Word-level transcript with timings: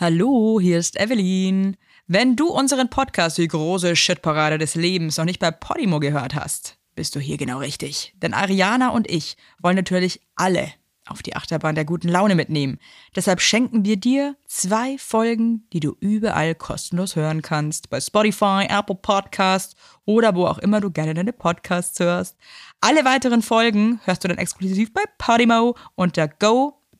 Hallo, 0.00 0.58
hier 0.62 0.78
ist 0.78 0.98
Evelyn. 0.98 1.76
Wenn 2.06 2.34
du 2.34 2.48
unseren 2.48 2.88
Podcast 2.88 3.36
Die 3.36 3.46
große 3.46 3.96
Shitparade 3.96 4.56
des 4.56 4.74
Lebens 4.74 5.18
noch 5.18 5.26
nicht 5.26 5.40
bei 5.40 5.50
Podimo 5.50 6.00
gehört 6.00 6.34
hast, 6.34 6.78
bist 6.94 7.14
du 7.14 7.20
hier 7.20 7.36
genau 7.36 7.58
richtig. 7.58 8.14
Denn 8.16 8.32
Ariana 8.32 8.92
und 8.92 9.10
ich 9.10 9.36
wollen 9.60 9.76
natürlich 9.76 10.22
alle 10.36 10.72
auf 11.06 11.22
die 11.22 11.36
Achterbahn 11.36 11.74
der 11.74 11.84
guten 11.84 12.08
Laune 12.08 12.34
mitnehmen. 12.34 12.78
Deshalb 13.14 13.42
schenken 13.42 13.84
wir 13.84 13.98
dir 13.98 14.36
zwei 14.46 14.96
Folgen, 14.96 15.68
die 15.74 15.80
du 15.80 15.94
überall 16.00 16.54
kostenlos 16.54 17.14
hören 17.14 17.42
kannst. 17.42 17.90
Bei 17.90 18.00
Spotify, 18.00 18.68
Apple 18.70 18.96
Podcasts 18.96 19.76
oder 20.06 20.34
wo 20.34 20.46
auch 20.46 20.60
immer 20.60 20.80
du 20.80 20.90
gerne 20.90 21.12
deine 21.12 21.34
Podcasts 21.34 22.00
hörst. 22.00 22.38
Alle 22.80 23.04
weiteren 23.04 23.42
Folgen 23.42 24.00
hörst 24.04 24.24
du 24.24 24.28
dann 24.28 24.38
exklusiv 24.38 24.94
bei 24.94 25.02
Podimo 25.18 25.76
unter 25.94 26.26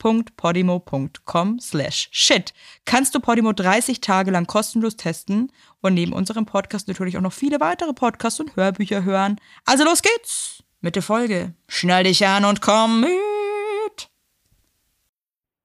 go.podimo.com 0.00 1.60
slash 1.60 2.08
shit. 2.10 2.52
Kannst 2.84 3.14
du 3.14 3.20
Podimo 3.20 3.52
30 3.52 4.00
Tage 4.00 4.30
lang 4.30 4.46
kostenlos 4.46 4.96
testen 4.96 5.52
und 5.80 5.94
neben 5.94 6.12
unserem 6.12 6.46
Podcast 6.46 6.88
natürlich 6.88 7.16
auch 7.16 7.22
noch 7.22 7.32
viele 7.32 7.60
weitere 7.60 7.92
Podcasts 7.92 8.40
und 8.40 8.56
Hörbücher 8.56 9.04
hören. 9.04 9.40
Also 9.64 9.84
los 9.84 10.02
geht's 10.02 10.62
mit 10.80 10.96
der 10.96 11.02
Folge. 11.02 11.54
Schnall 11.68 12.04
dich 12.04 12.26
an 12.26 12.44
und 12.44 12.60
komm 12.60 13.00
mit. 13.00 13.10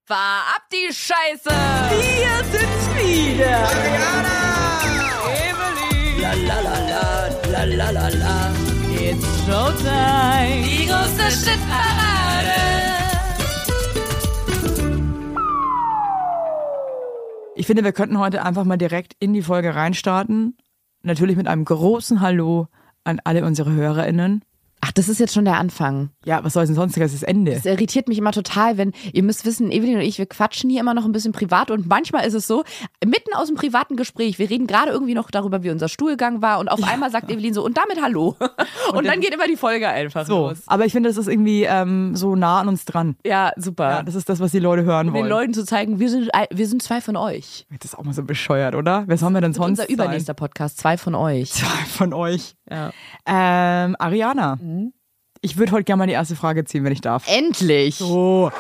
Fahr 0.06 0.44
ab 0.56 0.64
die 0.72 0.94
Scheiße! 0.94 1.50
Wir 1.50 2.44
sind's 2.52 2.88
wieder. 2.96 3.68
Evelyn! 5.50 6.22
La 6.22 6.34
la 6.34 6.60
la 6.60 6.80
la, 6.90 7.30
la 7.52 7.64
la 7.64 7.90
la 7.90 8.08
la. 8.10 8.52
It's 9.00 9.26
Showtime! 9.46 10.64
Die 10.64 10.86
große 10.86 11.32
Shitparade! 11.32 12.85
Ich 17.66 17.68
finde, 17.68 17.84
wir 17.84 17.94
könnten 17.94 18.20
heute 18.20 18.46
einfach 18.46 18.64
mal 18.64 18.78
direkt 18.78 19.16
in 19.18 19.34
die 19.34 19.42
Folge 19.42 19.74
reinstarten. 19.74 20.56
Natürlich 21.02 21.36
mit 21.36 21.48
einem 21.48 21.66
großen 21.66 22.22
Hallo 22.22 22.68
an 23.04 23.20
alle 23.24 23.44
unsere 23.44 23.72
HörerInnen. 23.72 24.44
Ach, 24.88 24.92
das 24.92 25.10
ist 25.10 25.20
jetzt 25.20 25.34
schon 25.34 25.46
der 25.46 25.58
Anfang. 25.58 26.10
Ja, 26.26 26.44
was 26.44 26.54
soll 26.54 26.66
denn 26.68 26.76
sonst? 26.76 26.96
Das 26.96 27.12
ist 27.12 27.24
das 27.24 27.28
Ende. 27.28 27.54
Das 27.54 27.66
irritiert 27.66 28.08
mich 28.08 28.20
immer 28.20 28.32
total, 28.32 28.78
wenn, 28.78 28.92
ihr 29.14 29.24
müsst 29.24 29.44
wissen, 29.44 29.72
Evelyn 29.72 29.96
und 29.96 30.02
ich, 30.02 30.20
wir 30.20 30.28
quatschen 30.28 30.70
hier 30.70 30.80
immer 30.80 30.94
noch 30.94 31.06
ein 31.06 31.12
bisschen 31.12 31.32
privat 31.32 31.72
und 31.72 31.88
manchmal 31.88 32.26
ist 32.28 32.36
es 32.36 32.46
so, 32.46 32.64
mitten 33.04 33.34
aus 33.34 33.48
dem 33.48 33.56
privaten 33.56 33.96
Gespräch, 33.96 34.38
wir 34.38 34.48
reden 34.48 34.68
gerade 34.68 34.92
irgendwie 34.92 35.16
noch 35.16 35.32
darüber, 35.32 35.64
wie 35.64 35.72
unser 35.72 35.90
Stuhlgang 35.90 36.44
war 36.44 36.60
und 36.60 36.68
auf 36.68 36.84
einmal 36.84 37.10
sagt 37.10 37.32
Evelyn 37.32 37.54
so, 37.56 37.66
und 37.66 37.78
damit 37.78 38.00
Hallo. 38.02 38.36
Und, 38.94 39.06
dann 39.08 39.20
geht 39.22 39.34
immer 39.34 39.48
die 39.48 39.56
Folge 39.56 39.88
einfach 39.90 40.26
So, 40.28 40.50
los. 40.50 40.60
aber 40.68 40.86
ich 40.86 40.92
finde, 40.92 41.10
das 41.10 41.18
ist 41.18 41.28
irgendwie 41.28 41.64
ähm, 41.64 42.16
so 42.16 42.36
nah 42.36 42.60
an 42.60 42.68
uns 42.68 42.86
dran. 42.86 43.16
Ja, 43.26 43.52
super. 43.56 43.90
Ja, 43.90 44.04
das 44.04 44.14
ist 44.14 44.30
das, 44.30 44.40
was 44.40 44.52
die 44.52 44.60
Leute 44.60 44.84
hören 44.84 45.08
um 45.08 45.14
den 45.14 45.22
wollen. 45.24 45.30
Leuten 45.30 45.54
zu 45.54 45.66
zeigen, 45.66 46.00
wir 46.00 46.10
sind, 46.10 46.30
wir 46.52 46.68
sind 46.68 46.84
zwei 46.84 47.02
von 47.02 47.16
euch. 47.16 47.66
Das 47.82 47.92
ist 47.94 47.98
auch 47.98 48.04
mal 48.04 48.14
so 48.14 48.24
bescheuert, 48.24 48.76
oder? 48.76 49.04
Wer 49.08 49.18
soll 49.18 49.32
wir 49.32 49.42
denn 49.42 49.54
sonst 49.54 49.80
unser 49.80 49.90
übernächster 49.90 50.34
Podcast, 50.36 50.78
zwei 50.78 50.98
von 50.98 51.16
euch. 51.16 51.52
sein? 51.54 51.66
Zwei 51.76 51.86
von 51.86 52.14
euch. 52.14 52.56
Ja. 52.70 52.92
Ähm, 53.26 53.96
Ariana, 54.00 54.58
Mhm. 54.58 54.75
Ich 55.46 55.58
würde 55.58 55.72
heute 55.74 55.84
gerne 55.84 56.00
mal 56.00 56.08
die 56.08 56.14
erste 56.14 56.36
Frage 56.36 56.66
ziehen, 56.66 56.84
wenn 56.84 56.92
ich 56.92 57.02
darf. 57.02 57.24
Endlich! 57.28 57.96
So. 57.96 58.52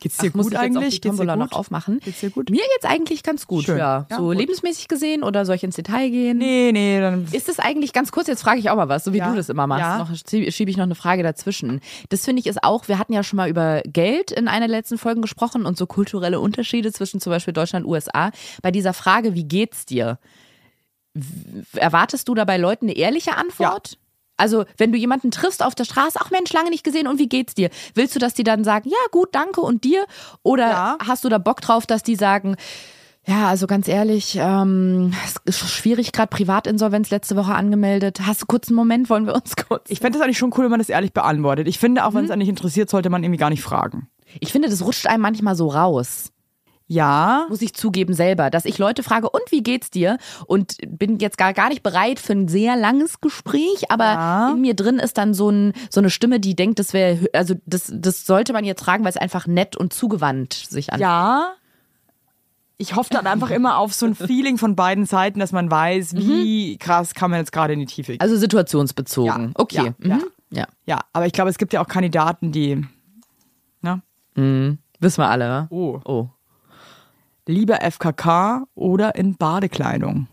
Geht's 0.00 0.16
dir 0.18 0.28
Ach, 0.30 0.34
muss 0.36 0.46
gut 0.46 0.52
ich 0.54 0.60
jetzt 0.60 0.76
auch 0.76 0.80
eigentlich? 0.80 0.94
die 0.94 1.00
Geht's 1.00 1.02
dir 1.02 1.08
Tombola 1.08 1.34
gut? 1.34 1.50
noch 1.50 1.58
aufmachen? 1.58 1.98
Geht's 2.04 2.20
dir 2.20 2.30
gut? 2.30 2.50
Mir 2.50 2.62
geht's 2.74 2.84
eigentlich 2.84 3.24
ganz 3.24 3.48
gut, 3.48 3.64
Schön. 3.64 3.78
ja. 3.78 4.06
Ja, 4.08 4.16
So 4.16 4.26
gut. 4.26 4.36
lebensmäßig 4.36 4.86
gesehen 4.86 5.24
oder 5.24 5.44
soll 5.44 5.56
ich 5.56 5.64
ins 5.64 5.74
Detail 5.74 6.08
gehen? 6.10 6.38
Nee, 6.38 6.70
nee, 6.72 7.00
dann 7.00 7.26
Ist 7.32 7.48
es 7.48 7.58
eigentlich 7.58 7.92
ganz 7.92 8.12
kurz, 8.12 8.28
jetzt 8.28 8.42
frage 8.42 8.60
ich 8.60 8.70
auch 8.70 8.76
mal 8.76 8.88
was, 8.88 9.02
so 9.02 9.12
wie 9.12 9.18
Ja. 9.18 9.28
du 9.28 9.34
das 9.36 9.48
immer 9.48 9.66
machst. 9.66 9.80
Ja. 9.82 9.98
Noch 9.98 10.10
schie- 10.12 10.52
schiebe 10.52 10.70
ich 10.70 10.76
noch 10.76 10.84
eine 10.84 10.94
Frage 10.94 11.24
dazwischen. 11.24 11.80
Das 12.10 12.24
finde 12.24 12.38
ich 12.38 12.46
ist 12.46 12.62
auch, 12.62 12.86
wir 12.86 13.00
hatten 13.00 13.12
ja 13.12 13.24
schon 13.24 13.38
mal 13.38 13.48
über 13.50 13.82
Geld 13.86 14.30
in 14.30 14.46
einer 14.46 14.68
der 14.68 14.76
letzten 14.76 14.98
Folgen 14.98 15.20
gesprochen 15.20 15.66
und 15.66 15.76
so 15.76 15.86
kulturelle 15.86 16.38
Unterschiede 16.38 16.92
zwischen 16.92 17.18
zum 17.20 17.30
Beispiel 17.32 17.52
Deutschland 17.52 17.84
und 17.84 17.90
USA. 17.92 18.30
Bei 18.62 18.70
dieser 18.70 18.92
Frage, 18.92 19.34
wie 19.34 19.44
geht's 19.44 19.84
dir? 19.84 20.20
Erwartest 21.74 22.28
du 22.28 22.34
da 22.34 22.44
bei 22.44 22.56
Leuten 22.56 22.86
eine 22.86 22.96
ehrliche 22.96 23.36
Antwort? 23.36 23.98
Also, 24.36 24.64
wenn 24.76 24.92
du 24.92 24.98
jemanden 24.98 25.32
triffst 25.32 25.64
auf 25.64 25.74
der 25.74 25.84
Straße, 25.84 26.18
ach 26.22 26.30
Mensch, 26.30 26.52
lange 26.52 26.70
nicht 26.70 26.84
gesehen 26.84 27.08
und 27.08 27.18
wie 27.18 27.28
geht's 27.28 27.54
dir? 27.54 27.70
Willst 27.94 28.14
du, 28.14 28.20
dass 28.20 28.34
die 28.34 28.44
dann 28.44 28.62
sagen, 28.62 28.88
ja, 28.88 28.96
gut, 29.10 29.30
danke 29.32 29.60
und 29.60 29.82
dir? 29.82 30.04
Oder 30.44 30.68
Ja. 30.70 30.98
hast 31.04 31.24
du 31.24 31.28
da 31.28 31.38
Bock 31.38 31.60
drauf, 31.60 31.86
dass 31.86 32.04
die 32.04 32.14
sagen, 32.14 32.54
ja, 33.26 33.48
also 33.48 33.66
ganz 33.66 33.88
ehrlich, 33.88 34.38
ähm, 34.40 35.12
es 35.26 35.34
ist 35.44 35.68
schwierig, 35.70 36.12
gerade 36.12 36.28
Privatinsolvenz 36.28 37.10
letzte 37.10 37.34
Woche 37.36 37.52
angemeldet. 37.54 38.20
Hast 38.26 38.40
du 38.42 38.46
kurz 38.46 38.68
einen 38.68 38.76
Moment, 38.76 39.10
wollen 39.10 39.26
wir 39.26 39.34
uns 39.34 39.56
kurz? 39.56 39.90
Ich 39.90 39.98
fände 39.98 40.18
es 40.18 40.24
eigentlich 40.24 40.38
schon 40.38 40.52
cool, 40.56 40.64
wenn 40.64 40.70
man 40.70 40.80
das 40.80 40.88
ehrlich 40.88 41.12
beantwortet. 41.12 41.66
Ich 41.66 41.78
finde, 41.78 42.06
auch 42.06 42.14
wenn 42.14 42.24
es 42.24 42.30
einen 42.30 42.38
nicht 42.38 42.48
interessiert, 42.48 42.88
sollte 42.88 43.10
man 43.10 43.22
irgendwie 43.24 43.38
gar 43.38 43.50
nicht 43.50 43.62
fragen. 43.62 44.08
Ich 44.40 44.52
finde, 44.52 44.68
das 44.68 44.82
rutscht 44.82 45.06
einem 45.08 45.22
manchmal 45.22 45.56
so 45.56 45.68
raus. 45.68 46.30
Ja, 46.90 47.44
Muss 47.50 47.60
ich 47.60 47.74
zugeben 47.74 48.14
selber, 48.14 48.48
dass 48.48 48.64
ich 48.64 48.78
Leute 48.78 49.02
frage, 49.02 49.28
und 49.28 49.42
wie 49.50 49.62
geht's 49.62 49.90
dir? 49.90 50.16
Und 50.46 50.78
bin 50.88 51.18
jetzt 51.18 51.36
gar, 51.36 51.52
gar 51.52 51.68
nicht 51.68 51.82
bereit 51.82 52.18
für 52.18 52.32
ein 52.32 52.48
sehr 52.48 52.76
langes 52.76 53.20
Gespräch, 53.20 53.90
aber 53.90 54.04
Ja. 54.04 54.50
in 54.52 54.62
mir 54.62 54.74
drin 54.74 54.98
ist 54.98 55.18
dann 55.18 55.34
so, 55.34 55.50
ein, 55.50 55.74
so 55.90 56.00
eine 56.00 56.08
Stimme, 56.08 56.40
die 56.40 56.56
denkt, 56.56 56.78
das 56.78 56.94
wäre, 56.94 57.28
also 57.34 57.54
das, 57.66 57.92
das 57.94 58.24
sollte 58.24 58.54
man 58.54 58.64
jetzt 58.64 58.82
fragen, 58.82 59.04
weil 59.04 59.10
es 59.10 59.18
einfach 59.18 59.46
nett 59.46 59.76
und 59.76 59.92
zugewandt 59.92 60.54
sich 60.54 60.92
an. 60.92 60.98
ja. 61.00 61.52
Ich 62.80 62.94
hoffe 62.94 63.10
dann 63.12 63.26
einfach 63.26 63.50
immer 63.50 63.76
auf 63.78 63.92
so 63.92 64.06
ein 64.06 64.14
Feeling 64.14 64.56
von 64.56 64.76
beiden 64.76 65.04
Seiten, 65.04 65.40
dass 65.40 65.50
man 65.50 65.68
weiß, 65.68 66.14
wie 66.14 66.78
krass 66.78 67.12
kann 67.12 67.28
man 67.32 67.40
jetzt 67.40 67.50
gerade 67.50 67.72
in 67.72 67.80
die 67.80 67.86
Tiefe 67.86 68.12
gehen. 68.12 68.20
Also 68.20 68.36
situationsbezogen. 68.36 69.46
Ja. 69.48 69.50
Okay. 69.56 69.92
Ja. 70.00 70.16
Mhm. 70.16 70.24
ja. 70.52 70.66
Ja, 70.86 71.00
aber 71.12 71.26
ich 71.26 71.32
glaube, 71.32 71.50
es 71.50 71.58
gibt 71.58 71.72
ja 71.72 71.82
auch 71.82 71.88
Kandidaten, 71.88 72.52
die. 72.52 72.86
Ne? 73.82 74.00
Wissen 74.36 75.18
wir 75.22 75.28
alle, 75.28 75.48
ne? 75.48 75.66
Oh. 75.70 76.00
Oh. 76.04 76.28
Lieber 77.48 77.78
FKK 77.80 78.66
oder 78.74 79.14
in 79.14 79.36
Badekleidung. 79.36 80.28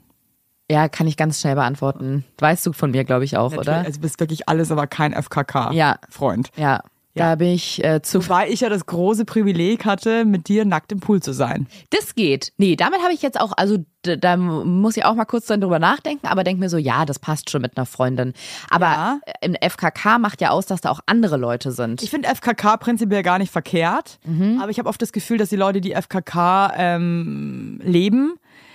Ja, 0.69 0.89
kann 0.89 1.07
ich 1.07 1.15
ganz 1.15 1.39
schnell 1.39 1.55
beantworten. 1.55 2.25
Weißt 2.39 2.65
du 2.65 2.73
von 2.73 2.91
mir, 2.91 3.05
glaube 3.05 3.23
ich, 3.23 3.37
auch, 3.37 3.51
Natürlich, 3.51 3.67
oder? 3.69 3.77
Also 3.77 3.91
du 3.93 4.01
bist 4.01 4.19
wirklich 4.19 4.49
alles, 4.49 4.69
aber 4.69 4.85
kein 4.85 5.13
FKK. 5.13 5.71
Ja. 5.71 5.97
Freund. 6.09 6.49
Ja, 6.57 6.81
Ja. 7.17 7.29
da 7.29 7.35
bin 7.35 7.47
ich 7.49 7.83
äh, 7.83 8.01
zu. 8.01 8.21
Wobei 8.23 8.49
ich 8.49 8.59
ja 8.59 8.69
das 8.69 8.85
große 8.85 9.23
Privileg 9.25 9.85
hatte, 9.85 10.25
mit 10.25 10.47
dir 10.49 10.65
nackt 10.65 10.91
im 10.91 10.99
Pool 10.99 11.21
zu 11.21 11.31
sein. 11.33 11.67
Das 11.89 12.13
geht. 12.13 12.51
Nee, 12.57 12.75
damit 12.75 13.01
habe 13.01 13.13
ich 13.13 13.21
jetzt 13.21 13.39
auch, 13.39 13.53
also 13.55 13.77
d- 14.05 14.17
da 14.17 14.35
muss 14.35 14.97
ich 14.97 15.05
auch 15.05 15.15
mal 15.15 15.23
kurz 15.25 15.45
dann 15.45 15.61
drüber 15.61 15.79
nachdenken, 15.79 16.27
aber 16.27 16.43
denke 16.43 16.59
mir 16.59 16.69
so, 16.69 16.77
ja, 16.77 17.05
das 17.05 17.19
passt 17.19 17.49
schon 17.49 17.61
mit 17.61 17.77
einer 17.77 17.85
Freundin. 17.85 18.33
Aber 18.69 18.85
Ja. 18.87 19.19
im 19.41 19.55
FKK 19.55 20.19
macht 20.19 20.41
ja 20.41 20.49
aus, 20.49 20.65
dass 20.65 20.81
da 20.81 20.89
auch 20.91 20.99
andere 21.05 21.37
Leute 21.37 21.71
sind. 21.71 22.03
Ich 22.03 22.09
finde 22.09 22.27
FKK 22.27 22.77
prinzipiell 22.77 23.23
gar 23.23 23.37
nicht 23.39 23.51
verkehrt, 23.51 24.19
Mhm. 24.25 24.59
aber 24.61 24.69
ich 24.69 24.77
habe 24.79 24.89
oft 24.89 25.01
das 25.01 25.13
Gefühl, 25.13 25.37
dass 25.37 25.47
die 25.49 25.55
Leute, 25.55 25.79
die 25.79 25.93
FKK 25.93 26.73
ähm, 26.75 27.79
leben, 27.81 28.33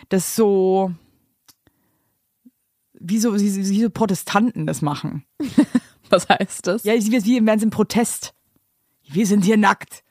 das 0.09 0.35
so 0.35 0.93
wie 3.03 3.19
so, 3.19 3.35
wie 3.35 3.81
so 3.83 3.91
Protestanten 3.91 4.67
das 4.67 4.83
machen. 4.83 5.25
Was 6.11 6.29
heißt 6.29 6.67
das? 6.67 6.85
Ja, 6.85 6.95
wie 6.95 7.47
wären 7.47 7.59
sie 7.59 7.65
im 7.65 7.71
Protest. 7.71 8.35
Wir 9.09 9.27
sind 9.27 9.45
hier 9.45 9.57
nackt. 9.57 10.03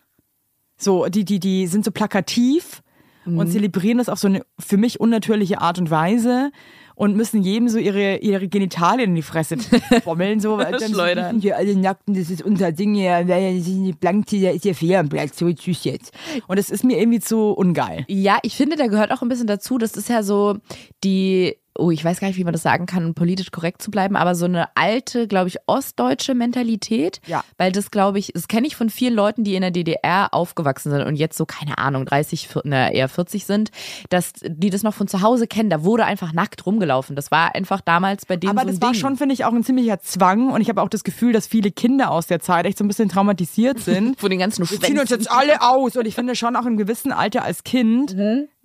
So, 0.78 1.08
die, 1.08 1.26
die, 1.26 1.40
die 1.40 1.68
sind 1.68 1.84
so 1.84 1.92
plakativ 1.92 2.82
und 3.26 3.52
zelebrieren 3.52 3.98
das 3.98 4.10
auf 4.10 4.18
so 4.18 4.28
eine 4.28 4.44
für 4.58 4.78
mich 4.78 5.00
unnatürliche 5.00 5.62
Art 5.62 5.78
und 5.78 5.92
Weise 5.92 6.52
und 6.96 7.16
müssen 7.16 7.44
jedem 7.44 7.70
so 7.70 7.78
ihre, 7.78 8.18
ihre 8.18 8.48
Genitalien 8.48 9.12
in 9.12 9.16
die 9.16 9.22
Fresse 9.22 9.58
bommeln. 10.06 10.40
So, 10.40 10.60
Schleudern. 10.60 11.16
wir 11.16 11.30
sind 11.30 11.42
hier 11.42 11.58
alle 11.58 11.76
nackt 11.76 12.08
und 12.08 12.18
das 12.18 12.30
ist 12.30 12.42
unser 12.42 12.72
Ding 12.72 12.94
hier, 12.96 13.24
das 13.24 13.54
ist 13.54 13.68
nicht 13.68 14.00
blank, 14.00 14.26
da 14.32 14.50
ist 14.50 14.66
ja 14.66 14.74
Fehlenplatz, 14.74 15.38
so 15.38 15.52
tschüss 15.52 15.84
jetzt. 15.84 16.12
Und 16.48 16.60
das 16.60 16.70
ist 16.70 16.84
mir 16.84 16.98
irgendwie 17.00 17.20
zu 17.20 17.52
ungeil. 17.52 18.06
Ja, 18.08 18.40
ich 18.42 18.56
finde, 18.56 18.76
da 18.76 18.88
gehört 18.88 19.12
auch 19.12 19.22
ein 19.22 19.30
bisschen 19.30 19.48
dazu. 19.48 19.78
Das 19.78 19.94
ist 19.94 20.10
ja 20.10 20.24
so 20.24 20.58
die, 21.04 21.56
oh, 21.80 21.92
ich 21.92 22.04
weiß 22.04 22.20
gar 22.20 22.28
nicht, 22.28 22.38
wie 22.38 22.44
man 22.44 22.54
das 22.54 22.62
sagen 22.64 22.86
kann, 22.86 23.06
um 23.06 23.14
politisch 23.14 23.52
korrekt 23.52 23.82
zu 23.82 23.90
bleiben, 23.92 24.16
aber 24.16 24.36
so 24.36 24.46
eine 24.46 24.68
alte, 24.76 25.28
glaube 25.28 25.48
ich, 25.48 25.58
ostdeutsche 25.68 26.36
Mentalität. 26.36 27.22
Ja. 27.26 27.44
Weil 27.58 27.72
das, 27.72 27.92
glaube 27.92 28.20
ich, 28.20 28.32
das 28.34 28.48
kenne 28.48 28.68
ich 28.68 28.76
von 28.76 28.90
vielen 28.90 29.14
Leuten, 29.14 29.44
die 29.44 29.56
in 29.56 29.62
der 29.62 29.72
DDR 29.72 30.34
aufgewachsen 30.34 30.92
sind 30.92 31.02
und 31.04 31.16
jetzt 31.16 31.38
so, 31.38 31.46
keine 31.46 31.78
Ahnung, 31.78 32.06
30, 32.06 32.48
vier- 32.48 32.62
na, 32.66 32.92
eher 32.92 33.08
40 33.10 33.46
sind, 33.46 33.72
dass 34.10 34.34
die 34.44 34.70
das 34.70 34.84
noch 34.84 34.94
von 34.94 35.08
zu 35.08 35.22
Hause 35.22 35.48
kennen. 35.48 35.70
Da 35.70 35.84
wurde 35.84 36.06
einfach 36.06 36.34
nackt 36.34 36.66
rumgelaufen. 36.66 37.16
Das 37.16 37.32
war 37.32 37.56
einfach 37.56 37.82
damals 37.82 38.26
bei 38.26 38.36
denen 38.38 38.52
Aber 38.58 38.62
so 38.68 38.74
das 38.74 38.82
war 38.82 38.92
Ding. 38.92 39.00
schon, 39.02 39.16
finde 39.18 39.34
ich, 39.34 39.46
auch 39.46 39.54
ein 39.54 39.64
ziemlicher 39.64 40.00
Zwang 40.02 40.50
und 40.52 40.62
ich 40.62 40.70
habe 40.70 40.82
auch 40.82 40.90
das 40.90 41.04
Gefühl, 41.04 41.34
dass 41.34 41.48
viele 41.48 41.72
Kinder 41.72 42.12
aus 42.12 42.28
der 42.28 42.40
Zeit 42.40 42.66
echt 42.66 42.78
so 42.78 42.84
ein 42.84 42.88
bisschen 42.88 43.10
traumatisiert 43.10 43.80
sind. 43.90 44.20
von 44.20 44.30
den 44.30 44.40
ganzen 44.40 44.70
Wir 44.70 44.80
ziehen 44.82 45.00
uns 45.00 45.10
jetzt 45.10 45.32
alle 45.32 45.62
aus 45.62 45.96
und 45.96 46.06
ich 46.06 46.16
finde 46.16 46.36
schon 46.36 46.56
auch 46.56 46.66
im 46.66 46.78
gewissen 46.78 47.12
Alter 47.12 47.44
als 47.44 47.64
Kind 47.64 48.16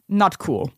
not 0.09 0.37
cool. 0.47 0.71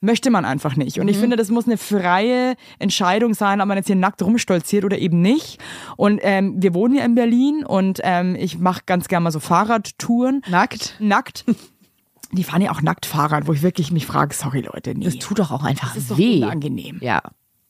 Möchte 0.00 0.30
man 0.30 0.44
einfach 0.44 0.76
nicht. 0.76 1.00
Und 1.00 1.08
ich 1.08 1.16
finde, 1.16 1.36
das 1.36 1.50
muss 1.50 1.66
eine 1.66 1.76
freie 1.78 2.54
Entscheidung 2.78 3.34
sein, 3.34 3.60
ob 3.60 3.68
man 3.68 3.76
jetzt 3.76 3.86
hier 3.86 3.96
nackt 3.96 4.22
rumstolziert 4.22 4.84
oder 4.84 4.98
eben 4.98 5.20
nicht. 5.22 5.58
Und 5.96 6.20
ähm, 6.22 6.54
wir 6.58 6.74
wohnen 6.74 6.94
ja 6.94 7.04
in 7.04 7.14
Berlin 7.14 7.64
und 7.64 8.00
ähm, 8.02 8.36
ich 8.36 8.58
mache 8.58 8.82
ganz 8.86 9.08
gerne 9.08 9.24
mal 9.24 9.30
so 9.30 9.40
Fahrradtouren. 9.40 10.42
Nackt. 10.48 10.96
Nackt. 11.00 11.44
Die 12.32 12.44
fahren 12.44 12.60
ja 12.60 12.70
auch 12.72 12.82
nackt 12.82 13.06
Fahrrad, 13.06 13.46
wo 13.46 13.52
ich 13.52 13.62
wirklich 13.62 13.92
mich 13.92 14.04
frage, 14.04 14.34
sorry 14.34 14.60
Leute, 14.60 14.94
nee. 14.94 15.04
Das 15.04 15.16
tut 15.16 15.38
doch 15.38 15.52
auch 15.52 15.62
einfach 15.62 15.94
ist 15.94 16.10
doch 16.10 16.18
weh. 16.18 16.42
unangenehm. 16.42 16.98
Ja. 17.00 17.22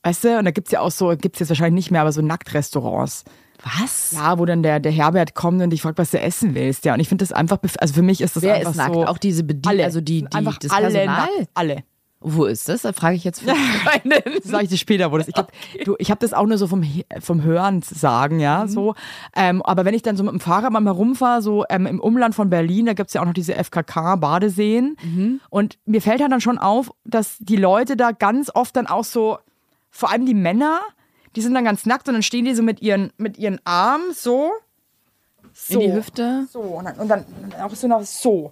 Weißt 0.03 0.23
du, 0.23 0.39
und 0.39 0.45
da 0.45 0.51
gibt's 0.51 0.71
ja 0.71 0.79
auch 0.81 0.91
so, 0.91 1.15
gibt's 1.17 1.39
jetzt 1.39 1.49
wahrscheinlich 1.49 1.85
nicht 1.85 1.91
mehr, 1.91 2.01
aber 2.01 2.11
so 2.11 2.21
Nacktrestaurants. 2.21 3.23
Was? 3.63 4.11
Ja, 4.11 4.37
wo 4.39 4.45
dann 4.45 4.63
der, 4.63 4.79
der 4.79 4.91
Herbert 4.91 5.33
kommt 5.33 5.61
und 5.61 5.69
dich 5.71 5.81
fragt, 5.81 5.97
was 5.97 6.11
du 6.11 6.19
essen 6.19 6.53
willst. 6.55 6.85
Ja, 6.85 6.93
und 6.93 6.99
ich 6.99 7.09
finde 7.09 7.23
das 7.23 7.31
einfach, 7.33 7.57
also 7.79 7.93
für 7.93 8.01
mich 8.03 8.21
ist 8.21 8.35
das 8.35 8.43
Wer 8.43 8.55
einfach 8.55 8.71
ist 8.71 8.77
nackt? 8.77 8.93
so. 8.93 9.05
Auch 9.05 9.17
diese 9.17 9.43
Bediener, 9.43 9.69
alle. 9.69 9.83
also 9.83 9.99
die, 10.01 10.23
die 10.23 10.31
einfach 10.31 10.57
das 10.57 10.71
alle 10.71 10.89
Personal? 10.91 11.15
nackt. 11.37 11.49
Alle. 11.53 11.83
Wo 12.19 12.45
ist 12.45 12.67
das? 12.67 12.81
Da 12.81 12.93
frage 12.93 13.15
ich 13.15 13.23
jetzt 13.23 13.41
für. 13.41 13.47
Das 13.53 14.43
sage 14.51 14.63
ich 14.63 14.69
dir 14.69 14.77
später, 14.77 15.11
wo 15.11 15.17
das. 15.19 15.27
Ich, 15.27 15.35
hab, 15.35 15.51
du, 15.85 15.95
ich 15.99 16.09
habe 16.09 16.19
das 16.19 16.33
auch 16.33 16.45
nur 16.47 16.57
so 16.57 16.65
vom, 16.67 16.83
vom 17.19 17.43
Hören 17.43 17.83
sagen, 17.83 18.39
ja, 18.39 18.63
Mhm. 18.63 18.67
so. 18.69 18.95
Ähm, 19.35 19.61
aber 19.61 19.85
wenn 19.85 19.93
ich 19.93 20.01
dann 20.01 20.17
so 20.17 20.23
mit 20.23 20.31
dem 20.33 20.39
Fahrrad 20.39 20.71
mal 20.71 20.87
rumfahre, 20.87 21.41
so 21.43 21.63
ähm, 21.69 21.85
im 21.85 21.99
Umland 21.99 22.33
von 22.33 22.49
Berlin, 22.49 22.87
da 22.87 22.93
gibt's 22.93 23.13
ja 23.13 23.21
auch 23.21 23.25
noch 23.25 23.33
diese 23.35 23.53
FKK-Badeseen. 23.53 24.97
Mhm. 25.03 25.41
Und 25.49 25.77
mir 25.85 26.01
fällt 26.01 26.21
halt 26.21 26.31
dann 26.31 26.41
schon 26.41 26.57
auf, 26.57 26.91
dass 27.05 27.37
die 27.39 27.55
Leute 27.55 27.95
da 27.97 28.11
ganz 28.11 28.49
oft 28.53 28.75
dann 28.75 28.87
auch 28.87 29.03
so, 29.03 29.37
vor 29.91 30.11
allem 30.11 30.25
die 30.25 30.33
Männer, 30.33 30.79
die 31.37 31.41
sind 31.41 31.53
dann 31.53 31.63
ganz 31.63 31.85
nackt 31.85 32.07
und 32.09 32.15
dann 32.15 32.23
stehen 32.23 32.43
die 32.45 32.53
so 32.55 32.63
mit 32.63 32.81
ihren, 32.81 33.13
mit 33.17 33.37
ihren 33.37 33.61
Armen 33.63 34.11
so. 34.13 34.51
so 35.53 35.79
In 35.79 35.79
die 35.91 35.93
Hüfte? 35.95 36.47
So, 36.51 36.59
und 36.59 36.83
dann, 36.85 36.95
und 36.97 37.07
dann 37.07 37.25
auch 37.61 37.73
so 37.75 37.87
noch 37.87 38.03
so. 38.03 38.51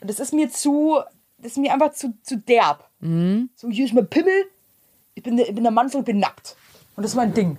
Und 0.00 0.08
das 0.10 0.20
ist 0.20 0.32
mir 0.32 0.48
zu, 0.50 1.00
das 1.38 1.52
ist 1.52 1.58
mir 1.58 1.72
einfach 1.72 1.92
zu, 1.92 2.14
zu 2.22 2.36
derb. 2.36 2.88
So, 3.00 3.68
hier 3.70 3.84
ist 3.86 3.94
mein 3.94 4.06
Pimmel, 4.06 4.44
ich 5.14 5.22
bin 5.22 5.36
der, 5.38 5.48
ich 5.48 5.54
bin 5.54 5.64
der 5.64 5.72
Mann 5.72 5.88
und 5.90 6.04
bin 6.04 6.18
nackt. 6.20 6.56
Und 6.94 7.02
das 7.02 7.12
ist 7.12 7.16
mein 7.16 7.32
Ding. 7.34 7.56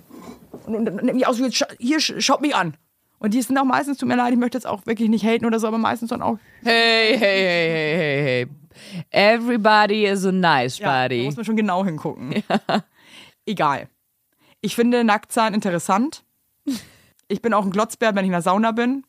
Und, 0.66 0.76
und 0.76 0.84
dann 0.86 0.98
irgendwie 1.00 1.26
aus, 1.26 1.38
wie 1.38 1.42
jetzt, 1.44 1.66
hier, 1.78 1.98
sch- 1.98 2.20
schaut 2.20 2.40
mich 2.40 2.54
an. 2.54 2.74
Und 3.18 3.34
die 3.34 3.42
sind 3.42 3.58
auch 3.58 3.64
meistens, 3.64 3.98
tut 3.98 4.08
mir 4.08 4.16
leid, 4.16 4.32
ich 4.32 4.38
möchte 4.38 4.56
jetzt 4.58 4.66
auch 4.66 4.86
wirklich 4.86 5.08
nicht 5.08 5.24
haten 5.24 5.44
oder 5.46 5.58
so, 5.60 5.66
aber 5.66 5.78
meistens 5.78 6.10
dann 6.10 6.22
auch, 6.22 6.38
Hey, 6.62 7.16
hey, 7.18 7.18
hey, 7.18 7.58
hey, 7.58 7.96
hey, 7.96 8.46
hey. 9.10 9.32
Everybody 9.34 10.06
is 10.06 10.24
a 10.24 10.32
nice 10.32 10.78
ja, 10.78 10.86
da 10.86 11.02
body. 11.08 11.24
muss 11.24 11.36
man 11.36 11.44
schon 11.44 11.56
genau 11.56 11.84
hingucken. 11.84 12.42
Egal. 13.46 13.88
Ich 14.64 14.76
finde 14.76 15.02
Nacktsein 15.02 15.54
interessant. 15.54 16.24
Ich 17.26 17.42
bin 17.42 17.52
auch 17.52 17.64
ein 17.64 17.72
Glotzbär, 17.72 18.14
wenn 18.14 18.24
ich 18.24 18.28
in 18.28 18.32
der 18.32 18.42
Sauna 18.42 18.70
bin. 18.70 19.04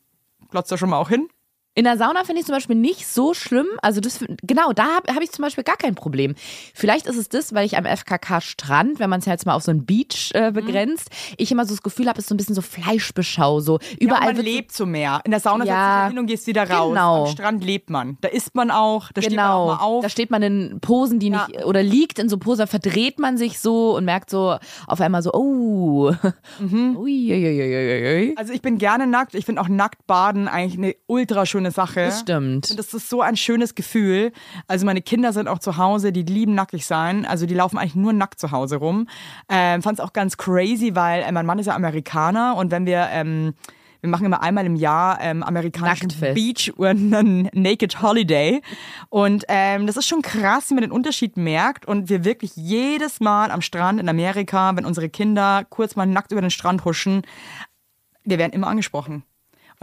Glotzt 0.50 0.72
da 0.72 0.76
schon 0.76 0.90
mal 0.90 0.98
auch 0.98 1.08
hin. 1.08 1.28
In 1.76 1.84
der 1.84 1.96
Sauna 1.98 2.22
finde 2.24 2.40
ich 2.40 2.46
zum 2.46 2.54
Beispiel 2.54 2.76
nicht 2.76 3.06
so 3.08 3.34
schlimm. 3.34 3.66
Also 3.82 4.00
das, 4.00 4.24
genau, 4.42 4.72
da 4.72 4.84
habe 4.96 5.12
hab 5.14 5.22
ich 5.22 5.32
zum 5.32 5.42
Beispiel 5.42 5.64
gar 5.64 5.76
kein 5.76 5.94
Problem. 5.96 6.34
Vielleicht 6.72 7.06
ist 7.06 7.16
es 7.16 7.28
das, 7.28 7.52
weil 7.52 7.66
ich 7.66 7.76
am 7.76 7.84
FKK-Strand, 7.84 9.00
wenn 9.00 9.10
man 9.10 9.18
es 9.20 9.26
jetzt 9.26 9.44
mal 9.44 9.54
auf 9.54 9.62
so 9.64 9.70
einen 9.72 9.84
Beach 9.84 10.30
äh, 10.34 10.50
Mhm. 10.50 10.54
begrenzt, 10.54 11.10
ich 11.36 11.50
immer 11.50 11.64
so 11.66 11.74
das 11.74 11.82
Gefühl 11.82 12.06
habe, 12.08 12.18
es 12.18 12.24
ist 12.24 12.28
so 12.28 12.34
ein 12.34 12.38
bisschen 12.38 12.54
so 12.54 12.62
Fleischbeschau. 12.62 13.58
So 13.60 13.78
Ja, 13.80 13.96
überall 13.98 14.28
und 14.30 14.36
man 14.36 14.44
lebt 14.44 14.72
so 14.72 14.86
mehr. 14.86 15.20
In 15.24 15.32
der 15.32 15.40
Sauna 15.40 15.64
Ja, 15.64 15.72
setzt 15.74 15.96
du 15.96 16.00
dich 16.02 16.08
hin 16.10 16.18
und 16.20 16.26
gehst 16.26 16.46
wieder 16.46 16.70
raus. 16.70 16.88
genau. 16.90 17.24
Am 17.26 17.32
Strand 17.32 17.64
lebt 17.64 17.90
man. 17.90 18.18
Da 18.20 18.28
isst 18.28 18.54
man 18.54 18.70
auch, 18.70 19.10
da 19.12 19.20
steht 19.22 19.36
man 19.36 19.44
Genau, 19.46 19.62
auch 19.72 19.78
mal 19.78 19.84
auf. 19.84 20.02
da 20.02 20.08
steht 20.08 20.30
man 20.30 20.42
in 20.42 20.78
Posen, 20.80 21.18
die 21.18 21.28
Ja. 21.30 21.46
nicht, 21.48 21.64
oder 21.64 21.82
liegt 21.82 22.18
in 22.20 22.28
so 22.28 22.38
Posen, 22.38 22.60
da 22.60 22.66
verdreht 22.66 23.18
man 23.18 23.36
sich 23.36 23.58
so 23.58 23.96
und 23.96 24.04
merkt 24.04 24.30
so 24.30 24.56
auf 24.86 25.00
einmal 25.00 25.22
so, 25.22 25.32
oh, 25.32 26.12
Mhm. 26.60 26.96
ui, 26.96 27.32
ui, 27.32 27.46
ui, 27.46 27.60
ui, 27.60 28.28
ui. 28.28 28.34
Also 28.36 28.52
ich 28.52 28.62
bin 28.62 28.78
gerne 28.78 29.06
nackt. 29.08 29.34
Ich 29.34 29.44
finde 29.44 29.60
auch 29.60 29.68
nackt 29.68 30.06
baden 30.06 30.46
eigentlich 30.48 30.78
eine 30.78 30.94
ultra 31.06 31.46
schöne 31.46 31.63
Sache. 31.70 32.06
Das 32.06 32.20
stimmt. 32.20 32.70
Und 32.70 32.78
das 32.78 32.94
ist 32.94 33.08
so 33.08 33.22
ein 33.22 33.36
schönes 33.36 33.74
Gefühl. 33.74 34.32
Also 34.66 34.86
meine 34.86 35.02
Kinder 35.02 35.32
sind 35.32 35.48
auch 35.48 35.58
zu 35.58 35.76
Hause, 35.76 36.12
die 36.12 36.22
lieben 36.22 36.54
nackig 36.54 36.86
sein. 36.86 37.26
Also 37.26 37.46
die 37.46 37.54
laufen 37.54 37.78
eigentlich 37.78 37.94
nur 37.94 38.12
nackt 38.12 38.40
zu 38.40 38.50
Hause 38.50 38.76
rum. 38.76 39.08
Ähm, 39.48 39.82
Fand 39.82 39.98
es 39.98 40.04
auch 40.04 40.12
ganz 40.12 40.36
crazy, 40.36 40.94
weil 40.94 41.22
äh, 41.22 41.32
mein 41.32 41.46
Mann 41.46 41.58
ist 41.58 41.66
ja 41.66 41.74
Amerikaner 41.74 42.56
und 42.56 42.70
wenn 42.70 42.86
wir 42.86 43.08
ähm, 43.10 43.54
wir 44.04 44.10
machen 44.10 44.26
immer 44.26 44.42
einmal 44.42 44.66
im 44.66 44.76
Jahr 44.76 45.18
ähm, 45.22 45.42
amerikanischen 45.42 46.08
Nacktfest. 46.08 46.34
Beach 46.34 46.72
oder 46.76 46.90
einen 46.90 47.48
Naked 47.54 48.02
Holiday. 48.02 48.60
Und 49.08 49.46
ähm, 49.48 49.86
das 49.86 49.96
ist 49.96 50.06
schon 50.06 50.20
krass, 50.20 50.68
wie 50.68 50.74
man 50.74 50.82
den 50.82 50.92
Unterschied 50.92 51.38
merkt. 51.38 51.86
Und 51.86 52.10
wir 52.10 52.22
wirklich 52.22 52.54
jedes 52.54 53.20
Mal 53.20 53.50
am 53.50 53.62
Strand 53.62 53.98
in 53.98 54.10
Amerika, 54.10 54.76
wenn 54.76 54.84
unsere 54.84 55.08
Kinder 55.08 55.64
kurz 55.70 55.96
mal 55.96 56.04
nackt 56.04 56.32
über 56.32 56.42
den 56.42 56.50
Strand 56.50 56.84
huschen, 56.84 57.22
wir 58.24 58.36
werden 58.36 58.52
immer 58.52 58.66
angesprochen. 58.66 59.22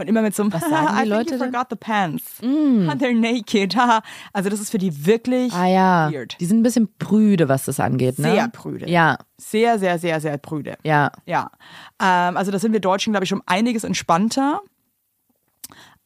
Und 0.02 0.08
immer 0.08 0.22
mit 0.22 0.34
so 0.34 0.42
einem, 0.42 0.52
Was 0.52 0.60
sagen 0.62 0.86
die 0.90 0.92
I 0.92 0.96
think 0.96 1.08
Leute 1.08 1.32
you 1.34 1.38
denn? 1.38 1.52
forgot 1.52 1.66
the 1.70 1.76
pants. 1.76 2.24
Mm. 2.42 2.88
They're 2.98 3.14
naked. 3.18 3.76
also 4.32 4.50
das 4.50 4.60
ist 4.60 4.70
für 4.70 4.78
die 4.78 5.06
wirklich 5.06 5.52
Ah 5.54 5.66
ja, 5.66 6.10
weird. 6.12 6.36
die 6.40 6.44
sind 6.46 6.60
ein 6.60 6.62
bisschen 6.62 6.88
prüde, 6.98 7.48
was 7.48 7.64
das 7.64 7.80
angeht, 7.80 8.18
ne? 8.18 8.32
Sehr 8.32 8.48
prüde. 8.48 8.88
Ja, 8.90 9.18
Sehr, 9.38 9.78
sehr, 9.78 9.98
sehr, 9.98 10.20
sehr 10.20 10.36
prüde. 10.38 10.76
ja. 10.84 11.10
Ja. 11.26 11.50
Ähm, 12.00 12.36
also 12.36 12.50
da 12.50 12.58
sind 12.58 12.72
wir 12.72 12.80
Deutschen, 12.80 13.12
glaube 13.12 13.24
ich, 13.24 13.28
schon 13.30 13.42
einiges 13.46 13.84
entspannter. 13.84 14.60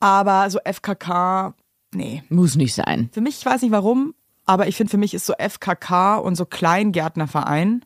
Aber 0.01 0.49
so 0.51 0.59
FKK, 0.65 1.55
nee. 1.95 2.23
Muss 2.29 2.57
nicht 2.57 2.75
sein. 2.75 3.09
Für 3.13 3.21
mich, 3.21 3.39
ich 3.39 3.47
weiß 3.47 3.63
nicht 3.63 3.73
warum, 3.73 4.15
aber 4.45 4.69
ich 4.69 4.77
finde, 4.77 4.91
für 4.91 4.99
mich 4.99 5.15
ist 5.15 5.27
so 5.27 5.33
FKK 5.39 6.17
und 6.19 6.35
so 6.37 6.45
Kleingärtnerverein 6.45 7.85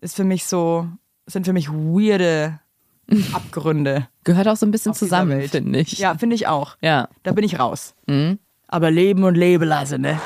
ist 0.00 0.16
für 0.16 0.24
mich 0.24 0.44
so, 0.44 0.86
sind 1.26 1.46
für 1.46 1.52
mich 1.52 1.70
weirde 1.70 2.60
Abgründe. 3.32 4.08
Gehört 4.24 4.48
auch 4.48 4.56
so 4.56 4.66
ein 4.66 4.70
bisschen 4.70 4.94
zusammen, 4.94 5.42
finde 5.48 5.80
ich. 5.80 5.98
Ja, 5.98 6.16
finde 6.16 6.36
ich 6.36 6.46
auch. 6.46 6.76
Ja. 6.80 7.08
Da 7.22 7.32
bin 7.32 7.44
ich 7.44 7.58
raus. 7.58 7.94
Aber 8.68 8.90
leben 8.90 9.24
und 9.24 9.34
leben 9.34 9.64
lassen, 9.68 10.00
ne? 10.02 10.20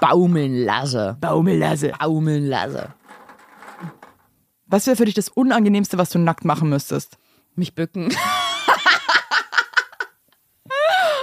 Baumeln 0.00 0.64
lasse. 0.64 1.16
Baumeln 1.20 1.58
lassen. 1.58 1.92
Baumeln 1.98 2.46
lasse. 2.46 2.94
Was 4.66 4.86
wäre 4.86 4.96
für 4.96 5.04
dich 5.06 5.14
das 5.14 5.28
Unangenehmste, 5.28 5.96
was 5.98 6.10
du 6.10 6.18
nackt 6.18 6.44
machen 6.44 6.68
müsstest? 6.68 7.16
Mich 7.54 7.74
bücken. 7.74 8.08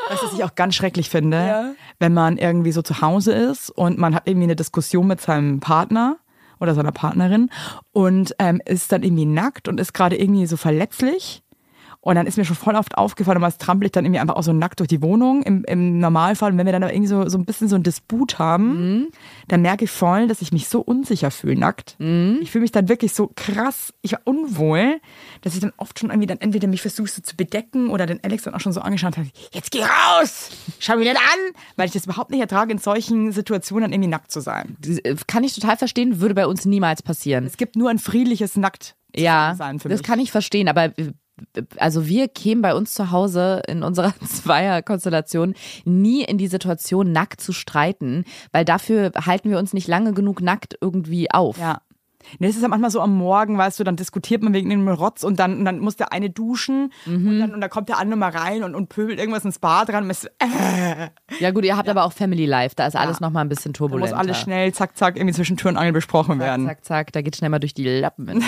Weißt 0.10 0.22
du, 0.22 0.26
was 0.28 0.34
ich 0.34 0.44
auch 0.44 0.56
ganz 0.56 0.76
schrecklich 0.76 1.10
finde? 1.10 1.76
Wenn 2.00 2.14
man 2.14 2.38
irgendwie 2.38 2.72
so 2.72 2.82
zu 2.82 3.02
Hause 3.02 3.34
ist 3.34 3.70
und 3.70 3.98
man 4.00 4.16
hat 4.16 4.28
irgendwie 4.28 4.46
eine 4.46 4.56
Diskussion 4.56 5.08
mit 5.08 5.22
seinem 5.22 5.60
Partner 5.60 6.18
oder 6.60 6.76
seiner 6.76 6.92
Partnerin 6.92 7.50
und 7.92 8.36
ähm, 8.40 8.62
ist 8.66 8.92
dann 8.92 9.04
irgendwie 9.04 9.26
nackt 9.26 9.68
und 9.68 9.80
ist 9.80 9.94
gerade 9.94 10.18
irgendwie 10.18 10.46
so 10.46 10.58
verletzlich. 10.58 11.44
Und 12.06 12.14
dann 12.14 12.28
ist 12.28 12.38
mir 12.38 12.46
schon 12.46 12.56
voll 12.56 12.76
oft 12.76 13.00
aufgefallen, 13.00 13.42
und 13.44 13.60
trampel 13.60 13.88
ich 13.88 13.92
dann 13.92 14.06
irgendwie 14.06 14.20
einfach 14.20 14.36
auch 14.36 14.44
so 14.44 14.54
nackt 14.54 14.80
durch 14.80 14.90
die 14.90 15.02
Wohnung 15.02 15.42
im, 15.42 15.64
im 15.66 15.98
Normalfall. 15.98 16.52
Und 16.52 16.58
wenn 16.60 16.68
wir 16.68 16.72
dann 16.72 16.84
aber 16.84 16.94
irgendwie 16.94 17.08
so, 17.08 17.28
so 17.28 17.36
ein 17.40 17.46
bisschen 17.46 17.68
so 17.68 17.76
ein 17.76 17.82
Disput 17.82 18.38
haben, 18.38 19.08
dann 19.48 19.64
merke 19.64 19.86
ich 19.86 19.90
voll, 19.92 20.28
dass 20.28 20.40
ich 20.44 20.52
mich 20.52 20.68
so 20.70 20.82
unsicher 20.82 21.32
fühle 21.32 21.58
nackt. 21.58 21.96
Ich 22.42 22.52
fühle 22.52 22.62
mich 22.62 22.72
dann 22.72 22.90
wirklich 22.90 23.14
so 23.16 23.32
krass, 23.36 23.92
ich 24.04 24.12
war 24.12 24.20
unwohl, 24.24 25.02
dass 25.42 25.56
ich 25.56 25.62
dann 25.62 25.74
oft 25.78 25.98
schon 25.98 26.12
irgendwie 26.12 26.28
dann 26.28 26.40
entweder 26.40 26.68
mich 26.68 26.84
versuche 26.84 27.08
so 27.10 27.24
zu 27.24 27.36
bedecken 27.36 27.90
oder 27.90 28.06
den 28.06 28.24
Alex 28.24 28.44
dann 28.44 28.54
auch 28.54 28.60
schon 28.60 28.72
so 28.72 28.82
angeschaut 28.82 29.18
habe, 29.18 29.28
jetzt 29.52 29.72
geh 29.72 29.82
raus, 29.82 30.52
schau 30.78 30.98
mich 30.98 31.08
nicht 31.08 31.18
an, 31.18 31.56
weil 31.76 31.88
ich 31.88 31.94
das 31.94 32.06
überhaupt 32.06 32.30
nicht 32.30 32.40
ertrage, 32.42 32.72
in 32.72 32.78
solchen 32.78 33.32
Situationen 33.32 33.82
dann 33.86 33.94
irgendwie 33.94 34.10
nackt 34.12 34.30
zu 34.30 34.42
sein. 34.42 34.78
Kann 35.26 35.44
ich 35.44 35.56
total 35.56 35.76
verstehen, 35.78 36.20
würde 36.20 36.36
bei 36.36 36.46
uns 36.46 36.66
niemals 36.66 37.02
passieren. 37.02 37.48
Es 37.48 37.58
gibt 37.58 37.76
nur 37.76 37.90
ein 37.90 37.98
friedliches 37.98 38.58
Nackt 38.58 38.96
Ja, 39.16 39.56
sein 39.58 39.80
für 39.80 39.90
das 39.90 40.02
mich. 40.02 40.08
kann 40.08 40.20
ich 40.20 40.32
verstehen, 40.32 40.68
aber 40.68 40.86
äh, 41.00 41.12
also 41.78 42.08
wir 42.08 42.28
kämen 42.28 42.62
bei 42.62 42.74
uns 42.74 42.94
zu 42.94 43.12
Hause 43.12 43.62
in 43.68 43.84
unserer 43.84 44.14
Zweierkonstellation 44.26 45.54
nie 45.84 46.24
in 46.24 46.38
die 46.38 46.48
Situation, 46.48 47.12
nackt 47.12 47.42
zu 47.42 47.52
streiten, 47.54 48.26
weil 48.52 48.66
dafür 48.66 49.12
halten 49.26 49.50
wir 49.50 49.60
uns 49.60 49.74
nicht 49.74 49.88
lange 49.88 50.14
genug 50.14 50.42
nackt 50.42 50.78
irgendwie 50.80 51.32
auf. 51.32 51.58
Ja. 51.58 51.82
Nee, 52.40 52.48
das 52.48 52.56
ist 52.56 52.62
ja 52.62 52.68
manchmal 52.68 52.92
so 52.92 53.02
am 53.02 53.16
Morgen, 53.16 53.58
weißt 53.58 53.80
du, 53.80 53.84
dann 53.84 53.96
diskutiert 53.96 54.42
man 54.44 54.54
wegen 54.54 54.70
dem 54.70 54.88
Rotz 54.88 55.24
und 55.24 55.40
dann, 55.40 55.60
und 55.60 55.66
dann 55.66 55.80
muss 55.80 55.96
der 55.96 56.12
eine 56.12 56.30
duschen 56.30 56.92
Mhm. 57.06 57.28
und, 57.28 57.40
dann, 57.40 57.54
und 57.54 57.62
dann 57.62 57.70
kommt 57.70 57.90
der 57.90 57.98
andere 58.00 58.18
mal 58.18 58.30
rein 58.32 58.64
und, 58.64 58.76
und 58.76 58.90
pöbelt 58.90 59.20
irgendwas 59.20 59.46
ins 59.46 59.60
Bad 59.60 59.90
ran 59.90 60.04
und 60.06 60.10
ist, 60.10 60.26
äh, 60.40 61.10
Ja 61.40 61.52
gut, 61.52 61.66
ihr 61.66 61.78
habt 61.78 61.90
aber 61.90 62.04
auch 62.04 62.14
Family 62.14 62.46
Life, 62.46 62.76
da 62.76 62.88
ist 62.88 62.96
alles 62.96 63.20
noch 63.20 63.30
mal 63.32 63.42
ein 63.42 63.50
bisschen 63.50 63.74
da 63.74 63.78
turbulenter. 63.78 64.12
muss 64.16 64.20
alles 64.20 64.40
schnell, 64.40 64.74
zack, 64.74 64.98
zack, 64.98 65.16
irgendwie 65.18 65.34
zwischen 65.34 65.58
Tür 65.58 65.72
und 65.72 65.78
Angel 65.78 65.94
besprochen 65.94 66.40
werden. 66.40 66.66
Zack, 66.68 66.86
zack, 66.86 67.12
da 67.14 67.22
geht 67.22 67.36
schnell 67.36 67.50
mal 67.50 67.60
durch 67.60 67.74
die 67.74 67.86
Lappen. 67.88 68.26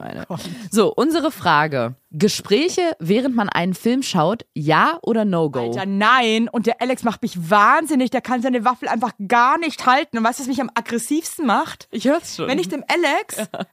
meine. 0.00 0.26
So, 0.70 0.92
unsere 0.94 1.30
Frage. 1.30 1.94
Gespräche, 2.12 2.80
während 2.98 3.36
man 3.36 3.48
einen 3.48 3.72
Film 3.74 4.02
schaut, 4.02 4.44
ja 4.52 4.98
oder 5.02 5.24
no-go? 5.24 5.60
Alter, 5.70 5.86
nein. 5.86 6.48
Und 6.48 6.66
der 6.66 6.80
Alex 6.82 7.04
macht 7.04 7.22
mich 7.22 7.50
wahnsinnig. 7.50 8.10
Der 8.10 8.20
kann 8.20 8.42
seine 8.42 8.64
Waffel 8.64 8.88
einfach 8.88 9.12
gar 9.28 9.58
nicht 9.58 9.86
halten. 9.86 10.18
Und 10.18 10.24
weißt 10.24 10.40
du, 10.40 10.42
was 10.42 10.48
mich 10.48 10.60
am 10.60 10.70
aggressivsten 10.74 11.46
macht? 11.46 11.86
Ich 11.92 12.06
hör's 12.08 12.34
schon. 12.36 12.48
Wenn 12.48 12.58
ich 12.58 12.68
dem 12.68 12.82
Alex 12.88 12.99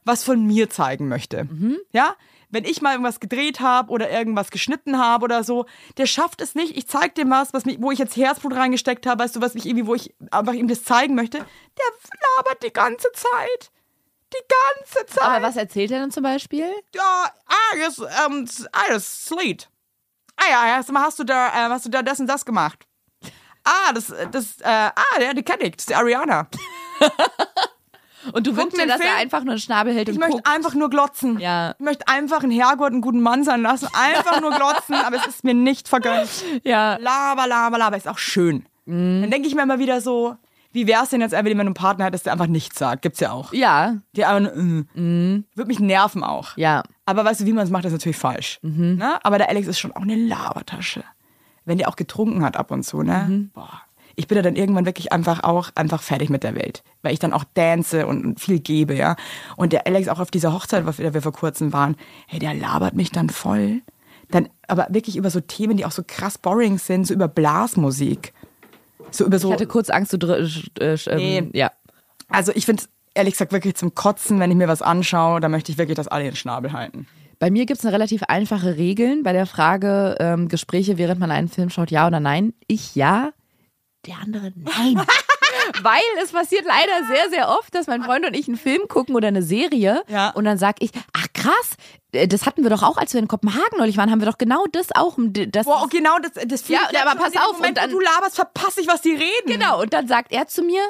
was 0.04 0.24
von 0.24 0.44
mir 0.44 0.70
zeigen 0.70 1.08
möchte. 1.08 1.44
Mhm. 1.44 1.78
Ja? 1.92 2.16
Wenn 2.50 2.64
ich 2.64 2.80
mal 2.80 2.92
irgendwas 2.92 3.20
gedreht 3.20 3.60
habe 3.60 3.90
oder 3.90 4.10
irgendwas 4.10 4.50
geschnitten 4.50 4.98
habe 4.98 5.24
oder 5.24 5.44
so, 5.44 5.66
der 5.98 6.06
schafft 6.06 6.40
es 6.40 6.54
nicht. 6.54 6.76
Ich 6.76 6.88
zeig 6.88 7.14
dem 7.14 7.30
was, 7.30 7.52
was 7.52 7.66
mich, 7.66 7.76
wo 7.80 7.90
ich 7.90 7.98
jetzt 7.98 8.16
Herzblut 8.16 8.54
reingesteckt 8.54 9.06
habe, 9.06 9.22
weißt 9.22 9.36
du, 9.36 9.40
was 9.42 9.54
mich 9.54 9.66
irgendwie, 9.66 9.86
wo 9.86 9.94
ich 9.94 10.14
einfach 10.30 10.54
ihm 10.54 10.68
das 10.68 10.82
zeigen 10.82 11.14
möchte. 11.14 11.38
Der 11.38 12.36
labert 12.36 12.62
die 12.62 12.72
ganze 12.72 13.08
Zeit. 13.12 13.70
Die 14.32 14.84
ganze 14.84 15.06
Zeit. 15.06 15.24
aber 15.24 15.42
was 15.46 15.56
erzählt 15.56 15.90
er 15.90 16.00
denn 16.00 16.10
zum 16.10 16.22
Beispiel? 16.22 16.70
Ja, 16.94 17.32
ah, 17.46 18.26
ähm, 18.26 18.48
ah, 18.72 18.82
das 18.88 19.24
Slate. 19.26 19.66
Ah 20.36 20.50
ja, 20.50 20.76
hast, 20.76 20.92
hast 20.92 21.18
du 21.18 21.24
da, 21.24 21.48
äh, 21.48 21.70
hast 21.70 21.86
du 21.86 21.90
da 21.90 22.02
das 22.02 22.20
und 22.20 22.26
das 22.26 22.44
gemacht? 22.44 22.86
Ah, 23.64 23.92
das, 23.92 24.12
das, 24.30 24.60
äh, 24.60 24.66
ah, 24.66 25.20
ja, 25.20 25.34
die 25.34 25.42
kenne 25.42 25.64
ich, 25.64 25.76
das 25.76 25.82
ist 25.82 25.90
die 25.90 25.94
Ariana. 25.94 26.48
Und 28.32 28.46
du 28.46 28.56
wünschst 28.56 28.76
mir 28.76 28.82
dir, 28.84 28.88
dass 28.88 29.00
er 29.00 29.06
Film. 29.08 29.18
einfach 29.20 29.40
nur 29.44 29.52
einen 29.52 29.60
Schnabel 29.60 29.94
hält 29.94 30.08
Ich 30.08 30.14
und 30.14 30.20
möchte 30.20 30.36
guckt. 30.36 30.48
einfach 30.48 30.74
nur 30.74 30.90
glotzen. 30.90 31.38
Ja. 31.38 31.72
Ich 31.78 31.84
möchte 31.84 32.08
einfach 32.08 32.42
einen 32.42 32.52
Herrgott 32.52 32.92
einen 32.92 33.00
guten 33.00 33.20
Mann 33.20 33.44
sein 33.44 33.62
lassen. 33.62 33.88
Einfach 33.94 34.40
nur 34.40 34.50
glotzen, 34.52 34.94
aber 34.96 35.16
es 35.16 35.26
ist 35.26 35.44
mir 35.44 35.54
nicht 35.54 35.88
vergönnt. 35.88 36.28
Ja. 36.64 36.96
Laber, 36.96 37.46
laber, 37.46 37.78
laber, 37.78 37.96
ist 37.96 38.08
auch 38.08 38.18
schön. 38.18 38.66
Mhm. 38.86 39.22
Dann 39.22 39.30
denke 39.30 39.48
ich 39.48 39.54
mir 39.54 39.62
immer 39.62 39.78
wieder 39.78 40.00
so, 40.00 40.36
Wie 40.72 40.86
wär's 40.86 41.10
denn 41.10 41.20
jetzt, 41.20 41.32
wenn 41.32 41.44
du 41.44 41.50
einen 41.60 41.74
Partner 41.74 42.04
hättest, 42.06 42.26
der 42.26 42.32
einfach 42.32 42.46
nichts 42.46 42.78
sagt? 42.78 43.02
Gibt's 43.02 43.20
ja 43.20 43.32
auch. 43.32 43.52
Ja, 43.52 43.96
Der 44.14 44.28
einfach, 44.30 44.54
nur, 44.54 44.84
äh, 44.96 45.42
Würde 45.54 45.68
mich 45.68 45.80
nerven 45.80 46.22
auch. 46.24 46.56
ja. 46.56 46.82
Aber 47.06 47.24
weißt 47.24 47.40
du, 47.40 47.46
wie 47.46 47.52
man 47.54 47.64
es 47.64 47.70
macht, 47.70 47.86
ist 47.86 47.92
natürlich 47.92 48.18
falsch. 48.18 48.58
Ne? 48.62 49.18
Aber 49.24 49.38
der 49.38 49.48
Alex 49.48 49.66
ist 49.66 49.78
schon 49.78 49.92
auch 49.92 50.02
eine 50.02 50.14
Labertasche. 50.16 51.02
Wenn 51.64 51.78
der 51.78 51.88
auch 51.88 51.96
getrunken 51.96 52.44
hat 52.44 52.56
ab 52.58 52.70
und 52.70 52.82
zu, 52.82 53.02
ne? 53.02 53.48
Boah. 53.54 53.80
Ich 54.18 54.26
bin 54.26 54.36
ja 54.36 54.42
dann 54.42 54.56
irgendwann 54.56 54.84
wirklich 54.84 55.12
einfach 55.12 55.44
auch 55.44 55.70
einfach 55.76 56.02
fertig 56.02 56.28
mit 56.28 56.42
der 56.42 56.54
Welt. 56.54 56.82
Weil 57.02 57.12
ich 57.12 57.20
dann 57.20 57.32
auch 57.32 57.44
dance 57.54 58.06
und 58.06 58.40
viel 58.40 58.58
gebe, 58.58 58.94
ja. 58.94 59.16
Und 59.56 59.72
der 59.72 59.86
Alex 59.86 60.08
auch 60.08 60.18
auf 60.18 60.30
dieser 60.30 60.52
Hochzeit, 60.52 60.86
auf 60.86 60.96
der 60.96 61.14
wir 61.14 61.22
vor 61.22 61.32
kurzem 61.32 61.72
waren, 61.72 61.96
hey, 62.26 62.40
der 62.40 62.54
labert 62.54 62.94
mich 62.94 63.12
dann 63.12 63.30
voll. 63.30 63.82
Dann 64.30 64.48
aber 64.66 64.88
wirklich 64.90 65.16
über 65.16 65.30
so 65.30 65.40
Themen, 65.40 65.76
die 65.76 65.86
auch 65.86 65.92
so 65.92 66.02
krass 66.06 66.36
boring 66.36 66.78
sind, 66.78 67.06
so 67.06 67.14
über 67.14 67.28
Blasmusik. 67.28 68.34
So 69.10 69.24
über 69.24 69.38
so. 69.38 69.48
Ich 69.48 69.54
hatte 69.54 69.66
kurz 69.66 69.88
Angst, 69.88 70.12
du 70.12 70.26
äh, 70.26 70.48
äh, 70.84 70.98
ähm, 71.06 71.16
Nee. 71.16 71.50
ja. 71.52 71.70
Also 72.28 72.52
ich 72.54 72.66
finde 72.66 72.82
ehrlich 73.14 73.34
gesagt 73.34 73.52
wirklich 73.52 73.76
zum 73.76 73.94
Kotzen, 73.94 74.40
wenn 74.40 74.50
ich 74.50 74.56
mir 74.56 74.68
was 74.68 74.82
anschaue, 74.82 75.40
da 75.40 75.48
möchte 75.48 75.72
ich 75.72 75.78
wirklich, 75.78 75.96
dass 75.96 76.08
alle 76.08 76.24
den 76.24 76.36
Schnabel 76.36 76.72
halten. 76.72 77.06
Bei 77.38 77.50
mir 77.50 77.66
gibt 77.66 77.78
es 77.78 77.86
eine 77.86 77.94
relativ 77.94 78.24
einfache 78.24 78.76
Regeln 78.76 79.22
bei 79.22 79.32
der 79.32 79.46
Frage 79.46 80.16
ähm, 80.18 80.48
Gespräche, 80.48 80.98
während 80.98 81.20
man 81.20 81.30
einen 81.30 81.48
Film 81.48 81.70
schaut, 81.70 81.90
ja 81.90 82.06
oder 82.06 82.18
nein. 82.18 82.52
Ich 82.66 82.96
ja, 82.96 83.30
der 84.08 84.16
andere 84.22 84.52
nein. 84.56 85.00
Weil 85.82 86.00
es 86.22 86.32
passiert 86.32 86.64
leider 86.64 87.06
sehr, 87.06 87.30
sehr 87.30 87.48
oft, 87.50 87.74
dass 87.74 87.86
mein 87.86 88.02
Freund 88.02 88.26
und 88.26 88.34
ich 88.34 88.48
einen 88.48 88.56
Film 88.56 88.88
gucken 88.88 89.14
oder 89.14 89.28
eine 89.28 89.42
Serie 89.42 90.02
Ja. 90.08 90.30
und 90.30 90.44
dann 90.44 90.58
sag 90.58 90.76
ich, 90.82 90.90
ach 91.12 91.26
krass, 91.34 91.76
äh, 92.12 92.26
das 92.26 92.46
hatten 92.46 92.62
wir 92.62 92.70
doch 92.70 92.82
auch, 92.82 92.96
als 92.96 93.12
wir 93.12 93.20
in 93.20 93.28
Kopenhagen 93.28 93.78
neulich 93.78 93.96
waren, 93.96 94.10
haben 94.10 94.20
wir 94.20 94.26
doch 94.30 94.38
genau 94.38 94.64
das 94.72 94.88
auch. 94.94 95.16
Das 95.18 95.66
Boah, 95.66 95.82
und 95.82 95.90
genau 95.90 96.18
das, 96.18 96.32
das 96.46 96.62
fühl 96.62 96.76
Ja, 96.76 97.02
aber 97.06 97.18
pass 97.20 97.36
auf, 97.36 97.54
Moment, 97.54 97.78
und 97.78 97.78
dann- 97.78 97.90
du 97.90 98.00
laberst, 98.00 98.36
verpasse 98.36 98.80
ich, 98.80 98.88
was 98.88 99.02
die 99.02 99.12
reden. 99.12 99.46
Genau, 99.46 99.80
und 99.82 99.92
dann 99.92 100.08
sagt 100.08 100.32
er 100.32 100.46
zu 100.48 100.62
mir, 100.62 100.80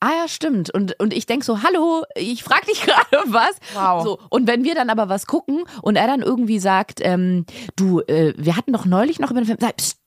ah 0.00 0.10
ja, 0.22 0.28
stimmt. 0.28 0.72
Und, 0.72 0.98
und 1.00 1.12
ich 1.12 1.26
denk 1.26 1.42
so, 1.44 1.62
hallo, 1.62 2.04
ich 2.14 2.44
frag 2.44 2.64
dich 2.66 2.82
gerade 2.86 3.22
was. 3.26 3.56
Wow. 3.74 4.02
So, 4.04 4.18
und 4.30 4.46
wenn 4.46 4.62
wir 4.64 4.74
dann 4.74 4.90
aber 4.90 5.08
was 5.08 5.26
gucken 5.26 5.64
und 5.82 5.96
er 5.96 6.06
dann 6.06 6.22
irgendwie 6.22 6.58
sagt, 6.60 7.00
ähm, 7.02 7.44
du, 7.76 8.00
äh, 8.02 8.34
wir 8.36 8.56
hatten 8.56 8.72
doch 8.72 8.84
neulich 8.84 9.18
noch 9.18 9.30
über 9.32 9.40
den 9.40 9.46
Film, 9.46 9.58
sag, 9.60 9.76
psst, 9.76 9.97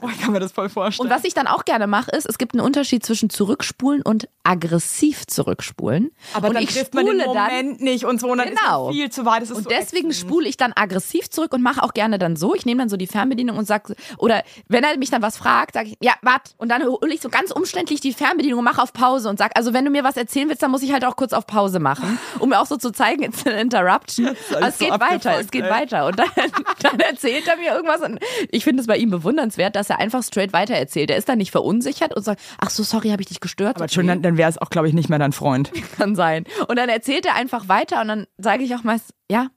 Boah, 0.00 0.10
ich 0.14 0.20
kann 0.20 0.32
mir 0.32 0.40
das 0.40 0.52
voll 0.52 0.68
vorstellen. 0.68 1.08
und 1.08 1.14
was 1.14 1.24
ich 1.24 1.34
dann 1.34 1.46
auch 1.46 1.64
gerne 1.64 1.86
mache, 1.86 2.10
ist, 2.10 2.26
es 2.28 2.38
gibt 2.38 2.54
einen 2.54 2.60
Unterschied 2.64 3.04
zwischen 3.06 3.30
zurückspulen 3.30 4.02
und 4.02 4.28
aggressiv 4.42 5.26
zurückspulen. 5.26 6.10
aber 6.34 6.48
und 6.48 6.54
dann 6.54 6.62
ich 6.62 6.70
trifft 6.74 6.94
man 6.94 7.06
den 7.06 7.20
spule 7.20 7.34
dann 7.34 7.46
Moment 7.50 7.80
nicht 7.80 8.04
und 8.04 8.20
so, 8.20 8.28
und 8.30 8.38
dann 8.38 8.48
Genau. 8.48 8.90
ist 8.90 8.96
viel 8.96 9.10
zu 9.10 9.24
weit. 9.24 9.42
Und 9.50 9.62
so 9.64 9.68
deswegen 9.68 10.10
ätzend. 10.10 10.28
spule 10.28 10.48
ich 10.48 10.56
dann 10.56 10.72
aggressiv 10.74 11.30
zurück 11.30 11.52
und 11.52 11.62
mache 11.62 11.82
auch 11.82 11.94
gerne 11.94 12.18
dann 12.18 12.36
so. 12.36 12.54
Ich 12.54 12.66
nehme 12.66 12.80
dann 12.80 12.88
so 12.88 12.96
die 12.96 13.06
Fernbedienung 13.06 13.56
und 13.56 13.66
sag, 13.66 13.92
oder 14.18 14.42
wenn 14.68 14.84
er 14.84 14.96
mich 14.98 15.10
dann 15.10 15.22
was 15.22 15.36
fragt, 15.36 15.74
sage 15.74 15.90
ich, 15.90 15.96
ja, 16.02 16.14
wart. 16.22 16.54
Und 16.58 16.70
dann 16.70 16.84
hole 16.84 17.12
ich 17.14 17.20
so 17.20 17.28
ganz 17.28 17.50
umständlich 17.50 18.00
die 18.00 18.12
Fernbedienung 18.12 18.58
und 18.60 18.64
mache 18.64 18.82
auf 18.82 18.92
Pause 18.92 19.28
und 19.28 19.38
sag, 19.38 19.56
also 19.56 19.72
wenn 19.74 19.84
du 19.84 19.90
mir 19.90 20.04
was 20.04 20.16
erzählen 20.16 20.48
willst, 20.48 20.62
dann 20.62 20.70
muss 20.70 20.82
ich 20.82 20.92
halt 20.92 21.04
auch 21.04 21.16
kurz 21.16 21.32
auf 21.32 21.46
Pause 21.46 21.78
machen, 21.78 22.18
um 22.40 22.48
mir 22.50 22.60
auch 22.60 22.66
so 22.66 22.76
zu 22.76 22.90
zeigen, 22.90 23.22
it's 23.22 23.46
an 23.46 23.52
interruption. 23.54 24.34
Aber 24.54 24.68
es 24.68 24.78
so 24.78 24.84
geht 24.86 25.00
weiter, 25.00 25.38
es 25.40 25.50
geht 25.50 25.64
ey. 25.64 25.70
weiter. 25.70 26.06
Und 26.06 26.18
dann, 26.18 26.28
dann 26.82 27.00
erzählt 27.00 27.46
er 27.46 27.56
mir 27.56 27.74
irgendwas 27.74 28.00
und 28.02 28.18
ich 28.50 28.64
finde 28.64 28.80
es 28.80 28.86
bei 28.86 28.96
ihm 28.96 29.10
bewundernswert, 29.10 29.67
dass 29.76 29.90
er 29.90 29.98
einfach 29.98 30.22
straight 30.22 30.52
weiter 30.52 30.74
erzählt. 30.74 31.10
Er 31.10 31.16
ist 31.16 31.28
dann 31.28 31.38
nicht 31.38 31.50
verunsichert 31.50 32.14
und 32.14 32.22
sagt, 32.22 32.40
ach 32.58 32.70
so, 32.70 32.82
sorry, 32.82 33.10
habe 33.10 33.22
ich 33.22 33.28
dich 33.28 33.40
gestört. 33.40 33.76
Aber 33.76 33.88
schon, 33.88 34.06
dann, 34.06 34.22
dann 34.22 34.36
wäre 34.36 34.50
es 34.50 34.58
auch, 34.58 34.70
glaube 34.70 34.88
ich, 34.88 34.94
nicht 34.94 35.08
mehr 35.08 35.18
dein 35.18 35.32
Freund. 35.32 35.72
kann 35.96 36.14
sein. 36.14 36.44
Und 36.68 36.76
dann 36.76 36.88
erzählt 36.88 37.26
er 37.26 37.34
einfach 37.34 37.68
weiter 37.68 38.00
und 38.00 38.08
dann 38.08 38.26
sage 38.38 38.64
ich 38.64 38.74
auch 38.74 38.84
meist, 38.84 39.14
ja, 39.30 39.48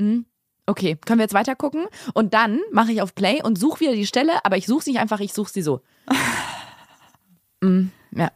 hm, 0.00 0.26
okay, 0.66 0.96
können 1.04 1.18
wir 1.18 1.24
jetzt 1.24 1.34
weiter 1.34 1.54
gucken? 1.54 1.86
Und 2.14 2.34
dann 2.34 2.60
mache 2.72 2.92
ich 2.92 3.02
auf 3.02 3.14
Play 3.14 3.42
und 3.42 3.58
suche 3.58 3.80
wieder 3.80 3.92
die 3.92 4.06
Stelle, 4.06 4.32
aber 4.44 4.56
ich 4.56 4.66
suche 4.66 4.84
sie 4.84 4.92
nicht 4.92 5.00
einfach, 5.00 5.20
ich 5.20 5.32
suche 5.32 5.50
sie 5.50 5.62
so. 5.62 5.80
Hm, 7.62 7.92
ja. 8.14 8.30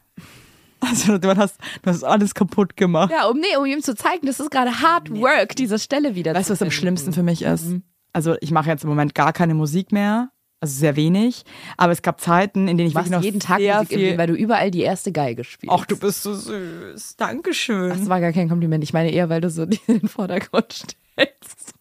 Also 0.80 1.18
du 1.18 1.36
hast, 1.36 1.58
du 1.82 1.90
hast 1.90 2.02
alles 2.02 2.34
kaputt 2.34 2.76
gemacht. 2.76 3.10
ja, 3.10 3.26
um, 3.26 3.38
nee, 3.38 3.56
um 3.58 3.66
ihm 3.66 3.82
zu 3.82 3.94
zeigen, 3.94 4.26
das 4.26 4.40
ist 4.40 4.50
gerade 4.50 4.80
Hard 4.80 5.10
Work, 5.10 5.56
diese 5.56 5.78
Stelle 5.78 6.14
wieder 6.14 6.34
Weißt 6.34 6.48
du, 6.48 6.52
was 6.52 6.62
am 6.62 6.70
schlimmsten 6.70 7.12
für 7.12 7.22
mich 7.22 7.42
ist? 7.42 7.74
Also 8.12 8.36
ich 8.40 8.52
mache 8.52 8.70
jetzt 8.70 8.84
im 8.84 8.88
Moment 8.88 9.14
gar 9.14 9.32
keine 9.32 9.54
Musik 9.54 9.92
mehr. 9.92 10.30
Also 10.60 10.78
sehr 10.78 10.96
wenig. 10.96 11.44
Aber 11.76 11.92
es 11.92 12.02
gab 12.02 12.20
Zeiten, 12.20 12.66
in 12.66 12.76
denen 12.76 12.88
ich 12.88 12.94
machst 12.94 13.10
wirklich 13.10 13.18
noch 13.18 13.24
jeden 13.24 13.40
Tag 13.40 13.58
sehr 13.58 13.78
Musik, 13.78 13.98
viel... 13.98 14.18
weil 14.18 14.26
du 14.26 14.34
überall 14.34 14.70
die 14.70 14.80
erste 14.80 15.12
Geige 15.12 15.44
spielst. 15.44 15.72
Ach, 15.72 15.86
du 15.86 15.96
bist 15.96 16.22
so 16.22 16.34
süß. 16.34 17.16
Dankeschön. 17.16 17.90
Das 17.90 18.08
war 18.08 18.20
gar 18.20 18.32
kein 18.32 18.48
Kompliment. 18.48 18.82
Ich 18.82 18.92
meine 18.92 19.10
eher, 19.10 19.28
weil 19.28 19.40
du 19.40 19.50
so 19.50 19.62
in 19.62 19.78
den 19.88 20.08
Vordergrund 20.08 20.72
stellst. 20.72 21.74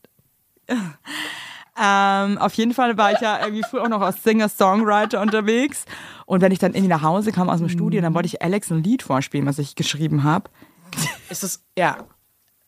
Ähm, 1.79 2.37
auf 2.39 2.53
jeden 2.53 2.73
Fall 2.73 2.97
war 2.97 3.13
ich 3.13 3.19
ja 3.19 3.39
irgendwie 3.39 3.63
früher 3.67 3.83
auch 3.83 3.89
noch 3.89 4.01
als 4.01 4.23
Singer-Songwriter 4.23 5.21
unterwegs. 5.21 5.85
Und 6.25 6.41
wenn 6.41 6.51
ich 6.51 6.59
dann 6.59 6.73
irgendwie 6.73 6.89
nach 6.89 7.03
Hause 7.03 7.31
kam 7.31 7.49
aus 7.49 7.59
dem 7.59 7.69
Studio, 7.69 8.01
dann 8.01 8.13
wollte 8.13 8.27
ich 8.27 8.41
Alex 8.41 8.71
ein 8.71 8.83
Lied 8.83 9.03
vorspielen, 9.03 9.45
was 9.45 9.59
ich 9.59 9.75
geschrieben 9.75 10.23
habe. 10.23 10.49
Ist 11.29 11.43
das, 11.43 11.63
ja. 11.77 12.05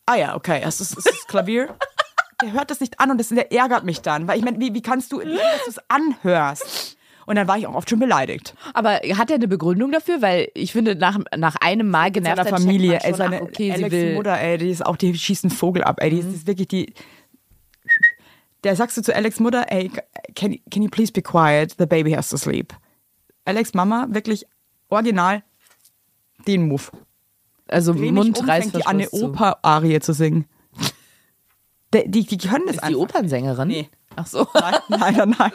Ah 0.06 0.16
ja, 0.16 0.36
okay. 0.36 0.66
Ist 0.68 0.80
das, 0.80 0.92
ist 0.92 1.08
das 1.08 1.28
Klavier? 1.28 1.76
Der 2.42 2.54
hört 2.54 2.72
das 2.72 2.80
nicht 2.80 3.00
an 3.00 3.12
und 3.12 3.18
das, 3.18 3.30
der 3.30 3.52
ärgert 3.52 3.84
mich 3.84 4.02
dann. 4.02 4.28
Weil 4.28 4.38
ich 4.38 4.46
meine, 4.46 4.60
wie, 4.60 4.74
wie 4.74 4.82
kannst 4.82 5.12
du, 5.12 5.20
dass 5.20 5.64
du 5.66 5.70
es 5.70 5.80
anhörst? 5.88 6.98
Und 7.26 7.36
dann 7.36 7.48
war 7.48 7.60
ich 7.60 7.68
auch 7.68 7.76
oft 7.76 7.88
schon 7.88 8.00
beleidigt. 8.00 8.56
Aber 8.74 8.94
hat 8.94 9.30
er 9.30 9.36
eine 9.36 9.48
Begründung 9.48 9.92
dafür? 9.92 10.22
Weil 10.22 10.50
ich 10.56 10.72
finde, 10.72 10.96
nach, 10.96 11.20
nach 11.38 11.58
einem 11.58 11.90
Mal 11.90 12.12
genervt 12.12 12.38
Seiner 12.44 12.58
Familie, 12.58 13.00
ey, 13.04 13.14
seine 13.14 13.38
ach, 13.38 13.42
okay, 13.42 13.66
sie 13.66 13.74
Alex 13.74 13.92
will. 13.92 14.10
Mhm. 14.10 14.16
Mutter, 14.16 14.40
ey, 14.40 14.58
die 14.58 14.72
ist 14.72 14.84
auch, 14.84 14.96
die 14.96 15.14
schießt 15.14 15.44
einen 15.44 15.52
Vogel 15.52 15.84
ab, 15.84 15.98
ey, 16.00 16.10
die 16.10 16.18
ist, 16.20 16.28
die 16.28 16.36
ist 16.36 16.48
wirklich 16.48 16.68
die. 16.70 16.94
Der 18.64 18.76
sagst 18.76 18.98
du 18.98 19.04
zu 19.04 19.16
Alex 19.16 19.40
Mutter, 19.40 19.72
ey, 19.72 19.92
can, 20.36 20.58
can 20.72 20.82
you 20.82 20.90
please 20.90 21.12
be 21.12 21.22
quiet? 21.22 21.76
The 21.78 21.86
baby 21.86 22.14
has 22.14 22.30
to 22.30 22.38
sleep. 22.38 22.74
Alex 23.46 23.76
Mama, 23.76 24.08
wirklich 24.10 24.48
original 24.90 25.44
den 26.48 26.68
Move. 26.68 26.84
Also 27.68 27.94
Dreh 27.94 28.00
mich 28.00 28.12
Mund 28.12 28.40
um, 28.40 28.46
fängt 28.48 28.76
die 28.76 28.86
an, 28.86 28.96
eine 28.96 29.08
zu. 29.08 29.26
Oper-Arie 29.26 30.00
zu 30.00 30.14
singen. 30.14 30.46
Die, 31.94 32.10
die, 32.10 32.26
die 32.26 32.38
können 32.38 32.66
das 32.68 32.76
Ist 32.76 32.82
die 32.82 32.88
einfach. 32.88 33.00
Opernsängerin? 33.02 33.68
Nee. 33.68 33.90
Ach 34.16 34.28
so. 34.28 34.48
Nein, 34.54 34.76
leider 34.88 35.26
nein. 35.28 35.52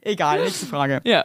Egal, 0.00 0.42
nächste 0.44 0.66
Frage. 0.66 1.00
Ja. 1.04 1.24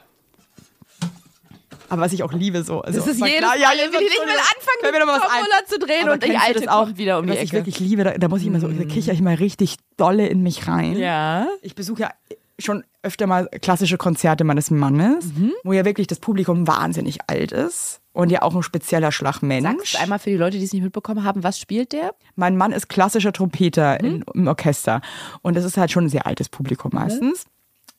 Aber 1.89 2.03
was 2.03 2.13
ich 2.13 2.21
auch 2.23 2.31
liebe, 2.33 2.63
so. 2.63 2.81
Also, 2.81 2.99
Das 2.99 3.07
ist 3.07 3.19
jedes 3.19 3.39
klar, 3.39 3.51
Mal, 3.51 3.59
ja, 3.59 3.69
wenn 3.71 4.01
ich 4.01 4.11
will 4.11 4.29
anfangen, 4.29 4.93
wir 4.93 5.05
noch 5.05 5.07
was 5.07 5.23
Formula 5.23 5.65
zu 5.65 5.79
drehen 5.79 6.03
Aber 6.03 6.13
und 6.13 6.23
die 6.23 6.37
alte 6.37 6.59
das 6.59 6.67
auch, 6.67 6.97
wieder 6.97 7.17
um 7.17 7.25
die 7.25 7.31
was 7.31 7.37
ich 7.37 7.43
Ecke. 7.45 7.57
wirklich 7.57 7.79
liebe, 7.79 8.03
da, 8.03 8.11
da 8.11 8.27
muss 8.27 8.41
ich 8.41 8.47
immer 8.47 8.59
so, 8.59 8.67
da 8.67 8.83
kicher 8.85 9.11
ich 9.11 9.21
mal 9.21 9.35
richtig 9.35 9.77
dolle 9.97 10.27
in 10.27 10.43
mich 10.43 10.67
rein. 10.67 10.97
Ja. 10.97 11.47
Ich 11.61 11.73
besuche 11.73 12.01
ja 12.03 12.11
schon 12.59 12.83
öfter 13.03 13.27
mal 13.27 13.47
klassische 13.61 13.97
Konzerte 13.97 14.43
meines 14.43 14.71
Mannes, 14.71 15.25
Mhm. 15.33 15.51
wo 15.63 15.73
ja 15.73 15.85
wirklich 15.85 16.07
das 16.07 16.19
Publikum 16.19 16.67
wahnsinnig 16.67 17.19
alt 17.27 17.51
ist 17.51 18.01
und 18.13 18.29
ja 18.31 18.41
auch 18.41 18.55
ein 18.55 18.63
spezieller 18.63 19.11
Schlagmensch. 19.11 19.91
Sagst 19.91 20.01
einmal 20.01 20.19
für 20.19 20.29
die 20.29 20.35
Leute, 20.37 20.57
die 20.57 20.63
es 20.65 20.73
nicht 20.73 20.83
mitbekommen 20.83 21.23
haben, 21.23 21.43
was 21.43 21.59
spielt 21.59 21.93
der? 21.93 22.13
Mein 22.35 22.57
Mann 22.57 22.71
ist 22.71 22.89
klassischer 22.89 23.31
Trompeter 23.33 23.97
Mhm. 24.01 24.07
in, 24.07 24.25
im 24.33 24.47
Orchester 24.47 25.01
und 25.41 25.55
das 25.55 25.63
ist 25.65 25.77
halt 25.77 25.91
schon 25.91 26.05
ein 26.05 26.09
sehr 26.09 26.27
altes 26.27 26.49
Publikum 26.49 26.91
meistens. 26.93 27.45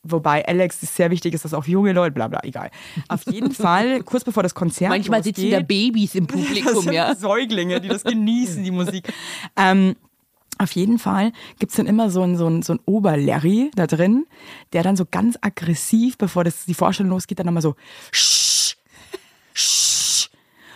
Wobei 0.03 0.43
Alex 0.47 0.81
ist 0.81 0.95
sehr 0.95 1.11
wichtig 1.11 1.35
ist, 1.35 1.45
dass 1.45 1.53
auch 1.53 1.65
junge 1.65 1.93
Leute, 1.93 2.11
bla 2.15 2.27
bla, 2.27 2.39
egal. 2.43 2.71
Auf 3.07 3.21
jeden 3.31 3.51
Fall, 3.51 4.01
kurz 4.01 4.23
bevor 4.23 4.41
das 4.41 4.55
Konzert 4.55 4.89
Manchmal 4.89 5.23
sitzen 5.23 5.51
da 5.51 5.57
losgeht, 5.59 5.67
Babys 5.67 6.15
im 6.15 6.25
das 6.27 6.35
Publikum, 6.39 6.81
sind 6.83 6.93
ja. 6.93 7.13
Säuglinge, 7.15 7.79
die 7.81 7.87
das 7.87 8.03
genießen, 8.03 8.63
die 8.63 8.71
Musik. 8.71 9.07
Ähm, 9.55 9.95
auf 10.61 10.71
jeden 10.73 10.99
Fall 10.99 11.31
gibt's 11.59 11.75
dann 11.75 11.87
immer 11.87 12.09
so 12.09 12.21
einen, 12.21 12.37
so 12.37 12.45
einen, 12.45 12.61
so 12.61 12.73
einen 12.73 12.81
Oberlarry 12.85 13.71
da 13.75 13.87
drin, 13.87 14.25
der 14.73 14.83
dann 14.83 14.95
so 14.95 15.05
ganz 15.09 15.37
aggressiv, 15.41 16.17
bevor 16.17 16.43
das, 16.43 16.65
die 16.65 16.73
Vorstellung 16.73 17.11
losgeht, 17.11 17.39
dann 17.39 17.47
nochmal 17.47 17.61
so. 17.61 17.75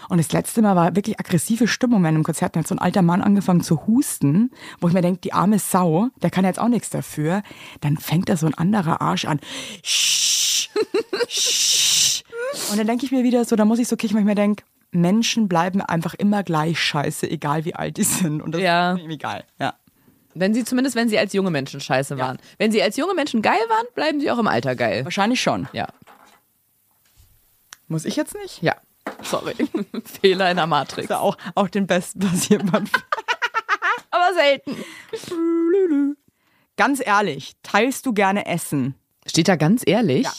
Und 0.08 0.18
das 0.20 0.32
letzte 0.32 0.62
Mal 0.62 0.76
war 0.76 0.96
wirklich 0.96 1.20
aggressive 1.20 1.68
Stimmung 1.68 2.02
in 2.02 2.08
einem 2.08 2.24
Konzert. 2.24 2.56
Da 2.56 2.60
hat 2.60 2.68
so 2.68 2.76
ein 2.76 2.80
alter 2.80 3.02
Mann 3.02 3.22
angefangen 3.22 3.62
zu 3.62 3.88
husten, 3.88 4.52
wo 4.80 4.88
ich 4.88 4.94
mir 4.94 5.02
denke, 5.02 5.22
die 5.22 5.34
arme 5.34 5.58
Sau, 5.60 6.10
der 6.22 6.30
kann 6.30 6.46
jetzt 6.46 6.60
auch 6.60 6.68
nichts 6.68 6.90
dafür. 6.90 7.42
Dann 7.82 7.98
fängt 7.98 8.30
da 8.30 8.38
so 8.38 8.46
ein 8.46 8.54
anderer 8.54 9.02
Arsch 9.02 9.26
an. 9.26 9.40
Und 12.70 12.78
dann 12.78 12.88
denke 12.88 13.06
ich 13.06 13.12
mir 13.12 13.24
wieder 13.24 13.46
so, 13.46 13.56
da 13.56 13.66
muss 13.66 13.80
ich 13.80 13.88
so 13.88 13.96
kichern, 13.96 14.16
weil 14.16 14.22
ich 14.22 14.28
mir 14.28 14.36
denke, 14.36 14.64
Menschen 14.96 15.48
bleiben 15.48 15.82
einfach 15.82 16.14
immer 16.14 16.44
gleich 16.44 16.80
scheiße, 16.80 17.30
egal 17.30 17.66
wie 17.66 17.76
alt 17.76 17.98
die 17.98 18.04
sind. 18.04 18.42
Und 18.42 18.54
das 18.54 18.62
Ja. 18.62 18.94
ist 18.94 19.04
mir 19.06 19.14
egal. 19.14 19.44
Ja. 19.60 19.76
Wenn 20.34 20.54
sie, 20.54 20.64
zumindest 20.66 20.96
wenn 20.96 21.08
sie 21.10 21.18
als 21.18 21.32
junge 21.34 21.50
Menschen 21.52 21.80
scheiße 21.80 22.18
waren. 22.18 22.38
Wenn 22.58 22.72
sie 22.72 22.82
als 22.82 22.98
junge 22.98 23.14
Menschen 23.14 23.42
geil 23.42 23.60
waren, 23.70 23.86
bleiben 23.96 24.20
sie 24.20 24.30
auch 24.32 24.38
im 24.40 24.48
Alter 24.48 24.76
geil. 24.76 25.06
Wahrscheinlich 25.06 25.42
schon. 25.42 25.68
Ja. 25.72 25.88
Muss 27.88 28.04
ich 28.06 28.16
jetzt 28.16 28.34
nicht? 28.36 28.62
Ja. 28.62 28.76
Sorry. 29.24 29.54
Fehler 30.22 30.50
in 30.52 30.58
der 30.58 30.68
Matrix. 30.68 31.08
Ja 31.10 31.20
auch, 31.20 31.38
auch 31.54 31.70
den 31.70 31.88
besten 31.88 32.20
passiert 32.20 32.70
man. 32.70 32.90
Aber 34.12 34.34
selten. 34.34 34.76
Ganz 36.78 37.02
ehrlich, 37.06 37.54
teilst 37.64 38.06
du 38.06 38.14
gerne 38.14 38.46
Essen? 38.46 38.96
Steht 39.28 39.48
da 39.48 39.56
ganz 39.56 39.84
ehrlich? 39.86 40.24
Ja. 40.24 40.32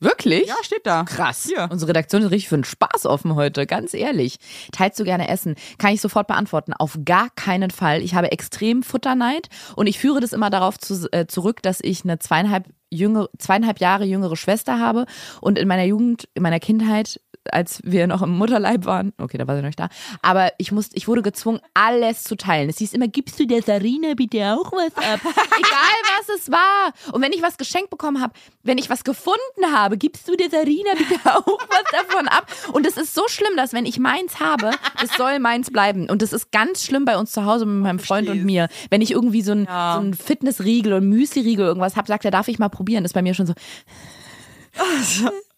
Wirklich? 0.00 0.46
Ja, 0.46 0.54
steht 0.62 0.86
da. 0.86 1.04
Krass. 1.04 1.44
Hier. 1.48 1.68
Unsere 1.70 1.90
Redaktion 1.90 2.22
ist 2.22 2.30
richtig 2.30 2.48
für 2.48 2.56
den 2.56 2.64
Spaß 2.64 3.06
offen 3.06 3.34
heute, 3.34 3.66
ganz 3.66 3.94
ehrlich. 3.94 4.38
Teilst 4.72 4.98
du 5.00 5.04
gerne 5.04 5.28
Essen? 5.28 5.56
Kann 5.78 5.92
ich 5.92 6.00
sofort 6.00 6.26
beantworten. 6.28 6.72
Auf 6.72 6.98
gar 7.04 7.30
keinen 7.30 7.70
Fall. 7.70 8.02
Ich 8.02 8.14
habe 8.14 8.30
extrem 8.32 8.82
Futterneid 8.82 9.48
und 9.76 9.86
ich 9.86 9.98
führe 9.98 10.20
das 10.20 10.32
immer 10.32 10.50
darauf 10.50 10.78
zu, 10.78 11.08
äh, 11.12 11.26
zurück, 11.26 11.62
dass 11.62 11.80
ich 11.82 12.04
eine 12.04 12.18
zweieinhalb 12.18 12.66
jüngere, 12.90 13.28
zweieinhalb 13.38 13.80
Jahre 13.80 14.04
jüngere 14.04 14.36
Schwester 14.36 14.78
habe 14.78 15.06
und 15.40 15.58
in 15.58 15.68
meiner 15.68 15.84
Jugend, 15.84 16.28
in 16.34 16.42
meiner 16.42 16.60
Kindheit 16.60 17.20
als 17.52 17.80
wir 17.84 18.06
noch 18.06 18.22
im 18.22 18.30
Mutterleib 18.36 18.84
waren. 18.84 19.12
Okay, 19.18 19.38
da 19.38 19.46
war 19.46 19.54
sie 19.56 19.62
noch 19.62 19.68
nicht 19.68 19.80
da. 19.80 19.88
Aber 20.22 20.50
ich 20.58 20.72
musste, 20.72 20.96
ich 20.96 21.08
wurde 21.08 21.22
gezwungen, 21.22 21.60
alles 21.74 22.24
zu 22.24 22.36
teilen. 22.36 22.68
Es 22.68 22.78
hieß 22.78 22.92
immer, 22.92 23.08
gibst 23.08 23.38
du 23.40 23.46
der 23.46 23.62
Sarina 23.62 24.14
bitte 24.14 24.38
auch 24.54 24.72
was 24.72 24.94
ab? 24.96 25.20
Egal 25.24 25.98
was 26.18 26.28
es 26.40 26.50
war. 26.50 26.92
Und 27.12 27.22
wenn 27.22 27.32
ich 27.32 27.42
was 27.42 27.56
geschenkt 27.58 27.90
bekommen 27.90 28.20
habe, 28.20 28.32
wenn 28.62 28.78
ich 28.78 28.90
was 28.90 29.04
gefunden 29.04 29.38
habe, 29.72 29.96
gibst 29.98 30.28
du 30.28 30.36
der 30.36 30.50
Sarina 30.50 30.90
bitte 30.96 31.14
auch 31.24 31.46
was 31.46 31.84
davon 31.92 32.28
ab? 32.28 32.46
Und 32.72 32.86
es 32.86 32.96
ist 32.96 33.14
so 33.14 33.22
schlimm, 33.28 33.56
dass 33.56 33.72
wenn 33.72 33.86
ich 33.86 33.98
meins 33.98 34.40
habe, 34.40 34.70
es 35.02 35.12
soll 35.16 35.38
meins 35.38 35.70
bleiben. 35.70 36.08
Und 36.10 36.22
das 36.22 36.32
ist 36.32 36.52
ganz 36.52 36.84
schlimm 36.84 37.04
bei 37.04 37.16
uns 37.16 37.32
zu 37.32 37.44
Hause 37.44 37.66
mit 37.66 37.82
meinem 37.82 37.98
Freund 37.98 38.28
und 38.28 38.44
mir. 38.44 38.68
Wenn 38.90 39.00
ich 39.02 39.10
irgendwie 39.12 39.42
so 39.42 39.52
ein, 39.52 39.64
Ja. 39.64 39.94
so 39.96 40.00
ein 40.06 40.14
Fitnessriegel 40.14 40.92
und 40.92 41.08
Müsli-Riegel 41.08 41.66
irgendwas 41.66 41.96
habe, 41.96 42.06
sagt 42.08 42.24
er, 42.24 42.30
darf 42.30 42.48
ich 42.48 42.58
mal 42.58 42.68
probieren? 42.68 43.04
Ist 43.04 43.14
bei 43.14 43.22
mir 43.22 43.34
schon 43.34 43.46
so. 43.46 43.54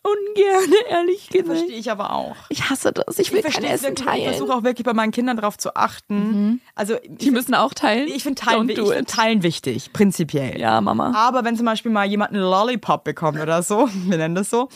Ungern, 0.02 0.72
ehrlich 0.88 1.28
gesagt. 1.28 1.46
Verstehe 1.48 1.76
ich 1.78 1.90
aber 1.90 2.12
auch. 2.14 2.36
Ich 2.48 2.70
hasse 2.70 2.92
das. 2.92 3.18
Ich 3.18 3.32
will 3.32 3.42
Ich 3.46 3.54
kein 3.54 3.64
Essen 3.64 3.88
wirklich. 3.88 4.00
Ich 4.00 4.04
teilen. 4.06 4.28
versuche 4.30 4.54
auch 4.54 4.62
wirklich 4.62 4.84
bei 4.84 4.94
meinen 4.94 5.12
Kindern 5.12 5.36
darauf 5.36 5.58
zu 5.58 5.76
achten. 5.76 6.60
Also 6.74 6.96
Die 7.06 7.30
müssen 7.30 7.54
auch 7.54 7.74
teilen. 7.74 8.08
ich 8.08 8.22
finde 8.22 8.40
teilen, 8.40 8.68
ich 8.68 8.78
find 8.78 9.08
teilen 9.10 9.42
wichtig, 9.42 9.92
prinzipiell. 9.92 10.58
Ja, 10.58 10.80
Mama. 10.80 11.12
Aber 11.14 11.44
wenn 11.44 11.56
zum 11.56 11.66
Beispiel 11.66 11.92
mal 11.92 12.06
jemand 12.06 12.32
einen 12.32 12.42
Lollipop 12.42 13.04
bekommt 13.04 13.38
oder 13.40 13.62
so, 13.62 13.88
wir 14.06 14.16
nennen 14.16 14.34
das 14.34 14.48
so, 14.48 14.68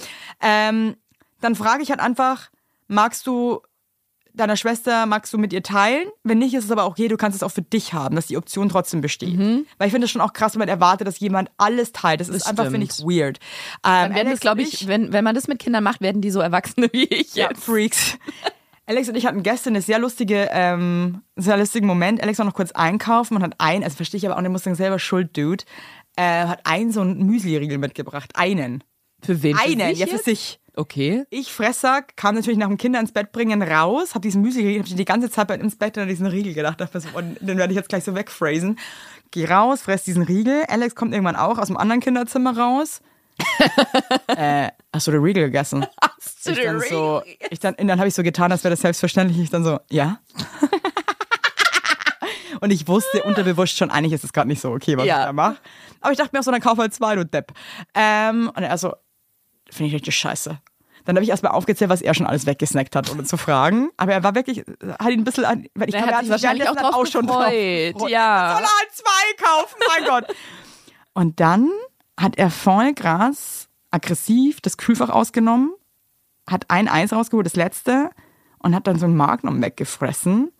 ähm, 0.43 0.97
dann 1.41 1.55
frage 1.55 1.83
ich 1.83 1.91
halt 1.91 2.01
einfach, 2.01 2.51
magst 2.89 3.27
du 3.27 3.61
deiner 4.35 4.57
Schwester, 4.57 5.07
magst 5.07 5.33
du 5.33 5.39
mit 5.39 5.53
ihr 5.53 5.63
teilen? 5.63 6.09
Wenn 6.23 6.39
nicht, 6.39 6.55
ist 6.55 6.65
es 6.65 6.71
aber 6.71 6.85
auch 6.85 6.91
okay, 6.91 7.09
du 7.09 7.17
kannst 7.17 7.37
es 7.37 7.43
auch 7.43 7.51
für 7.51 7.63
dich 7.63 7.93
haben, 7.93 8.17
dass 8.17 8.27
die 8.27 8.37
Option 8.37 8.69
trotzdem 8.69 9.01
besteht. 9.01 9.39
Weil 9.39 9.87
ich 9.87 9.93
finde 9.93 10.05
es 10.07 10.11
schon 10.11 10.21
auch 10.21 10.33
krass, 10.33 10.55
wenn 10.55 10.61
man 10.61 10.69
erwartet, 10.69 11.07
dass 11.07 11.21
jemand 11.21 11.51
alles 11.57 11.93
teilt. 11.93 12.21
Das, 12.21 12.29
ist 12.29 12.43
Das 12.43 12.47
einfach, 12.49 12.71
finde 12.71 12.87
ich, 12.87 12.99
weird. 13.01 13.39
Ähm, 13.39 13.43
Dann 13.83 14.15
werden 14.15 14.35
glaube 14.39 14.63
und 14.63 14.69
ich, 14.69 14.87
wenn, 14.87 15.13
wenn 15.13 15.25
man 15.25 15.35
das 15.35 15.49
mit 15.49 15.59
Kindern 15.59 15.85
macht, 15.85 16.01
werden 16.01 16.21
die 16.21 16.31
so 16.31 16.41
Erwachsene 16.41 16.89
wie 16.93 17.05
ich 17.05 17.35
Ja, 17.35 17.49
jetzt. 17.49 17.65
Freaks. 17.65 18.19
Alex 18.87 19.09
und 19.09 19.15
ich 19.15 19.25
hatten 19.27 19.43
gestern 19.43 19.73
eine 19.73 19.83
sehr 19.83 19.99
lustige, 19.99 20.49
ähm, 20.53 21.23
sehr 21.37 21.57
lustigen 21.57 21.87
Moment. 21.87 22.23
Alex 22.23 22.39
war 22.39 22.45
noch 22.45 22.55
kurz 22.55 22.73
einkaufen 22.73 23.37
und 23.37 23.43
hat 23.43 23.55
ein, 23.59 23.83
also 23.83 23.97
verstehe 23.97 24.19
ich 24.19 24.27
aber 24.27 24.37
auch, 24.37 24.43
der 24.43 24.51
muss 24.51 24.65
sagen, 24.65 24.77
selber 24.77 24.99
schuld, 24.99 25.37
Dude, 25.37 25.65
äh, 26.17 26.47
hat 26.47 26.61
einen 26.65 26.93
so 26.93 27.01
einen 27.01 27.25
Müsli-Riegel 27.25 27.79
mitgebracht. 27.79 28.33
Einen. 28.35 28.85
Für 29.23 29.43
wen? 29.43 29.57
Für 29.57 29.65
einen, 29.65 29.89
sich 29.89 29.99
ja 29.99 30.07
für 30.07 30.17
jetzt? 30.17 30.25
sich. 30.27 30.61
Okay. 30.77 31.25
Ich, 31.31 31.53
Fressack, 31.53 32.17
kam 32.17 32.35
natürlich 32.35 32.59
nach 32.59 32.67
dem 32.67 32.77
Kinder 32.79 32.99
ins 32.99 33.13
Bett 33.13 33.31
bringen 33.31 33.63
raus, 33.63 34.15
hab 34.15 34.23
diesen 34.23 34.43
Müsli-Riegel, 34.43 34.81
hab 34.81 34.87
ich 34.89 34.97
die 34.97 35.05
ganze 35.05 35.31
Zeit 35.31 35.51
ins 35.51 35.77
Bett 35.77 35.97
an 35.99 36.09
diesen 36.09 36.27
Riegel 36.27 36.53
gedacht, 36.55 36.81
dachte 36.81 37.01
so, 37.01 37.09
oh, 37.15 37.21
den 37.23 37.59
werde 37.59 37.73
ich 37.73 37.77
jetzt 37.77 37.89
gleich 37.89 38.03
so 38.05 38.15
wegphrasen. 38.15 38.79
Geh 39.31 39.47
raus, 39.47 39.83
fress 39.83 40.05
diesen 40.05 40.23
Riegel. 40.23 40.65
Alex 40.69 40.95
kommt 40.95 41.13
irgendwann 41.13 41.37
auch 41.37 41.59
aus 41.59 41.69
dem 41.69 41.77
anderen 41.77 42.01
Kinderzimmer 42.01 42.57
raus. 42.57 43.01
äh, 44.29 44.69
hast 44.93 45.07
du 45.07 45.11
den 45.13 45.23
Riegel 45.23 45.45
gegessen? 45.45 45.87
Hast 46.01 46.49
ich 46.49 46.61
dann 46.63 46.81
so, 46.81 47.23
ich 47.51 47.59
dann, 47.59 47.75
dann 47.77 47.99
habe 47.99 48.09
ich 48.09 48.15
so 48.15 48.23
getan, 48.23 48.53
als 48.53 48.65
wäre 48.65 48.73
das 48.73 48.81
selbstverständlich. 48.81 49.39
Ich 49.39 49.51
dann 49.51 49.65
so, 49.65 49.79
ja. 49.91 50.19
und 52.61 52.71
ich 52.71 52.87
wusste 52.87 53.23
unterbewusst 53.23 53.77
schon, 53.77 53.91
eigentlich 53.91 54.13
ist 54.13 54.25
es 54.25 54.33
gerade 54.33 54.49
nicht 54.49 54.61
so 54.61 54.71
okay, 54.73 54.97
was 54.97 55.07
Ja. 55.07 55.21
ich 55.21 55.27
da 55.27 55.33
mache. 55.33 55.57
Aber 56.01 56.13
ich 56.13 56.19
dachte 56.19 56.31
mir 56.33 56.41
auch 56.41 56.45
so, 56.45 56.51
dann 56.51 56.61
kauf 56.61 56.79
halt 56.79 56.95
zwei, 56.95 57.17
du 57.17 57.25
Depp. 57.25 57.53
Ähm, 57.95 58.51
und 58.55 58.63
er 58.63 58.77
so, 58.79 58.95
finde 59.75 59.89
ich 59.89 59.95
richtig 59.95 60.17
scheiße. 60.17 60.59
Dann 61.05 61.17
habe 61.17 61.25
ich 61.25 61.31
erstmal 61.31 61.53
aufgezählt, 61.53 61.91
was 61.91 62.01
er 62.01 62.15
schon 62.15 62.27
alles 62.27 62.47
weggesnackt 62.47 62.97
hat, 62.97 63.11
ohne 63.11 63.25
zu 63.25 63.37
fragen. 63.37 63.91
Aber 63.99 64.13
er 64.13 64.23
war 64.23 64.35
wirklich, 64.35 64.61
hat 64.61 65.11
ihn 65.11 65.21
ein 65.21 65.25
bisschen, 65.25 65.45
an, 65.45 65.67
weil 65.75 65.89
ich 65.91 65.95
Er 65.95 66.03
glaube, 66.03 66.15
hat 66.17 66.21
sich 66.23 66.31
wahrscheinlich 66.31 66.69
auch 66.69 66.77
drauf 66.77 67.07
schon 67.09 67.27
gefreut, 67.27 67.95
drauf 67.95 68.09
ja. 68.09 68.55
Soll 68.55 68.65
er 68.65 68.79
halt 68.79 68.93
zwei 68.93 69.45
kaufen, 69.45 69.77
mein 69.89 70.05
Gott. 70.09 70.37
Und 71.13 71.41
dann 71.41 71.71
hat 72.19 72.39
er 72.39 72.51
voll 72.51 72.95
krass, 72.95 73.69
aggressiv 73.91 74.61
das 74.63 74.79
Kühlfach 74.79 75.11
ausgenommen, 75.11 75.73
hat 76.49 76.71
ein 76.71 76.89
Eis 76.89 77.13
rausgeholt, 77.13 77.47
das 77.47 77.57
letzte, 77.57 78.11
und 78.59 78.75
hat 78.75 78.87
dann 78.87 78.99
so 78.99 79.05
ein 79.05 79.15
Magnum 79.15 79.61
weggefressen. 79.63 80.51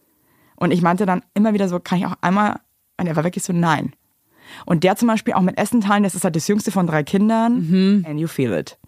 Und 0.57 0.71
ich 0.73 0.83
meinte 0.83 1.07
dann 1.07 1.23
immer 1.33 1.55
wieder 1.55 1.69
so, 1.69 1.81
kann 1.81 1.99
ich 1.99 2.07
auch 2.07 2.17
einmal, 2.21 2.61
und 2.99 3.07
er 3.07 3.17
war 3.17 3.25
wirklich 3.25 3.45
so, 3.45 3.53
nein. 3.55 3.95
Und 4.67 4.85
der 4.85 4.97
zum 4.97 5.09
Beispiel 5.09 5.33
auch 5.35 5.41
mit 5.41 5.57
Essen 5.57 5.81
teilen, 5.81 6.03
das 6.03 6.15
ist 6.15 6.25
halt 6.25 6.37
das 6.37 6.47
jüngste 6.49 6.71
von 6.71 6.87
drei 6.87 7.03
Kindern. 7.03 8.05
And 8.07 8.21
you 8.21 8.29
feel 8.29 8.53
it. 8.53 8.79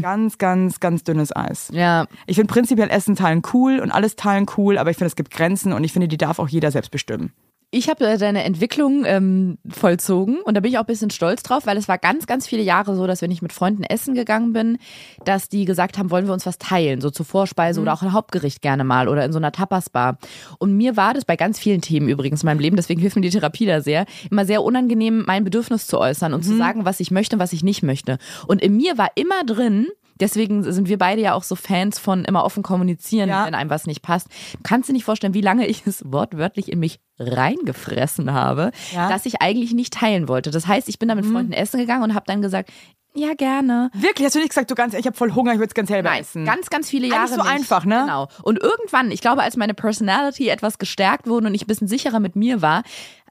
Ganz, 0.00 0.38
ganz, 0.38 0.80
ganz 0.80 1.04
dünnes 1.04 1.34
Eis. 1.34 1.70
Ja. 1.72 2.06
Ich 2.26 2.36
finde 2.36 2.52
prinzipiell 2.52 2.90
Essen 2.90 3.16
teilen 3.16 3.42
cool 3.52 3.80
und 3.80 3.90
alles 3.90 4.16
teilen 4.16 4.46
cool, 4.56 4.78
aber 4.78 4.90
ich 4.90 4.96
finde, 4.96 5.08
es 5.08 5.16
gibt 5.16 5.30
Grenzen 5.30 5.72
und 5.72 5.84
ich 5.84 5.92
finde, 5.92 6.08
die 6.08 6.16
darf 6.16 6.38
auch 6.38 6.48
jeder 6.48 6.70
selbst 6.70 6.90
bestimmen. 6.90 7.32
Ich 7.70 7.90
habe 7.90 8.16
deine 8.16 8.44
Entwicklung 8.44 9.04
ähm, 9.04 9.58
vollzogen 9.68 10.40
und 10.40 10.56
da 10.56 10.60
bin 10.60 10.70
ich 10.70 10.78
auch 10.78 10.84
ein 10.84 10.86
bisschen 10.86 11.10
stolz 11.10 11.42
drauf, 11.42 11.66
weil 11.66 11.76
es 11.76 11.86
war 11.86 11.98
ganz, 11.98 12.26
ganz 12.26 12.46
viele 12.46 12.62
Jahre 12.62 12.96
so, 12.96 13.06
dass 13.06 13.20
wenn 13.20 13.30
ich 13.30 13.42
mit 13.42 13.52
Freunden 13.52 13.82
essen 13.82 14.14
gegangen 14.14 14.54
bin, 14.54 14.78
dass 15.26 15.50
die 15.50 15.66
gesagt 15.66 15.98
haben, 15.98 16.10
wollen 16.10 16.26
wir 16.26 16.32
uns 16.32 16.46
was 16.46 16.56
teilen, 16.56 17.02
so 17.02 17.10
zur 17.10 17.26
Vorspeise 17.26 17.82
oder 17.82 17.92
auch 17.92 18.00
ein 18.00 18.14
Hauptgericht 18.14 18.62
gerne 18.62 18.84
mal 18.84 19.06
oder 19.06 19.22
in 19.22 19.32
so 19.32 19.38
einer 19.38 19.52
Tapasbar. 19.52 20.16
Und 20.58 20.78
mir 20.78 20.96
war 20.96 21.12
das 21.12 21.26
bei 21.26 21.36
ganz 21.36 21.58
vielen 21.58 21.82
Themen 21.82 22.08
übrigens 22.08 22.42
in 22.42 22.46
meinem 22.46 22.60
Leben, 22.60 22.76
deswegen 22.76 23.02
hilft 23.02 23.16
mir 23.16 23.22
die 23.22 23.28
Therapie 23.28 23.66
da 23.66 23.82
sehr, 23.82 24.06
immer 24.30 24.46
sehr 24.46 24.62
unangenehm, 24.62 25.24
mein 25.26 25.44
Bedürfnis 25.44 25.86
zu 25.86 25.98
äußern 25.98 26.32
und 26.32 26.44
zu 26.44 26.56
sagen, 26.56 26.86
was 26.86 27.00
ich 27.00 27.10
möchte 27.10 27.36
und 27.36 27.40
was 27.40 27.52
ich 27.52 27.62
nicht 27.62 27.82
möchte. 27.82 28.16
Und 28.46 28.62
in 28.62 28.78
mir 28.78 28.96
war 28.96 29.10
immer 29.14 29.44
drin, 29.44 29.88
Deswegen 30.20 30.62
sind 30.72 30.88
wir 30.88 30.98
beide 30.98 31.20
ja 31.22 31.34
auch 31.34 31.42
so 31.42 31.54
Fans 31.56 31.98
von 31.98 32.24
immer 32.24 32.44
offen 32.44 32.62
kommunizieren, 32.62 33.28
Ja. 33.28 33.46
wenn 33.46 33.54
einem 33.54 33.70
was 33.70 33.86
nicht 33.86 34.02
passt. 34.02 34.28
Du 34.52 34.58
kannst 34.62 34.88
dir 34.88 34.92
nicht 34.92 35.04
vorstellen, 35.04 35.34
wie 35.34 35.40
lange 35.40 35.66
ich 35.66 35.86
es 35.86 36.02
wortwörtlich 36.06 36.70
in 36.72 36.78
mich 36.80 36.98
reingefressen 37.18 38.32
habe, 38.32 38.72
Ja. 38.92 39.06
Mhm. 39.06 39.10
dass 39.10 39.26
ich 39.26 39.40
eigentlich 39.40 39.72
nicht 39.72 39.92
teilen 39.94 40.28
wollte. 40.28 40.50
Das 40.50 40.66
heißt, 40.66 40.88
ich 40.88 40.98
bin 40.98 41.08
da 41.08 41.14
mit 41.14 41.26
Freunden 41.26 41.52
essen 41.52 41.78
gegangen 41.80 42.02
und 42.04 42.14
habe 42.14 42.24
dann 42.26 42.42
gesagt, 42.42 42.70
ja 43.14 43.34
gerne. 43.34 43.90
Wirklich? 43.94 44.26
Hast 44.26 44.34
du 44.36 44.38
nicht 44.38 44.50
gesagt, 44.50 44.70
du 44.70 44.74
ganz, 44.74 44.94
ich 44.94 45.06
habe 45.06 45.16
voll 45.16 45.34
Hunger, 45.34 45.52
ich 45.52 45.58
würde 45.58 45.68
es 45.70 45.74
ganz 45.74 45.88
selber 45.88 46.10
Nein, 46.10 46.20
essen? 46.20 46.44
ganz, 46.44 46.70
ganz 46.70 46.88
viele 46.88 47.06
Eigentlich 47.06 47.16
Jahre 47.16 47.28
so 47.28 47.42
nicht. 47.42 47.50
einfach, 47.52 47.84
ne? 47.84 48.02
Genau. 48.02 48.28
Und 48.42 48.60
irgendwann, 48.60 49.10
ich 49.10 49.20
glaube, 49.20 49.42
als 49.42 49.56
meine 49.56 49.74
Personality 49.74 50.48
etwas 50.48 50.78
gestärkt 50.78 51.26
wurde 51.26 51.48
und 51.48 51.54
ich 51.54 51.62
ein 51.64 51.66
bisschen 51.66 51.88
sicherer 51.88 52.20
mit 52.20 52.36
mir 52.36 52.62
war, 52.62 52.82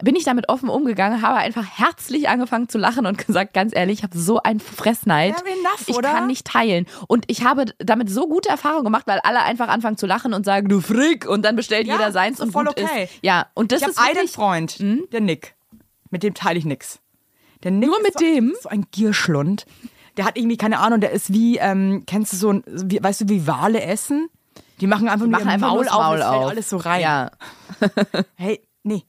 bin 0.04 0.16
ich 0.16 0.26
damit 0.26 0.50
offen 0.50 0.70
umgegangen, 0.70 1.22
habe 1.22 1.38
einfach 1.38 1.66
herzlich 1.66 2.28
angefangen 2.30 2.70
zu 2.70 2.78
lachen 2.78 3.06
und 3.06 3.18
gesagt, 3.28 3.54
ganz 3.54 3.76
ehrlich, 3.76 4.00
ich 4.00 4.04
habe 4.04 4.18
so 4.18 4.42
ein 4.44 4.60
Fressneid. 4.60 5.36
Ja, 5.38 5.52
enough, 5.54 5.88
ich 5.88 5.96
oder? 5.96 6.12
kann 6.12 6.28
nicht 6.28 6.46
teilen. 6.46 6.86
Und 7.08 7.26
ich 7.28 7.44
habe 7.44 7.66
damit 7.80 8.10
so 8.10 8.28
gute 8.28 8.50
Erfahrungen 8.50 8.84
gemacht, 8.84 9.08
weil 9.08 9.20
alle 9.24 9.42
einfach 9.44 9.70
anfangen 9.70 9.98
zu 9.98 10.06
lachen 10.06 10.34
und 10.34 10.46
sagen, 10.46 10.68
du 10.68 10.82
Frick, 10.82 11.28
und 11.28 11.44
dann 11.44 11.56
bestellt 11.56 11.88
Ja, 11.88 11.94
jeder 11.94 12.12
seins 12.12 12.40
und 12.40 12.52
voll 12.52 12.66
gut 12.66 12.80
okay. 12.82 13.06
ist. 13.06 13.14
Ja, 13.22 13.48
und 13.54 13.72
das 13.72 13.82
ich 13.82 13.88
ist 13.88 13.98
habe 13.98 14.08
einen 14.08 14.16
wirklich, 14.16 14.32
Freund, 14.34 14.78
der 15.14 15.22
Nick. 15.22 15.56
Mit 16.10 16.24
dem 16.24 16.34
teile 16.34 16.58
ich 16.60 16.66
nix. 16.66 17.00
Der 17.64 17.72
Nick 17.72 17.90
Nur 17.90 18.02
mit 18.02 18.14
so, 18.14 18.20
dem? 18.20 18.56
So 18.62 18.70
ein 18.70 18.86
Gierschlund. 18.92 19.66
Der 20.18 20.26
hat 20.26 20.38
irgendwie, 20.38 20.58
keine 20.58 20.80
Ahnung, 20.80 21.00
der 21.00 21.12
ist 21.12 21.32
wie, 21.32 21.58
ähm, 21.58 22.04
kennst 22.06 22.34
du 22.34 22.38
so, 22.38 22.52
ein, 22.52 22.64
wie, 22.66 23.02
weißt 23.02 23.22
du, 23.22 23.30
wie 23.30 23.46
Wale 23.48 23.82
essen? 23.82 24.30
Die 24.82 24.88
machen 24.88 25.08
einfach 25.08 25.26
nur 25.26 25.32
machen 25.32 25.48
einfach 25.50 25.70
Maul 25.70 25.86
das 25.86 25.94
auf, 25.94 26.02
Maul 26.02 26.22
auf. 26.22 26.50
alles 26.50 26.70
so 26.70 26.78
rein. 26.78 27.02
Ja. 27.02 27.32
Hey, 28.36 28.62
nee, 28.84 29.04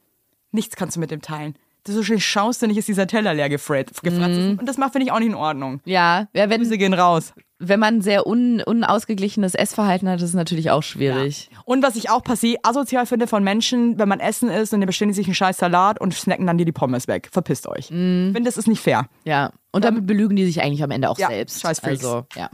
nichts 0.51 0.77
kannst 0.77 0.97
du 0.97 1.01
mit 1.01 1.11
dem 1.11 1.23
teilen. 1.23 1.55
So 1.93 2.03
schön 2.03 2.21
schaust 2.21 2.63
du 2.63 2.67
nicht, 2.67 2.77
ist 2.77 2.89
dieser 2.89 3.07
Teller 3.07 3.35
leer 3.35 3.49
gefratzt. 3.49 4.03
gefratzt. 4.03 4.39
Und 4.59 4.67
das 4.67 4.77
macht, 4.79 4.93
finde 4.93 5.07
ich, 5.07 5.13
auch 5.13 5.19
nicht 5.19 5.29
in 5.29 5.35
Ordnung. 5.35 5.81
Ja, 5.85 6.29
ja 6.35 6.49
wenn, 6.51 6.61
Grüße 6.61 6.77
gehen 6.79 6.93
raus. 6.95 7.33
wenn 7.59 7.81
man 7.81 8.01
sehr 8.03 8.27
un, 8.27 8.61
unausgeglichenes 8.61 9.55
Essverhalten 9.55 10.09
hat, 10.09 10.19
ist 10.19 10.29
es 10.29 10.35
natürlich 10.35 10.71
auch 10.71 10.83
schwierig. 10.83 11.51
Und 11.65 11.83
was 11.83 11.97
ich 11.97 12.11
auch 12.11 12.23
passiert 12.23 12.61
asozial 12.65 13.07
finde 13.07 13.27
von 13.27 13.43
Menschen, 13.43 13.99
wenn 13.99 14.09
man 14.09 14.21
essen 14.21 14.49
ist 14.51 14.73
und 14.75 14.81
die 14.81 14.87
bestellen 14.87 15.13
sich 15.13 15.27
einen 15.27 15.35
scheiß 15.35 15.57
Salat 15.57 16.01
und 16.01 16.15
snacken 16.15 16.47
dann 16.47 16.59
dir 16.59 16.65
die 16.67 16.73
Pommes 16.73 17.09
weg. 17.09 17.29
Verpisst 17.33 17.67
euch. 17.67 17.91
Mhm. 17.91 18.29
Ich 18.29 18.35
finde, 18.37 18.49
das 18.49 18.57
ist 18.57 18.69
nicht 18.69 18.81
fair. 18.81 19.07
Ja. 19.25 19.51
Und 19.73 19.85
damit 19.85 20.07
belügen 20.07 20.37
die 20.37 20.45
sich 20.47 20.63
eigentlich 20.63 20.83
am 20.83 20.91
Ende 20.91 21.09
auch 21.11 21.19
Ja, 21.19 21.29
selbst. 21.29 21.61
scheiß 21.61 21.81
Freaks. 21.81 22.05
Also, 22.05 22.27
ja. 22.37 22.51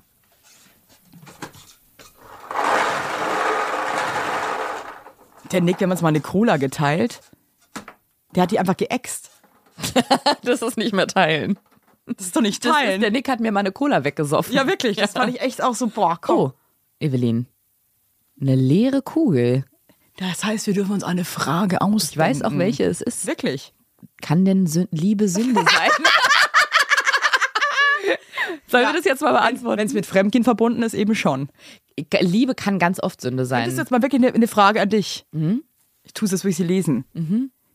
Der 5.52 5.60
Nick, 5.60 5.78
wir 5.80 5.84
haben 5.86 5.92
uns 5.92 6.02
mal 6.02 6.08
eine 6.08 6.20
Cola 6.20 6.56
geteilt. 6.56 7.20
Der 8.34 8.42
hat 8.44 8.50
die 8.50 8.58
einfach 8.58 8.76
geäxt. 8.76 9.30
Das 10.42 10.62
ist 10.62 10.76
nicht 10.76 10.92
mehr 10.92 11.06
teilen. 11.06 11.58
Das 12.06 12.26
ist 12.26 12.36
doch 12.36 12.42
nicht 12.42 12.64
Das 12.64 12.70
ist, 12.72 12.76
teilen. 12.78 13.00
der 13.00 13.10
Nick 13.10 13.28
hat 13.28 13.40
mir 13.40 13.50
mal 13.50 13.60
eine 13.60 13.72
Cola 13.72 14.04
weggesoffen. 14.04 14.54
ja, 14.54 14.66
wirklich. 14.66 14.96
Das 14.98 15.12
fand 15.12 15.34
ich 15.34 15.40
echt 15.40 15.62
auch 15.62 15.74
so, 15.74 15.86
boah, 15.88 16.18
komm. 16.20 16.36
Oh, 16.38 16.52
Evelyn. 17.00 17.46
Eine 18.40 18.54
leere 18.56 19.00
Kugel. 19.02 19.64
Das 20.18 20.44
heißt, 20.44 20.66
wir 20.66 20.74
dürfen 20.74 20.92
uns 20.92 21.02
eine 21.02 21.24
Frage 21.24 21.80
ausdenken. 21.80 22.10
Ich 22.12 22.18
weiß 22.18 22.42
auch, 22.42 22.56
welche 22.58 22.84
es 22.84 23.00
ist. 23.00 23.26
Wirklich. 23.26 23.72
Kann 24.20 24.44
denn 24.44 24.66
Liebe 24.92 25.28
Sünde 25.28 25.62
sein? 25.64 25.90
Sollen 28.66 28.86
wir 28.86 28.92
das 28.92 29.04
jetzt 29.04 29.22
mal 29.22 29.32
beantworten? 29.32 29.78
Wenn 29.78 29.86
es 29.86 29.94
mit 29.94 30.06
Fremdgehen 30.06 30.44
verbunden 30.44 30.82
ist, 30.82 30.94
eben 30.94 31.14
schon. 31.14 31.48
Liebe 32.20 32.54
kann 32.54 32.78
ganz 32.78 33.00
oft 33.00 33.20
Sünde 33.20 33.38
Das 33.42 33.46
ist 33.46 33.50
sein. 33.50 33.70
jetzt 33.76 33.90
mal 33.90 34.02
wirklich 34.02 34.22
eine, 34.22 34.32
eine 34.34 34.48
Frage 34.48 34.80
an 34.80 34.88
dich. 34.90 35.26
Ich 36.02 36.12
tue 36.12 36.26
es 36.26 36.32
jetzt, 36.32 36.44
will 36.44 36.50
ich 36.50 36.56
sie 36.56 36.64
lesen. 36.64 37.04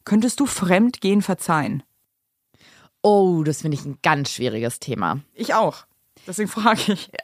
Könntest 0.09 0.39
du 0.39 0.47
Fremdgehen 0.47 1.21
verzeihen? 1.21 1.83
Oh, 3.03 3.43
das 3.43 3.61
finde 3.61 3.77
ich 3.77 3.85
ein 3.85 3.99
ganz 4.01 4.31
schwieriges 4.31 4.79
Thema. 4.79 5.19
Ich 5.35 5.53
auch. 5.53 5.85
Deswegen 6.25 6.49
frage 6.49 6.93
ich. 6.93 7.11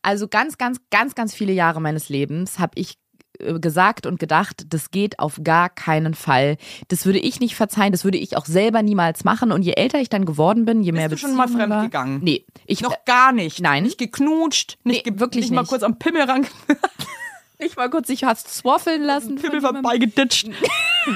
Also 0.00 0.28
ganz, 0.28 0.58
ganz, 0.58 0.78
ganz, 0.90 1.16
ganz 1.16 1.34
viele 1.34 1.52
Jahre 1.52 1.80
meines 1.80 2.08
Lebens 2.08 2.60
habe 2.60 2.70
ich 2.76 2.94
äh, 3.40 3.58
gesagt 3.58 4.06
und 4.06 4.20
gedacht, 4.20 4.66
das 4.72 4.92
geht 4.92 5.18
auf 5.18 5.40
gar 5.42 5.68
keinen 5.68 6.14
Fall. 6.14 6.56
Das 6.86 7.04
würde 7.04 7.18
ich 7.18 7.40
nicht 7.40 7.56
verzeihen, 7.56 7.90
das 7.90 8.04
würde 8.04 8.16
ich 8.16 8.36
auch 8.36 8.46
selber 8.46 8.80
niemals 8.82 9.24
machen. 9.24 9.50
Und 9.50 9.62
je 9.62 9.72
älter 9.72 10.00
ich 10.00 10.08
dann 10.08 10.24
geworden 10.24 10.64
bin, 10.66 10.84
je 10.84 10.92
mehr 10.92 11.08
Bist 11.08 11.24
du 11.24 11.26
schon 11.26 11.36
mal 11.36 11.46
Beziehungen 11.46 11.62
fremd 11.66 11.74
war- 11.74 11.82
gegangen? 11.82 12.20
Nee, 12.22 12.46
ich 12.64 12.80
Noch 12.80 13.04
gar 13.06 13.32
nicht. 13.32 13.60
Nein. 13.60 13.82
Nicht 13.82 13.98
geknutscht, 13.98 14.78
nicht, 14.84 15.04
Nee, 15.04 15.10
ge 15.10 15.18
wirklich 15.20 15.46
nicht 15.46 15.52
mal 15.52 15.62
nicht. 15.62 15.70
kurz 15.70 15.82
am 15.82 15.98
Pimmel 15.98 16.22
ran, 16.22 16.46
nicht 17.60 17.76
mal 17.76 17.90
kurz, 17.90 18.08
ich 18.08 18.24
hast 18.24 18.48
swaffeln 18.48 19.02
lassen. 19.02 19.36
Pimmel 19.36 19.60
vorbeigeditscht. 19.60 20.48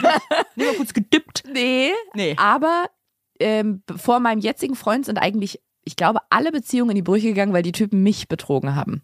nicht 0.57 0.66
mal 0.66 0.74
kurz 0.76 0.92
gedippt. 0.94 1.44
Nee, 1.52 1.92
Nee. 2.14 2.35
aber 2.38 2.87
ähm, 3.40 3.83
vor 3.96 4.20
meinem 4.20 4.38
jetzigen 4.40 4.74
Freund 4.74 5.05
sind 5.07 5.18
eigentlich, 5.18 5.61
ich 5.85 5.96
glaube, 5.96 6.20
alle 6.31 6.52
Beziehungen 6.52 6.90
in 6.90 6.96
die 6.96 7.02
Brüche 7.02 7.28
gegangen, 7.28 7.52
weil 7.52 7.62
die 7.62 7.72
Typen 7.72 8.02
mich 8.02 8.28
betrogen 8.28 8.74
haben. 8.74 9.02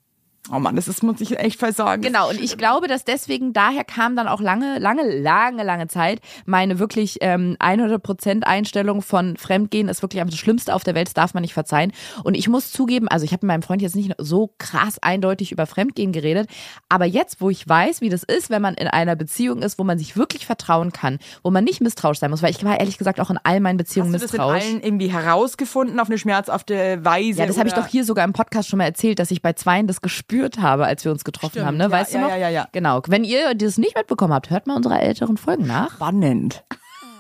Oh 0.51 0.59
Mann, 0.59 0.77
das 0.77 0.89
ist, 0.89 1.03
muss 1.03 1.21
ich 1.21 1.39
echt 1.39 1.59
versagen. 1.59 2.03
Genau, 2.03 2.31
und 2.31 2.41
ich 2.41 2.57
glaube, 2.57 2.89
dass 2.89 3.05
deswegen 3.05 3.53
daher 3.53 3.85
kam 3.85 4.17
dann 4.17 4.29
auch 4.29 4.41
lange, 4.41 4.79
lange, 4.79 5.03
lange, 5.21 5.63
lange 5.63 5.89
Zeit 5.89 6.21
meine 6.47 6.79
wirklich 6.79 7.19
ähm, 7.21 7.57
100% 7.61 8.45
Einstellung 8.45 9.03
von 9.03 9.37
Fremdgehen 9.37 9.89
ist 9.89 10.03
wirklich 10.03 10.21
einfach 10.21 10.33
das 10.33 10.41
Schlimmste 10.41 10.75
auf 10.75 10.85
der 10.85 10.95
Welt, 10.95 11.09
das 11.09 11.15
darf 11.15 11.35
man 11.35 11.43
nicht 11.43 11.53
verzeihen. 11.55 11.93
Und 12.25 12.35
ich 12.35 12.49
muss 12.49 12.73
zugeben, 12.73 13.09
also 13.09 13.25
ich 13.25 13.33
habe 13.33 13.45
mit 13.47 13.49
meinem 13.49 13.63
Freund 13.63 13.83
jetzt 13.83 13.97
nicht 13.97 14.13
so 14.19 14.51
krass 14.59 14.99
eindeutig 15.03 15.53
über 15.53 15.67
Fremdgehen 15.67 16.13
geredet, 16.13 16.49
aber 16.89 17.05
jetzt, 17.05 17.41
wo 17.41 17.51
ich 17.51 17.69
weiß, 17.69 18.01
wie 18.01 18.09
das 18.09 18.23
ist, 18.23 18.51
wenn 18.51 18.63
man 18.63 18.75
in 18.75 18.89
einer 18.89 19.17
Beziehung 19.17 19.63
ist, 19.63 19.79
wo 19.79 19.85
man 19.85 19.99
sich 19.99 20.17
wirklich 20.17 20.47
vertrauen 20.47 20.93
kann, 20.93 21.19
wo 21.43 21.51
man 21.51 21.65
nicht 21.65 21.81
misstrauisch 21.81 22.19
sein 22.21 22.31
muss, 22.31 22.43
weil 22.43 22.51
ich 22.51 22.65
war 22.65 22.81
ehrlich 22.81 22.97
gesagt 22.99 23.21
auch 23.21 23.31
in 23.31 23.39
all 23.43 23.61
meinen 23.61 23.77
Beziehungen 23.77 24.15
Hast 24.15 24.23
du 24.23 24.27
das 24.27 24.35
in 24.35 24.41
misstrauisch. 24.41 24.65
allen 24.65 24.83
irgendwie 24.83 25.13
herausgefunden 25.13 26.01
auf 26.01 26.09
eine 26.09 26.19
schmerzhafte 26.19 27.05
Weise? 27.05 27.41
Ja, 27.41 27.47
das 27.47 27.59
habe 27.59 27.69
ich 27.69 27.75
doch 27.75 27.87
hier 27.87 28.05
sogar 28.05 28.25
im 28.25 28.33
Podcast 28.33 28.69
schon 28.69 28.79
mal 28.79 28.85
erzählt, 28.85 29.19
dass 29.19 29.31
ich 29.31 29.43
bei 29.43 29.53
zweien 29.53 29.87
das 29.87 30.01
gespürt 30.01 30.38
habe, 30.59 30.87
als 30.87 31.05
wir 31.05 31.13
uns 31.13 31.25
getroffen 31.25 31.53
Stimmt, 31.53 31.67
haben. 31.67 31.77
Ne? 31.77 31.85
ja, 31.85 31.91
Weißt 31.91 32.15
du 32.15 32.19
ja, 32.19 32.23
noch? 32.23 32.31
ja, 32.31 32.37
ja, 32.37 32.49
ja. 32.49 32.69
Genau. 32.73 33.03
Wenn 33.07 33.25
ihr 33.25 33.55
das 33.55 33.79
nicht 33.79 33.97
mitbekommen 33.97 34.33
habt, 34.33 34.51
hört 34.51 34.67
mal 34.67 34.77
unsere 34.77 35.01
älteren 35.01 35.37
Folgen 35.37 35.67
nach. 35.67 35.93
Spannend. 35.93 36.65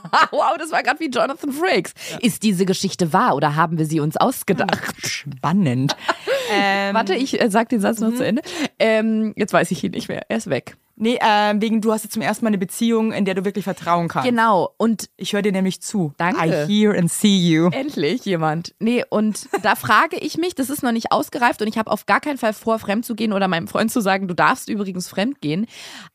wow, 0.30 0.56
das 0.58 0.70
war 0.70 0.82
gerade 0.82 1.00
wie 1.00 1.10
Jonathan 1.10 1.52
Frakes. 1.52 1.94
Ist 2.20 2.42
diese 2.42 2.64
Geschichte 2.64 3.12
wahr 3.12 3.34
oder 3.34 3.56
haben 3.56 3.78
wir 3.78 3.86
sie 3.86 4.00
uns 4.00 4.16
ausgedacht? 4.16 4.94
Spannend. 5.06 5.96
ähm, 6.52 6.94
Warte, 6.94 7.14
ich 7.14 7.40
äh, 7.40 7.50
sag 7.50 7.68
den 7.68 7.80
Satz 7.80 8.00
noch 8.00 8.14
zu 8.14 8.24
Ende. 8.24 8.42
Ähm, 8.78 9.32
jetzt 9.36 9.52
weiß 9.52 9.70
ich 9.70 9.82
ihn 9.84 9.92
nicht 9.92 10.08
mehr. 10.08 10.22
Er 10.28 10.36
ist 10.36 10.50
weg. 10.50 10.76
Nee, 11.00 11.18
ähm, 11.22 11.62
wegen 11.62 11.80
du 11.80 11.92
hast 11.92 12.02
jetzt 12.02 12.12
zum 12.12 12.22
ersten 12.22 12.44
Mal 12.44 12.48
eine 12.48 12.58
Beziehung, 12.58 13.12
in 13.12 13.24
der 13.24 13.34
du 13.34 13.44
wirklich 13.44 13.64
vertrauen 13.64 14.08
kannst. 14.08 14.28
Genau. 14.28 14.74
Und 14.76 15.08
Ich 15.16 15.32
höre 15.32 15.42
dir 15.42 15.52
nämlich 15.52 15.80
zu. 15.80 16.12
Danke. 16.16 16.66
I 16.66 16.66
hear 16.66 16.96
and 16.96 17.10
see 17.10 17.36
you. 17.36 17.70
Endlich 17.70 18.24
jemand. 18.24 18.74
Nee, 18.78 19.04
und 19.08 19.48
da 19.62 19.74
frage 19.74 20.16
ich 20.16 20.38
mich, 20.38 20.54
das 20.54 20.70
ist 20.70 20.82
noch 20.82 20.92
nicht 20.92 21.12
ausgereift 21.12 21.62
und 21.62 21.68
ich 21.68 21.78
habe 21.78 21.90
auf 21.90 22.06
gar 22.06 22.20
keinen 22.20 22.38
Fall 22.38 22.52
vor, 22.52 22.78
fremd 22.78 23.04
zu 23.04 23.14
gehen 23.14 23.32
oder 23.32 23.48
meinem 23.48 23.68
Freund 23.68 23.90
zu 23.90 24.00
sagen, 24.00 24.28
du 24.28 24.34
darfst 24.34 24.68
übrigens 24.68 25.08
fremd 25.08 25.40
gehen. 25.40 25.66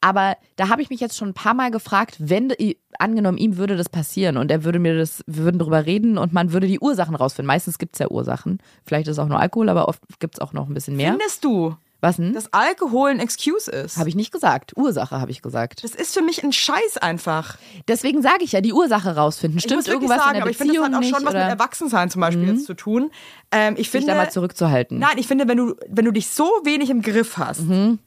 Aber 0.02 0.36
da 0.56 0.70
habe 0.70 0.82
ich 0.82 0.90
mich 0.90 1.00
jetzt 1.00 1.18
schon 1.18 1.30
ein 1.30 1.34
paar 1.34 1.54
Mal 1.54 1.72
gefragt, 1.72 2.16
wenn, 2.20 2.52
angenommen, 3.00 3.38
ihm 3.38 3.58
würde 3.58 3.78
das 3.78 3.90
passieren 3.90 4.38
und 4.38 4.52
er 4.52 4.64
würde 4.64 4.80
mir 4.80 4.98
das, 4.98 5.24
wir 5.28 5.44
würden 5.44 5.60
drüber 5.60 5.86
reden 5.86 6.18
und 6.18 6.34
man 6.34 6.52
würde 6.54 6.68
die 6.68 6.80
Ursachen 6.80 7.16
rausfinden. 7.16 7.48
Meistens 7.48 7.78
gibt 7.78 7.96
es 7.96 8.00
ja 8.00 8.10
Ursachen. 8.10 8.60
Vielleicht 8.86 9.08
ist 9.08 9.14
es 9.14 9.20
auch 9.20 9.28
nur 9.28 9.40
Alkohol, 9.40 9.70
aber 9.70 9.88
oft 9.88 10.02
gibt 10.20 10.36
es 10.36 10.42
auch 10.42 10.54
noch 10.54 10.68
ein 10.68 10.74
bisschen 10.74 10.96
mehr. 10.96 11.12
Findest 11.12 11.44
du, 11.44 11.76
Was 12.04 12.18
denn? 12.18 12.34
dass 12.34 12.52
Alkohol 12.52 13.12
ein 13.12 13.20
Excuse 13.22 13.72
ist? 13.72 13.96
Habe 13.96 14.10
ich 14.10 14.16
nicht 14.16 14.34
gesagt. 14.34 14.74
Ursache 14.76 15.22
habe 15.22 15.32
ich 15.32 15.42
gesagt. 15.42 15.86
das 15.86 15.96
ist 15.96 16.14
für 16.14 16.22
mich 16.22 16.44
ein 16.44 16.52
Scheiß 16.52 16.98
einfach. 16.98 17.58
Deswegen 17.88 18.22
sage 18.22 18.44
ich 18.44 18.52
ja, 18.52 18.60
die 18.60 18.74
Ursache 18.74 19.16
rausfinden. 19.16 19.58
ich 19.58 19.64
Stimmt 19.64 19.78
muss 19.78 19.88
wirklich 19.88 20.10
irgendwas 20.10 20.18
sagen, 20.26 20.30
in 20.32 20.34
der 20.36 20.42
aber 20.44 20.52
ich 20.52 20.58
finde, 20.58 20.74
Beziehung 20.74 20.92
das 20.92 20.98
hat 20.98 21.04
auch 21.06 21.08
schon 21.18 21.26
was 21.26 21.34
mit 21.34 21.42
oder 21.42 21.50
Erwachsensein 21.50 22.10
zum 22.10 22.20
Beispiel 22.20 22.48
jetzt 22.50 22.66
zu 22.66 22.74
tun. 22.74 23.10
Ähm, 23.52 23.76
ich 23.78 23.90
sich 23.90 24.02
finde, 24.02 24.08
da 24.08 24.16
mal 24.16 24.30
zurückzuhalten? 24.30 25.00
nein, 25.00 25.18
ich 25.18 25.28
finde, 25.28 25.48
wenn 25.48 25.58
du, 25.58 25.76
wenn 25.88 26.04
du 26.04 26.12
dich 26.12 26.28
so 26.28 26.44
wenig 26.66 26.90
im 26.90 27.02
Griff 27.02 27.38
hast, 27.38 27.62
Mhm. 27.62 28.00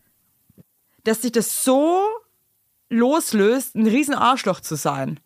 dass 1.04 1.20
dich 1.20 1.32
das 1.32 1.64
so 1.64 2.02
loslöst, 2.90 3.74
ein 3.76 3.86
riesen 3.86 4.14
Arschloch 4.14 4.60
zu 4.60 4.74
sein, 4.76 5.20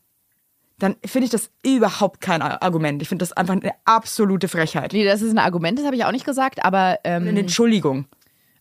dann 0.79 0.97
finde 1.05 1.25
ich 1.27 1.31
das 1.31 1.51
überhaupt 1.63 2.21
kein 2.21 2.41
Argument. 2.41 3.03
Ich 3.03 3.09
finde 3.09 3.23
das 3.25 3.33
einfach 3.33 3.55
eine 3.55 3.73
absolute 3.85 4.49
Frechheit. 4.49 4.93
Nee, 4.93 5.05
das 5.05 5.21
ist 5.21 5.31
ein 5.33 5.39
Argument, 5.39 5.79
das 5.79 5.85
habe 5.85 5.97
ich 5.97 6.05
auch 6.05 6.13
nicht 6.13 6.25
gesagt, 6.25 6.65
aber 6.65 6.99
ähm, 7.05 7.29
Eine 7.29 7.41
Entschuldigung. 7.41 8.07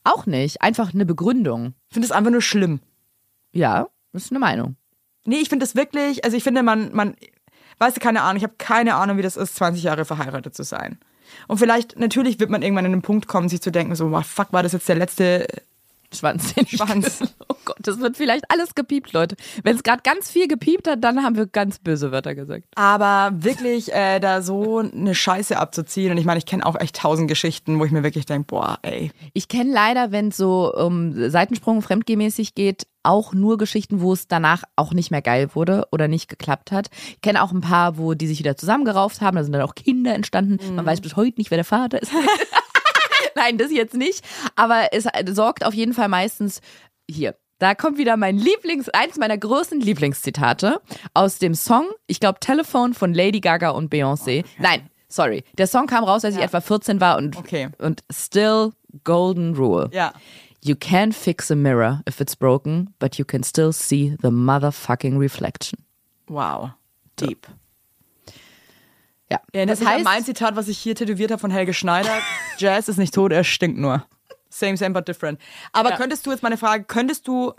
Auch 0.10 0.26
nicht. 0.26 0.62
Einfach 0.62 0.94
eine 0.94 1.06
Begründung. 1.06 1.74
Ich 1.90 1.94
finde 1.94 2.08
das 2.08 2.16
einfach 2.16 2.32
nur 2.32 2.42
schlimm. 2.42 2.80
Ja, 3.52 3.88
das 4.12 4.26
ist 4.26 4.32
eine 4.32 4.40
Meinung. 4.40 4.76
Nee, 5.26 5.38
ich 5.38 5.50
finde 5.50 5.64
das 5.64 5.76
wirklich, 5.76 6.24
also 6.24 6.36
ich 6.36 6.44
finde, 6.44 6.64
man, 6.64 6.94
man, 6.94 7.16
weißt 7.78 7.98
du, 7.98 8.02
keine 8.02 8.24
Ahnung, 8.24 8.38
ich 8.38 8.44
habe 8.44 8.56
keine 8.58 8.96
Ahnung, 8.96 9.18
wie 9.18 9.22
das 9.22 9.38
ist, 9.38 9.56
20 9.56 9.84
Jahre 9.84 10.06
verheiratet 10.06 10.56
zu 10.56 10.64
sein. 10.64 10.98
Und 11.48 11.60
vielleicht, 11.60 12.00
natürlich 12.00 12.40
wird 12.40 12.50
man 12.50 12.64
irgendwann 12.64 12.86
an 12.86 12.94
einen 12.94 13.02
Punkt 13.04 13.28
kommen, 13.28 13.50
sich 13.50 13.62
zu 13.62 13.72
denken, 13.72 13.94
so, 13.96 14.10
wow, 14.10 14.26
fuck, 14.26 14.52
war 14.52 14.64
das 14.64 14.72
jetzt 14.72 14.90
der 14.90 14.96
letzte 14.96 15.46
Schwanz. 16.14 16.54
Den 16.54 16.68
Schwanz. 16.68 17.22
Oh 17.48 17.56
Gott, 17.66 17.78
das 17.80 18.00
wird 18.00 18.18
vielleicht 18.18 18.46
alles 18.50 18.76
gepiept, 18.76 19.14
Leute. 19.14 19.36
Wenn 19.64 19.76
es 19.76 19.84
gerade 19.84 20.02
ganz 20.04 20.30
viel 20.32 20.48
gepiept 20.48 20.88
hat, 20.88 21.04
dann 21.04 21.24
haben 21.24 21.36
wir 21.36 21.46
ganz 21.46 21.80
böse 21.80 22.12
Wörter 22.12 22.36
gesagt. 22.36 22.66
Aber 22.76 23.32
wirklich 23.34 23.94
äh, 23.94 24.20
da 24.20 24.42
so 24.42 24.80
eine 24.80 25.14
Scheiße 25.14 25.58
abzuziehen. 25.58 26.12
Und 26.12 26.18
ich 26.18 26.26
meine, 26.26 26.40
ich 26.40 26.46
kenne 26.46 26.66
auch 26.66 26.80
echt 26.80 26.96
tausend 26.96 27.28
Geschichten, 27.28 27.80
wo 27.80 27.86
ich 27.86 27.92
mir 27.92 28.04
wirklich 28.04 28.26
denke, 28.26 28.48
boah, 28.48 28.80
ey. 28.82 29.12
Ich 29.34 29.48
kenne 29.48 29.72
leider, 29.72 30.12
wenn 30.12 30.30
es 30.30 30.38
so 30.38 30.74
um 30.74 31.30
Seitensprung 31.30 31.82
fremdgehmäßig 31.82 32.56
geht, 32.56 32.88
auch 33.04 33.34
nur 33.34 33.58
Geschichten, 33.58 34.02
wo 34.02 34.14
es 34.14 34.28
danach 34.28 34.64
auch 34.76 34.94
nicht 34.94 35.12
mehr 35.12 35.22
geil 35.22 35.50
wurde 35.54 35.88
oder 35.92 36.08
nicht 36.08 36.28
geklappt 36.28 36.72
hat. 36.72 36.90
Ich 37.10 37.22
kenne 37.22 37.42
auch 37.42 37.52
ein 37.52 37.62
paar, 37.62 37.98
wo 37.98 38.14
die 38.14 38.28
sich 38.28 38.40
wieder 38.40 38.58
zusammengerauft 38.58 39.22
haben. 39.22 39.38
Da 39.38 39.44
sind 39.44 39.54
dann 39.54 39.62
auch 39.62 39.76
Kinder 39.76 40.14
entstanden. 40.14 40.76
Man 40.76 40.86
weiß 40.86 41.02
bis 41.02 41.16
heute 41.16 41.40
nicht, 41.40 41.52
wer 41.52 41.58
der 41.58 41.66
Vater 41.66 42.02
ist. 42.02 42.12
Nein, 43.36 43.58
das 43.58 43.72
jetzt 43.72 43.94
nicht. 43.96 44.24
Aber 44.56 44.88
es 44.92 45.08
sorgt 45.34 45.66
auf 45.66 45.74
jeden 45.74 45.94
Fall 45.94 46.08
meistens 46.10 46.62
hier. 47.10 47.36
Da 47.60 47.76
kommt 47.76 47.98
wieder 47.98 48.16
mein 48.16 48.38
Lieblings, 48.38 48.88
eins 48.90 49.18
meiner 49.18 49.38
größten 49.38 49.82
Lieblingszitate 49.82 50.80
aus 51.14 51.40
dem 51.40 51.54
Song, 51.56 51.88
ich 52.08 52.22
glaube 52.22 52.40
Telephone 52.40 52.94
von 52.94 53.14
Lady 53.14 53.42
Gaga 53.42 53.72
und 53.72 53.92
Beyoncé. 53.94 54.46
Nein, 54.60 54.90
sorry. 55.10 55.44
Der 55.58 55.68
Song 55.68 55.86
kam 55.86 56.06
raus, 56.06 56.24
als 56.24 56.36
ich 56.38 56.42
etwa 56.42 56.62
14 56.62 57.02
war 57.02 57.18
und, 57.18 57.36
Okay. 57.36 57.68
und 57.80 58.02
still 58.10 58.72
golden 59.04 59.56
rule. 59.56 59.90
Ja. 59.92 60.14
You 60.64 60.76
can't 60.76 61.14
fix 61.14 61.52
a 61.52 61.56
mirror 61.56 62.02
if 62.08 62.22
it's 62.22 62.36
broken, 62.36 62.94
but 62.98 63.16
you 63.16 63.26
can 63.26 63.44
still 63.44 63.74
see 63.74 64.16
the 64.22 64.30
motherfucking 64.30 65.18
reflection. 65.20 65.80
Wow. 66.28 66.72
Deep. 67.18 67.46
Ja, 69.32 69.40
Erinnert 69.52 69.80
das 69.80 69.86
an 69.86 69.94
heißt, 69.94 70.04
mein 70.06 70.24
Zitat, 70.26 70.56
was 70.56 70.68
ich 70.68 70.78
hier 70.80 70.96
tätowiert 70.96 71.32
habe 71.32 71.40
von 71.40 71.52
Helge 71.52 71.74
Schneider. 71.74 72.12
Jazz 72.58 72.88
ist 72.88 72.98
nicht 72.98 73.14
tot, 73.14 73.32
er 73.32 73.44
stinkt 73.44 73.78
nur. 73.78 74.06
Same, 74.50 74.76
same, 74.78 74.92
but 74.94 75.08
different. 75.08 75.40
Aber 75.72 75.92
Ja. 75.92 75.98
könntest 75.98 76.26
du 76.26 76.32
jetzt 76.32 76.42
meine 76.42 76.58
Frage, 76.58 76.84
könntest 76.86 77.28
du, 77.28 77.54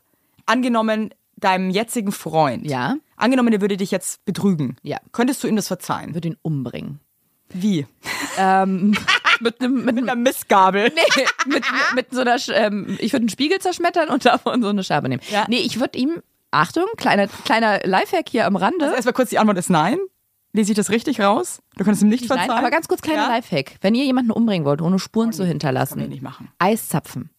angenommen, 0.47 1.15
deinem 1.37 1.71
jetzigen 1.71 2.11
Freund, 2.13 2.67
Ja. 2.67 2.97
angenommen, 3.17 3.53
der 3.53 3.61
würde 3.61 3.77
dich 3.77 3.91
jetzt 3.93 4.25
betrügen, 4.25 4.77
Ja. 4.83 4.99
könntest 5.13 5.43
du 5.45 5.49
ihm 5.49 5.57
das 5.57 5.69
verzeihen? 5.69 6.15
würde 6.15 6.29
ihn 6.29 6.37
umbringen. 6.43 6.99
Wie? 7.53 7.87
Ähm, 8.37 8.97
mit 9.41 9.61
einem 9.61 9.85
mit, 9.85 9.95
Mit 9.95 10.05
einer 10.05 10.17
Mistgabel. 10.17 10.91
nee, 10.95 11.25
mit, 11.47 11.65
mit 11.95 12.07
so 12.13 12.21
einer, 12.23 12.37
ähm, 12.53 12.97
ich 13.01 13.13
würde 13.13 13.23
einen 13.23 13.29
Spiegel 13.29 13.59
zerschmettern 13.61 14.09
und 14.09 14.25
davon 14.27 14.61
so 14.63 14.69
eine 14.69 14.83
Scherbe 14.85 15.09
nehmen. 15.09 15.23
Ja. 15.31 15.47
Nee, 15.49 15.59
ich 15.61 15.79
würde 15.81 15.99
ihm, 15.99 16.21
Achtung, 16.51 16.87
kleiner, 16.97 17.29
kleiner 17.45 17.81
Lifehack 17.85 18.29
hier 18.29 18.47
am 18.47 18.57
Rande. 18.57 18.85
Also 18.85 18.97
erstmal 18.97 19.15
kurz, 19.15 19.31
die 19.31 19.39
Antwort 19.39 19.57
ist 19.59 19.71
nein. 19.71 19.99
Lese 20.53 20.73
ich 20.73 20.77
das 20.77 20.91
richtig 20.91 21.21
raus? 21.21 21.63
Du 21.77 21.85
könntest 21.85 22.03
ihm 22.03 22.09
nicht 22.09 22.27
verzeihen? 22.27 22.49
Nein, 22.49 22.59
aber 22.59 22.71
ganz 22.71 22.89
kurz 22.89 23.03
kleiner 23.03 23.23
Ja? 23.23 23.29
Oh, 23.29 23.33
Lifehack. 23.33 23.77
Wenn 23.81 23.95
ihr 23.95 24.05
jemanden 24.05 24.33
umbringen 24.33 24.65
wollt, 24.65 24.83
ohne 24.83 24.99
Spuren 24.99 25.33
zu 25.33 25.39
Das 25.39 25.45
kann 25.45 25.49
hinterlassen. 25.49 26.21
Eiszapfen. 26.59 27.31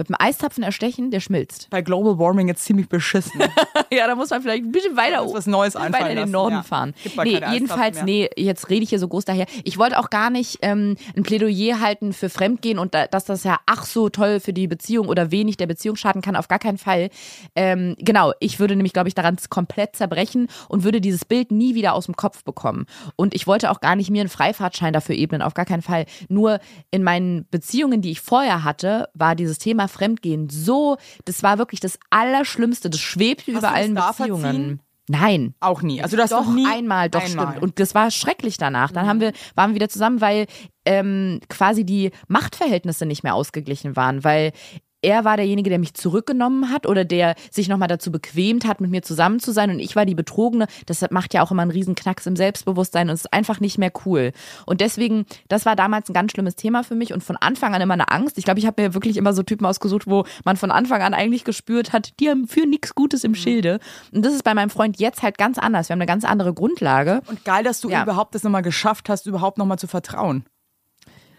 Mit 0.00 0.08
dem 0.08 0.16
Eiszapfen 0.18 0.62
erstechen, 0.62 1.10
der 1.10 1.20
schmilzt. 1.20 1.68
Bei 1.68 1.82
Global 1.82 2.18
Warming 2.18 2.48
jetzt 2.48 2.64
ziemlich 2.64 2.88
beschissen. 2.88 3.38
ja, 3.92 4.06
da 4.06 4.14
muss 4.14 4.30
man 4.30 4.40
vielleicht 4.40 4.64
ein 4.64 4.72
bisschen 4.72 4.96
weiter 4.96 5.22
was 5.30 5.46
Neues 5.46 5.74
weiter 5.74 5.84
einfallen 5.86 6.12
in 6.12 6.24
den 6.24 6.30
Norden 6.30 6.56
ja. 6.56 6.62
fahren. 6.62 6.94
Nee, 7.22 7.40
jedenfalls, 7.52 7.98
Eiszapfen 7.98 8.04
nee, 8.06 8.30
jetzt 8.36 8.70
rede 8.70 8.82
ich 8.82 8.88
hier 8.88 8.98
so 8.98 9.08
groß 9.08 9.26
daher. 9.26 9.44
Ich 9.64 9.76
wollte 9.76 9.98
auch 9.98 10.08
gar 10.08 10.30
nicht 10.30 10.58
ähm, 10.62 10.96
ein 11.14 11.22
Plädoyer 11.22 11.80
halten 11.80 12.14
für 12.14 12.30
Fremdgehen 12.30 12.78
und 12.78 12.94
da, 12.94 13.06
dass 13.06 13.26
das 13.26 13.44
ja 13.44 13.58
ach 13.66 13.84
so 13.84 14.08
toll 14.08 14.40
für 14.40 14.54
die 14.54 14.66
Beziehung 14.66 15.08
oder 15.08 15.30
wenig 15.30 15.58
der 15.58 15.66
Beziehung 15.66 15.96
schaden 15.96 16.22
kann, 16.22 16.34
auf 16.34 16.48
gar 16.48 16.58
keinen 16.58 16.78
Fall. 16.78 17.10
Ähm, 17.54 17.94
genau, 17.98 18.32
ich 18.40 18.58
würde 18.58 18.76
nämlich, 18.76 18.94
glaube 18.94 19.08
ich, 19.08 19.14
daran 19.14 19.36
komplett 19.50 19.96
zerbrechen 19.96 20.48
und 20.68 20.82
würde 20.82 21.02
dieses 21.02 21.26
Bild 21.26 21.50
nie 21.50 21.74
wieder 21.74 21.92
aus 21.92 22.06
dem 22.06 22.16
Kopf 22.16 22.42
bekommen. 22.42 22.86
Und 23.16 23.34
ich 23.34 23.46
wollte 23.46 23.70
auch 23.70 23.80
gar 23.80 23.96
nicht 23.96 24.08
mir 24.10 24.20
einen 24.20 24.30
Freifahrtschein 24.30 24.94
dafür 24.94 25.14
ebnen, 25.14 25.42
auf 25.42 25.52
gar 25.52 25.66
keinen 25.66 25.82
Fall. 25.82 26.06
Nur 26.28 26.58
in 26.90 27.02
meinen 27.02 27.46
Beziehungen, 27.50 28.00
die 28.00 28.12
ich 28.12 28.20
vorher 28.20 28.64
hatte, 28.64 29.08
war 29.14 29.34
dieses 29.34 29.58
Thema 29.58 29.88
Fremdgehen 29.90 30.48
so, 30.48 30.96
das 31.26 31.42
war 31.42 31.58
wirklich 31.58 31.80
das 31.80 31.98
Allerschlimmste. 32.10 32.88
Das 32.90 33.00
schwebte 33.00 33.50
über 33.50 33.60
das 33.60 33.72
allen 33.72 33.94
Beziehungen. 33.94 34.40
verziehen? 34.42 34.80
Nein. 35.08 35.54
Auch 35.58 35.82
nie. 35.82 36.00
Also 36.02 36.16
du 36.16 36.22
hast 36.22 36.30
Doch, 36.30 36.46
noch 36.46 36.54
nie 36.54 36.66
einmal, 36.66 37.10
doch 37.10 37.20
einmal. 37.24 37.48
stimmt. 37.48 37.62
Und 37.62 37.80
das 37.80 37.94
war 37.96 38.10
schrecklich 38.12 38.58
danach. 38.58 38.92
Dann 38.92 39.06
haben 39.08 39.20
wir, 39.20 39.32
waren 39.56 39.70
wir 39.72 39.74
wieder 39.74 39.88
zusammen, 39.88 40.20
weil 40.20 40.46
ähm, 40.84 41.40
quasi 41.48 41.84
die 41.84 42.12
Machtverhältnisse 42.28 43.06
nicht 43.06 43.24
mehr 43.24 43.34
ausgeglichen 43.34 43.96
waren, 43.96 44.22
weil 44.22 44.52
er 45.02 45.24
war 45.24 45.36
derjenige, 45.36 45.70
der 45.70 45.78
mich 45.78 45.94
zurückgenommen 45.94 46.70
hat 46.70 46.86
oder 46.86 47.04
der 47.04 47.34
sich 47.50 47.68
nochmal 47.68 47.88
dazu 47.88 48.10
bequemt 48.12 48.66
hat, 48.66 48.80
mit 48.80 48.90
mir 48.90 49.02
zusammen 49.02 49.40
zu 49.40 49.52
sein 49.52 49.70
und 49.70 49.80
ich 49.80 49.96
war 49.96 50.04
die 50.06 50.14
Betrogene. 50.14 50.66
Das 50.86 51.04
macht 51.10 51.34
ja 51.34 51.42
auch 51.42 51.50
immer 51.50 51.62
einen 51.62 51.70
riesen 51.70 51.94
Knacks 51.94 52.26
im 52.26 52.36
Selbstbewusstsein 52.36 53.08
und 53.08 53.14
es 53.14 53.20
ist 53.22 53.32
einfach 53.32 53.60
nicht 53.60 53.78
mehr 53.78 53.92
cool. 54.04 54.32
Und 54.66 54.80
deswegen, 54.80 55.24
das 55.48 55.66
war 55.66 55.76
damals 55.76 56.08
ein 56.08 56.14
ganz 56.14 56.32
schlimmes 56.32 56.56
Thema 56.56 56.82
für 56.84 56.94
mich 56.94 57.12
und 57.12 57.24
von 57.24 57.36
Anfang 57.36 57.74
an 57.74 57.80
immer 57.80 57.94
eine 57.94 58.10
Angst. 58.10 58.38
Ich 58.38 58.44
glaube, 58.44 58.60
ich 58.60 58.66
habe 58.66 58.82
mir 58.82 58.94
wirklich 58.94 59.16
immer 59.16 59.32
so 59.32 59.42
Typen 59.42 59.66
ausgesucht, 59.66 60.06
wo 60.06 60.24
man 60.44 60.56
von 60.56 60.70
Anfang 60.70 61.02
an 61.02 61.14
eigentlich 61.14 61.44
gespürt 61.44 61.92
hat, 61.92 62.18
die 62.20 62.28
haben 62.28 62.46
für 62.46 62.66
nichts 62.66 62.94
Gutes 62.94 63.24
im 63.24 63.34
Schilde. 63.34 63.80
Und 64.12 64.24
das 64.24 64.34
ist 64.34 64.44
bei 64.44 64.54
meinem 64.54 64.70
Freund 64.70 64.98
jetzt 65.00 65.22
halt 65.22 65.38
ganz 65.38 65.58
anders. 65.58 65.88
Wir 65.88 65.94
haben 65.94 66.00
eine 66.00 66.06
ganz 66.06 66.24
andere 66.24 66.52
Grundlage. 66.54 67.22
Und 67.26 67.44
geil, 67.44 67.64
dass 67.64 67.80
du 67.80 67.88
Ja. 67.90 68.02
überhaupt 68.02 68.34
das 68.34 68.42
nochmal 68.42 68.62
geschafft 68.62 69.08
hast, 69.08 69.26
überhaupt 69.26 69.58
nochmal 69.58 69.78
zu 69.78 69.86
vertrauen. 69.86 70.44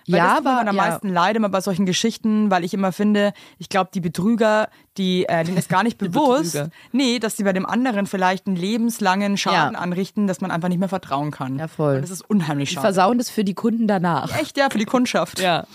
Weil 0.07 0.17
ja, 0.17 0.29
das 0.29 0.45
aber 0.45 0.59
am 0.61 0.65
ja. 0.67 0.73
meisten 0.73 1.09
leid 1.09 1.35
immer 1.35 1.49
bei 1.49 1.61
solchen 1.61 1.85
Geschichten, 1.85 2.49
weil 2.49 2.63
ich 2.63 2.73
immer 2.73 2.91
finde, 2.91 3.33
ich 3.59 3.69
glaube, 3.69 3.91
die 3.93 3.99
Betrüger, 4.01 4.69
die, 4.97 5.25
äh, 5.25 5.43
denen 5.43 5.57
ist 5.57 5.69
gar 5.69 5.83
nicht 5.83 5.97
bewusst, 5.99 6.63
nee, 6.91 7.19
dass 7.19 7.37
sie 7.37 7.43
bei 7.43 7.53
dem 7.53 7.65
anderen 7.65 8.07
vielleicht 8.07 8.47
einen 8.47 8.55
lebenslangen 8.55 9.37
Schaden 9.37 9.75
Ja. 9.75 9.79
anrichten, 9.79 10.27
dass 10.27 10.41
man 10.41 10.51
einfach 10.51 10.69
nicht 10.69 10.79
mehr 10.79 10.89
vertrauen 10.89 11.31
kann. 11.31 11.59
Ja, 11.59 11.67
voll. 11.67 11.95
Und 11.95 12.01
das 12.01 12.09
ist 12.11 12.27
unheimlich 12.29 12.69
Die 12.69 12.75
schade. 12.75 12.85
versauen 12.87 13.17
das 13.17 13.29
für 13.29 13.43
die 13.43 13.53
Kunden 13.53 13.87
danach. 13.87 14.37
Echt, 14.39 14.57
ja, 14.57 14.69
für 14.69 14.77
die 14.79 14.85
Kundschaft. 14.85 15.39
Ja. 15.39 15.65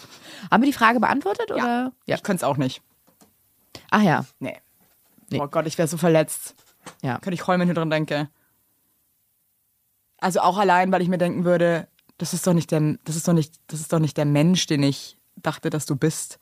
Haben 0.50 0.62
wir 0.62 0.70
die 0.70 0.76
Frage 0.76 1.00
beantwortet 1.00 1.50
oder? 1.50 1.92
Ich 2.04 2.22
könnte 2.22 2.40
es 2.40 2.44
auch 2.44 2.56
nicht. 2.56 2.82
Ach 3.90 4.02
ja. 4.02 4.24
Nee. 4.40 4.56
Nee. 5.30 5.40
Oh 5.40 5.48
Gott, 5.48 5.66
ich 5.66 5.76
wäre 5.78 5.88
so 5.88 5.96
verletzt. 5.96 6.54
Ja. 7.02 7.14
Könnte 7.18 7.34
ich 7.34 7.46
heulen, 7.46 7.60
wenn 7.60 7.68
ich 7.68 7.74
dran 7.74 7.90
denke. 7.90 8.28
Also 10.18 10.40
auch 10.40 10.56
allein, 10.58 10.92
weil 10.92 11.02
ich 11.02 11.08
mir 11.08 11.18
denken 11.18 11.44
würde, 11.44 11.88
das 12.18 12.32
ist 12.32 12.46
doch 12.46 12.54
nicht 12.54 12.70
der, 12.70 12.96
das 13.04 13.16
ist 13.16 13.28
doch 13.28 13.32
nicht, 13.32 13.54
das 13.66 13.80
ist 13.80 13.92
doch 13.92 13.98
nicht 13.98 14.16
der 14.16 14.24
Mensch, 14.24 14.66
den 14.66 14.82
ich 14.82 15.16
dachte, 15.36 15.70
dass 15.70 15.86
du 15.86 15.96
bist. 15.96 16.38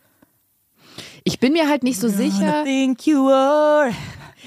Ich 1.25 1.41
bin 1.41 1.53
mir 1.53 1.69
halt 1.69 1.83
nicht 1.83 1.99
so 1.99 2.09
sicher. 2.09 2.65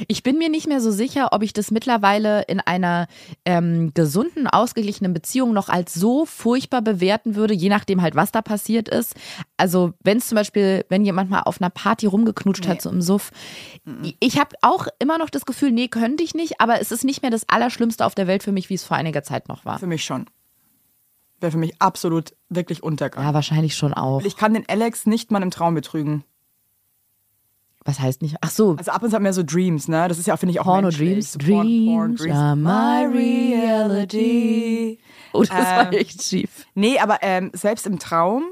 Ich 0.08 0.22
bin 0.22 0.38
mir 0.38 0.50
nicht 0.50 0.68
mehr 0.68 0.80
so 0.80 0.92
sicher, 0.92 1.30
ob 1.32 1.42
ich 1.42 1.54
das 1.54 1.72
mittlerweile 1.72 2.44
in 2.44 2.60
einer 2.60 3.08
ähm, 3.46 3.94
gesunden, 3.96 4.48
ausgeglichenen 4.48 5.14
Beziehung 5.14 5.54
noch 5.54 5.70
als 5.70 5.96
so 5.96 6.26
furchtbar 6.26 6.84
bewerten 6.84 7.36
würde, 7.36 7.56
je 7.56 7.70
nachdem 7.70 8.04
halt, 8.04 8.16
was 8.16 8.32
da 8.32 8.44
passiert 8.44 8.90
ist. 8.90 9.16
Also 9.58 9.94
wenn 10.04 10.20
es 10.20 10.28
zum 10.28 10.36
Beispiel, 10.36 10.86
wenn 10.90 11.04
jemand 11.04 11.32
mal 11.32 11.42
auf 11.42 11.60
einer 11.60 11.72
Party 11.72 12.06
rumgeknutscht 12.06 12.68
hat, 12.68 12.82
so 12.82 12.92
im 12.92 13.02
Suff. 13.02 13.32
Ich 14.20 14.40
habe 14.40 14.56
auch 14.62 14.88
immer 15.00 15.18
noch 15.18 15.32
das 15.32 15.46
Gefühl, 15.46 15.72
nee, 15.72 15.88
könnte 15.88 16.24
ich 16.24 16.36
nicht, 16.36 16.62
aber 16.62 16.80
es 16.80 16.92
ist 16.92 17.04
nicht 17.04 17.24
mehr 17.24 17.32
das 17.32 17.50
Allerschlimmste 17.50 18.06
auf 18.06 18.14
der 18.14 18.28
Welt 18.28 18.44
für 18.44 18.52
mich, 18.52 18.70
wie 18.70 18.76
es 18.76 18.84
vor 18.84 18.98
einiger 18.98 19.24
Zeit 19.24 19.50
noch 19.50 19.66
war. 19.66 19.80
Für 19.80 19.88
mich 19.88 20.06
schon. 20.06 20.28
Wäre 21.40 21.52
für 21.52 21.58
mich 21.58 21.80
absolut 21.82 22.34
wirklich 22.50 22.82
Untergang. 22.82 23.24
Ja, 23.24 23.34
wahrscheinlich 23.34 23.76
schon 23.76 23.94
auch. 23.94 24.22
Ich 24.24 24.38
kann 24.38 24.54
den 24.54 24.68
Alex 24.68 25.06
nicht 25.06 25.30
mal 25.32 25.44
im 25.44 25.52
Traum 25.52 25.76
betrügen. 25.76 26.24
Was 27.86 28.00
heißt 28.02 28.22
nicht? 28.22 28.36
Ach 28.42 28.50
so, 28.50 28.76
Also 28.78 28.92
ab 28.92 29.02
und 29.04 29.12
zu 29.12 29.16
haben 29.16 29.24
wir 29.24 29.32
so 29.32 29.44
Dreams, 29.44 29.88
ne? 29.88 30.08
Das 30.10 30.18
ist 30.20 30.26
ja, 30.28 30.36
finde 30.36 30.52
ich, 30.52 30.60
auch 30.60 30.66
Porno. 30.66 30.90
Dreams. 30.90 31.34
So 31.34 31.40
Porn- 31.40 31.86
Porn 31.86 32.16
Dreams 32.16 32.36
are 32.36 32.56
my 32.56 33.06
reality. 33.18 35.00
Oh, 35.34 35.42
das 35.42 35.52
war 35.52 35.88
Ähm, 35.94 36.00
echt 36.00 36.22
schief. 36.24 36.66
Nee, 36.74 37.00
aber 37.00 37.20
ähm, 37.22 37.52
selbst 37.54 37.86
im 37.88 38.00
Traum 38.00 38.44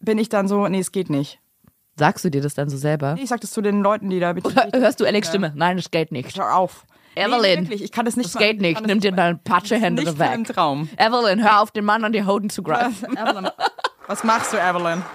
bin 0.00 0.18
ich 0.18 0.28
dann 0.30 0.48
so, 0.48 0.66
nee, 0.68 0.80
es 0.80 0.90
geht 0.90 1.10
nicht. 1.10 1.38
Sagst 1.96 2.24
du 2.24 2.30
dir 2.30 2.40
das 2.40 2.54
dann 2.54 2.68
so 2.68 2.76
selber? 2.76 3.16
Ich 3.20 3.28
sag 3.28 3.40
das 3.40 3.52
zu 3.52 3.60
den 3.62 3.80
Leuten, 3.82 4.10
die 4.10 4.18
da 4.18 4.32
bitte. 4.32 4.48
Oder 4.48 4.68
hörst 4.72 4.98
du 4.98 5.04
Alex 5.04 5.28
Stimme? 5.28 5.52
Nein, 5.54 5.76
das 5.76 5.90
geht 5.92 6.10
nicht. 6.10 6.36
Hör 6.36 6.56
auf. 6.56 6.86
Evelyn, 7.16 7.40
Nee, 7.40 7.60
wirklich, 7.68 7.82
ich 7.84 7.92
kann 7.92 8.04
das 8.04 8.16
nicht 8.16 8.34
Das 8.34 8.38
geht 8.40 8.56
ich 8.56 8.60
nicht. 8.60 8.86
Nimm 8.86 9.00
dir 9.00 9.12
deine 9.12 9.36
Patschehände 9.36 10.02
mal 10.02 10.34
im 10.34 10.46
weg. 10.46 10.54
Traum. 10.54 10.88
Evelyn, 10.96 11.42
hör 11.42 11.60
auf, 11.62 11.70
den 11.70 11.84
Mann 11.84 12.04
an 12.04 12.12
die 12.12 12.24
Hoden 12.24 12.50
zu 12.50 12.62
greifen. 12.62 13.16
Evelyn, 13.16 13.48
was 14.06 14.24
machst 14.24 14.52
du, 14.52 14.56
Evelyn? 14.58 15.02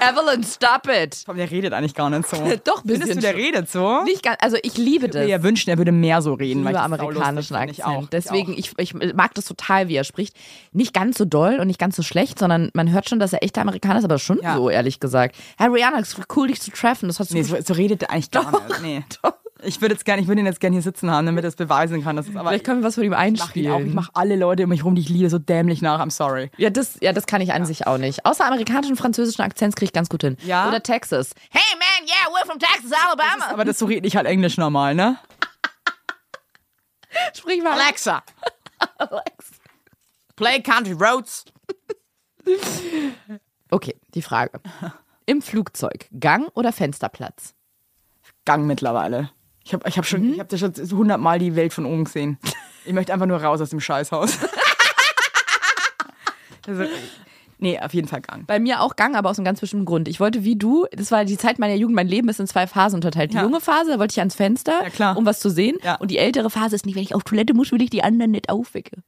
Evelyn, 0.00 0.42
stop 0.42 0.88
it. 0.88 1.22
Komm, 1.26 1.36
der 1.36 1.48
redet 1.48 1.72
eigentlich 1.72 1.94
gar 1.94 2.10
nicht 2.10 2.26
so. 2.28 2.36
Doch, 2.64 2.82
ein 2.82 2.88
Findest 2.88 3.00
bisschen 3.02 3.14
du, 3.16 3.20
der 3.20 3.36
redet 3.36 3.70
so? 3.70 4.02
Nicht 4.02 4.22
ganz, 4.24 4.36
also 4.40 4.56
ich 4.62 4.76
liebe 4.76 5.06
Ich 5.06 5.12
das. 5.12 5.20
würde 5.20 5.30
ja 5.30 5.42
wünschen, 5.44 5.70
er 5.70 5.78
würde 5.78 5.92
mehr 5.92 6.20
so 6.22 6.34
reden. 6.34 6.62
Ich 6.62 6.66
ich 6.70 6.72
das 6.72 6.82
amerikanischen. 6.84 7.54
Akzent. 7.54 7.78
Ich 7.78 7.84
auch. 7.84 8.06
Deswegen, 8.08 8.52
ich 8.52 8.72
ich, 8.78 8.94
ich 8.96 9.14
mag 9.14 9.32
das 9.34 9.44
total, 9.44 9.86
wie 9.88 9.94
er 9.94 10.02
spricht. 10.04 10.34
Nicht 10.72 10.92
ganz 10.92 11.18
so 11.18 11.24
doll 11.24 11.60
und 11.60 11.68
nicht 11.68 11.78
ganz 11.78 11.94
so 11.94 12.02
schlecht, 12.02 12.38
sondern 12.40 12.70
man 12.74 12.90
hört 12.90 13.08
schon, 13.08 13.20
dass 13.20 13.32
er 13.32 13.44
echter 13.44 13.60
Amerikaner 13.60 13.98
ist, 14.00 14.04
aber 14.04 14.18
schon 14.18 14.40
Ja. 14.42 14.56
so, 14.56 14.70
ehrlich 14.70 14.98
gesagt. 14.98 15.36
Herr 15.56 15.72
Rihanna, 15.72 16.00
es 16.00 16.14
ist 16.14 16.20
cool, 16.34 16.48
dich 16.48 16.60
zu 16.60 16.72
treffen. 16.72 17.06
Das 17.08 17.20
hast 17.20 17.28
auch. 17.28 17.34
du 17.34 17.36
Nee, 17.36 17.42
so, 17.44 17.56
so 17.62 17.74
redet 17.74 18.02
er 18.02 18.10
eigentlich 18.10 18.30
gar 18.32 18.50
nicht. 18.50 18.82
Nee. 18.82 19.04
Ich 19.64 19.80
würde 19.80 19.94
jetzt 19.94 20.04
gerne, 20.04 20.20
ich 20.22 20.28
würde 20.28 20.40
ihn 20.40 20.46
jetzt 20.46 20.60
gerne 20.60 20.74
hier 20.74 20.82
sitzen 20.82 21.10
haben, 21.10 21.26
damit 21.26 21.44
er 21.44 21.48
es 21.48 21.56
beweisen 21.56 22.02
kann. 22.02 22.16
Das 22.16 22.26
ist 22.28 22.36
aber 22.36 22.48
Vielleicht 22.50 22.64
können 22.64 22.80
wir 22.80 22.86
was 22.88 22.94
von 22.96 23.04
ihm 23.04 23.12
ich 23.12 23.18
mache 23.18 23.28
ihn 23.28 23.42
auch. 23.42 23.48
Ich 23.48 23.66
einspielen. 23.76 23.94
mache 23.94 24.10
alle 24.14 24.36
Leute 24.36 24.64
um 24.64 24.70
mich 24.70 24.84
rum, 24.84 24.94
die 24.94 25.02
ich 25.02 25.08
liebe, 25.08 25.30
so 25.30 25.38
dämlich 25.38 25.82
nach. 25.82 26.00
I'm 26.00 26.10
sorry. 26.10 26.50
Ja 26.56 26.70
das, 26.70 26.98
ja, 27.00 27.12
das 27.12 27.26
kann 27.26 27.40
ich 27.40 27.52
an 27.52 27.64
sich 27.64 27.86
auch 27.86 27.98
nicht. 27.98 28.26
Außer 28.26 28.44
amerikanischen 28.44 28.92
und 28.92 28.98
französischen 28.98 29.42
Akzents 29.42 29.76
kriege 29.76 29.86
ich 29.86 29.92
ganz 29.92 30.08
gut 30.08 30.22
hin. 30.22 30.36
Ja? 30.44 30.68
Oder 30.68 30.82
Texas. 30.82 31.34
Hey 31.50 31.62
man, 31.78 32.08
yeah, 32.08 32.34
we're 32.34 32.46
from 32.46 32.58
Texas, 32.58 32.92
Alabama. 32.92 33.52
Aber 33.52 33.64
das 33.64 33.78
so 33.78 33.86
rede 33.86 34.06
ich 34.06 34.16
halt 34.16 34.26
Englisch 34.26 34.56
normal, 34.56 34.94
ne? 34.94 35.18
Sprich 37.34 37.62
mal. 37.62 37.72
Alexa. 37.80 38.22
Play 40.36 40.60
Country 40.62 40.92
Roads. 40.92 41.44
Okay, 43.70 43.94
die 44.14 44.22
Frage. 44.22 44.60
Im 45.26 45.40
Flugzeug, 45.40 46.08
Gang 46.18 46.50
oder 46.54 46.72
Fensterplatz? 46.72 47.54
Gang 48.44 48.66
mittlerweile. 48.66 49.30
Ich 49.64 49.72
habe 49.72 49.88
ich 49.88 49.96
hab 49.98 50.06
schon, 50.06 50.34
ich 50.34 50.40
hab 50.40 50.48
da 50.48 50.56
schon 50.58 50.72
hundertmal 50.92 51.38
die 51.38 51.54
Welt 51.56 51.72
von 51.72 51.86
oben 51.86 52.04
gesehen. 52.04 52.38
Ich 52.84 52.92
möchte 52.92 53.12
einfach 53.12 53.26
nur 53.26 53.40
raus 53.40 53.60
aus 53.60 53.70
dem 53.70 53.78
Scheißhaus. 53.78 54.38
also, 56.66 56.84
nee, 57.58 57.78
auf 57.78 57.94
jeden 57.94 58.08
Fall 58.08 58.20
Gang. 58.20 58.44
Bei 58.46 58.58
mir 58.58 58.80
auch 58.80 58.96
Gang, 58.96 59.14
aber 59.14 59.30
aus 59.30 59.38
einem 59.38 59.44
ganz 59.44 59.60
bestimmten 59.60 59.84
Grund. 59.86 60.08
Ich 60.08 60.18
wollte 60.18 60.42
wie 60.42 60.56
du, 60.56 60.86
das 60.90 61.12
war 61.12 61.24
die 61.24 61.38
Zeit 61.38 61.60
meiner 61.60 61.74
Jugend, 61.74 61.94
mein 61.94 62.08
Leben 62.08 62.28
ist 62.28 62.40
in 62.40 62.48
zwei 62.48 62.66
Phasen 62.66 62.96
unterteilt. 62.96 63.30
Die 63.32 63.36
Ja. 63.36 63.44
junge 63.44 63.60
Phase, 63.60 63.92
da 63.92 63.98
wollte 64.00 64.12
ich 64.12 64.18
ans 64.18 64.34
Fenster, 64.34 64.80
Ja, 64.98 65.12
um 65.12 65.24
was 65.26 65.38
zu 65.38 65.48
sehen. 65.48 65.76
Ja. 65.84 65.94
Und 65.94 66.10
die 66.10 66.18
ältere 66.18 66.50
Phase 66.50 66.74
ist 66.74 66.86
nicht, 66.86 66.96
wenn 66.96 67.04
ich 67.04 67.14
auf 67.14 67.22
Toilette 67.22 67.54
muss, 67.54 67.70
will 67.70 67.80
ich 67.82 67.90
die 67.90 68.02
anderen 68.02 68.32
nicht 68.32 68.48
aufwecken. 68.48 69.04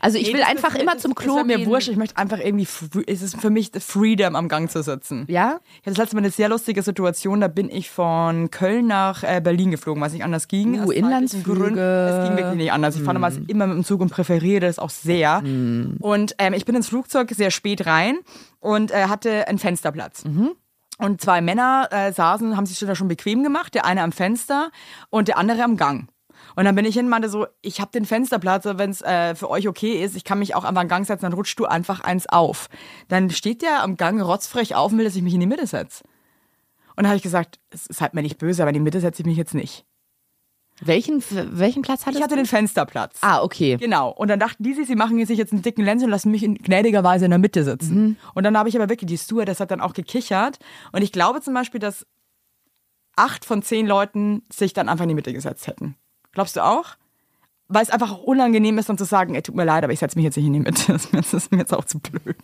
Also 0.00 0.18
ich 0.18 0.28
Nee, 0.28 0.34
will 0.34 0.42
einfach 0.42 0.74
ist- 0.74 0.82
immer 0.82 0.96
zum 0.98 1.12
ist- 1.12 1.16
Klo 1.18 1.38
ist 1.38 1.46
mir 1.46 1.56
gehen. 1.58 1.68
wurscht, 1.68 1.88
ich 1.88 1.96
möchte 1.96 2.16
einfach 2.16 2.38
irgendwie, 2.38 2.66
es 3.06 3.22
ist 3.22 3.40
für 3.40 3.50
mich 3.50 3.70
Freedom 3.78 4.34
am 4.36 4.48
Gang 4.48 4.70
zu 4.70 4.82
sitzen. 4.82 5.26
Ja? 5.28 5.60
Ich 5.72 5.78
hatte 5.80 5.90
das 5.90 5.96
letzte 5.98 6.16
Mal 6.16 6.20
eine 6.22 6.30
sehr 6.30 6.48
lustige 6.48 6.82
Situation, 6.82 7.40
da 7.40 7.48
bin 7.48 7.68
ich 7.70 7.90
von 7.90 8.50
Köln 8.50 8.86
nach 8.86 9.22
äh, 9.22 9.40
Berlin 9.42 9.70
geflogen, 9.70 10.02
es 10.02 10.12
nicht 10.12 10.24
anders 10.24 10.48
ging. 10.48 10.80
Uh, 10.82 10.90
Inlandsflüge. 10.90 11.80
Es 12.22 12.28
ging 12.28 12.36
wirklich 12.38 12.56
nicht 12.56 12.72
anders. 12.72 12.96
Ich 12.96 13.02
fahre 13.02 13.14
normalerweise 13.14 13.44
immer 13.48 13.66
mit 13.66 13.76
dem 13.76 13.84
Zug 13.84 14.00
und 14.00 14.10
präferiere 14.10 14.60
das 14.60 14.78
auch 14.78 14.90
sehr. 14.90 15.42
Und 15.44 16.34
ähm, 16.38 16.52
ich 16.54 16.64
bin 16.64 16.74
ins 16.74 16.88
Flugzeug 16.88 17.30
sehr 17.30 17.50
spät 17.50 17.86
rein 17.86 18.18
und 18.60 18.90
äh, 18.90 19.04
hatte 19.04 19.46
einen 19.48 19.58
Fensterplatz. 19.58 20.24
Und 20.98 21.20
zwei 21.20 21.40
Männer 21.40 21.88
äh, 21.90 22.12
saßen, 22.12 22.56
haben 22.56 22.66
sich 22.66 22.78
da 22.78 22.94
schon 22.94 23.08
bequem 23.08 23.42
gemacht, 23.42 23.74
der 23.74 23.84
eine 23.86 24.02
am 24.02 24.12
Fenster 24.12 24.70
und 25.08 25.28
der 25.28 25.38
andere 25.38 25.62
am 25.64 25.76
Gang. 25.76 26.08
Und 26.60 26.66
dann 26.66 26.74
bin 26.74 26.84
ich 26.84 26.94
hin 26.94 27.06
und 27.06 27.10
meinte 27.10 27.30
so, 27.30 27.46
ich 27.62 27.80
habe 27.80 27.90
den 27.90 28.04
Fensterplatz, 28.04 28.66
wenn 28.66 28.90
es 28.90 29.00
äh, 29.00 29.34
für 29.34 29.48
euch 29.48 29.66
okay 29.66 30.04
ist, 30.04 30.14
ich 30.14 30.24
kann 30.24 30.38
mich 30.38 30.54
auch 30.54 30.64
einfach 30.64 30.82
am 30.82 30.88
Gang 30.88 31.06
setzen, 31.06 31.22
dann 31.22 31.32
rutschst 31.32 31.58
du 31.58 31.64
einfach 31.64 32.00
eins 32.00 32.28
auf. 32.28 32.68
Dann 33.08 33.30
steht 33.30 33.62
der 33.62 33.82
am 33.82 33.96
Gang 33.96 34.20
rotzfrech 34.20 34.74
auf 34.74 34.92
und 34.92 34.98
will, 34.98 35.06
dass 35.06 35.16
ich 35.16 35.22
mich 35.22 35.32
in 35.32 35.40
die 35.40 35.46
Mitte 35.46 35.66
setze. 35.66 36.04
Und 36.96 37.04
dann 37.04 37.06
habe 37.06 37.16
ich 37.16 37.22
gesagt, 37.22 37.60
es 37.70 37.86
ist 37.86 38.02
halt 38.02 38.12
mir 38.12 38.20
nicht 38.20 38.36
böse, 38.36 38.60
aber 38.60 38.68
in 38.68 38.74
die 38.74 38.80
Mitte 38.80 39.00
setze 39.00 39.22
ich 39.22 39.26
mich 39.26 39.38
jetzt 39.38 39.54
nicht. 39.54 39.86
Welchen, 40.82 41.24
welchen 41.30 41.80
Platz 41.80 42.02
hattest 42.04 42.18
Ich 42.18 42.22
hatte 42.22 42.34
du? 42.34 42.42
den 42.42 42.46
Fensterplatz. 42.46 43.16
Ah, 43.22 43.42
okay. 43.42 43.78
Genau. 43.78 44.10
Und 44.10 44.28
dann 44.28 44.38
dachten 44.38 44.62
die 44.62 44.74
sich, 44.74 44.86
sie 44.86 44.96
machen 44.96 45.24
sich 45.24 45.38
jetzt 45.38 45.54
einen 45.54 45.62
dicken 45.62 45.82
Lenz 45.82 46.02
und 46.02 46.10
lassen 46.10 46.30
mich 46.30 46.42
in 46.42 46.56
gnädigerweise 46.56 47.24
in 47.24 47.30
der 47.30 47.38
Mitte 47.38 47.64
sitzen. 47.64 48.18
Und 48.34 48.44
dann 48.44 48.58
habe 48.58 48.68
ich 48.68 48.76
aber 48.76 48.90
wirklich, 48.90 49.08
die 49.08 49.16
Stewardess 49.16 49.60
hat 49.60 49.70
dann 49.70 49.80
auch 49.80 49.94
gekichert. 49.94 50.58
Und 50.92 51.00
ich 51.00 51.10
glaube 51.10 51.40
zum 51.40 51.54
Beispiel, 51.54 51.80
dass 51.80 52.06
acht 53.16 53.46
von 53.46 53.62
zehn 53.62 53.86
Leuten 53.86 54.42
sich 54.52 54.74
dann 54.74 54.90
einfach 54.90 55.04
in 55.04 55.08
die 55.08 55.14
Mitte 55.14 55.32
gesetzt 55.32 55.66
hätten. 55.66 55.96
Glaubst 56.32 56.56
du 56.56 56.64
auch? 56.64 56.96
Weil 57.72 57.84
es 57.84 57.90
einfach 57.90 58.10
auch 58.10 58.22
unangenehm 58.24 58.78
ist, 58.78 58.88
dann 58.88 58.98
zu 58.98 59.04
sagen, 59.04 59.36
ey, 59.36 59.42
tut 59.42 59.54
mir 59.54 59.64
leid, 59.64 59.84
aber 59.84 59.92
ich 59.92 60.00
setze 60.00 60.18
mich 60.18 60.24
jetzt 60.24 60.36
nicht 60.36 60.46
in 60.46 60.52
die 60.54 60.58
Mitte. 60.58 60.92
Das 60.92 61.04
ist 61.04 61.12
mir- 61.12 61.20
das 61.20 61.32
ist 61.34 61.52
mir 61.52 61.58
jetzt 61.58 61.72
auch 61.72 61.84
zu 61.84 62.00
blöd. 62.00 62.36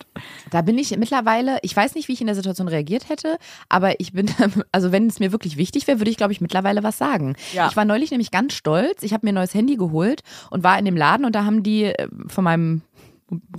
Da 0.51 0.61
bin 0.61 0.77
ich 0.77 0.95
mittlerweile, 0.97 1.57
ich 1.63 1.75
weiß 1.75 1.95
nicht, 1.95 2.07
wie 2.07 2.13
ich 2.13 2.21
in 2.21 2.27
der 2.27 2.35
Situation 2.35 2.69
reagiert 2.69 3.09
hätte, 3.09 3.37
aber 3.67 3.99
ich 3.99 4.13
bin, 4.13 4.29
also 4.71 4.93
wenn 4.93 5.07
es 5.07 5.19
mir 5.19 5.33
wirklich 5.33 5.57
wichtig 5.57 5.85
wäre, 5.85 5.99
würde 5.99 6.11
ich, 6.11 6.15
glaube 6.17 6.31
ich, 6.31 6.39
mittlerweile 6.39 6.81
was 6.81 6.97
sagen. 6.97 7.35
Ja. 7.53 7.67
Ich 7.67 7.75
war 7.75 7.83
neulich 7.83 8.11
nämlich 8.11 8.31
ganz 8.31 8.53
stolz. 8.53 9.03
Ich 9.03 9.11
habe 9.11 9.25
mir 9.25 9.33
ein 9.33 9.35
neues 9.35 9.53
Handy 9.53 9.75
geholt 9.75 10.21
und 10.49 10.63
war 10.63 10.79
in 10.79 10.85
dem 10.85 10.95
Laden 10.95 11.25
und 11.25 11.35
da 11.35 11.43
haben 11.43 11.61
die 11.61 11.83
äh, 11.85 12.07
von 12.27 12.45
meinem 12.45 12.81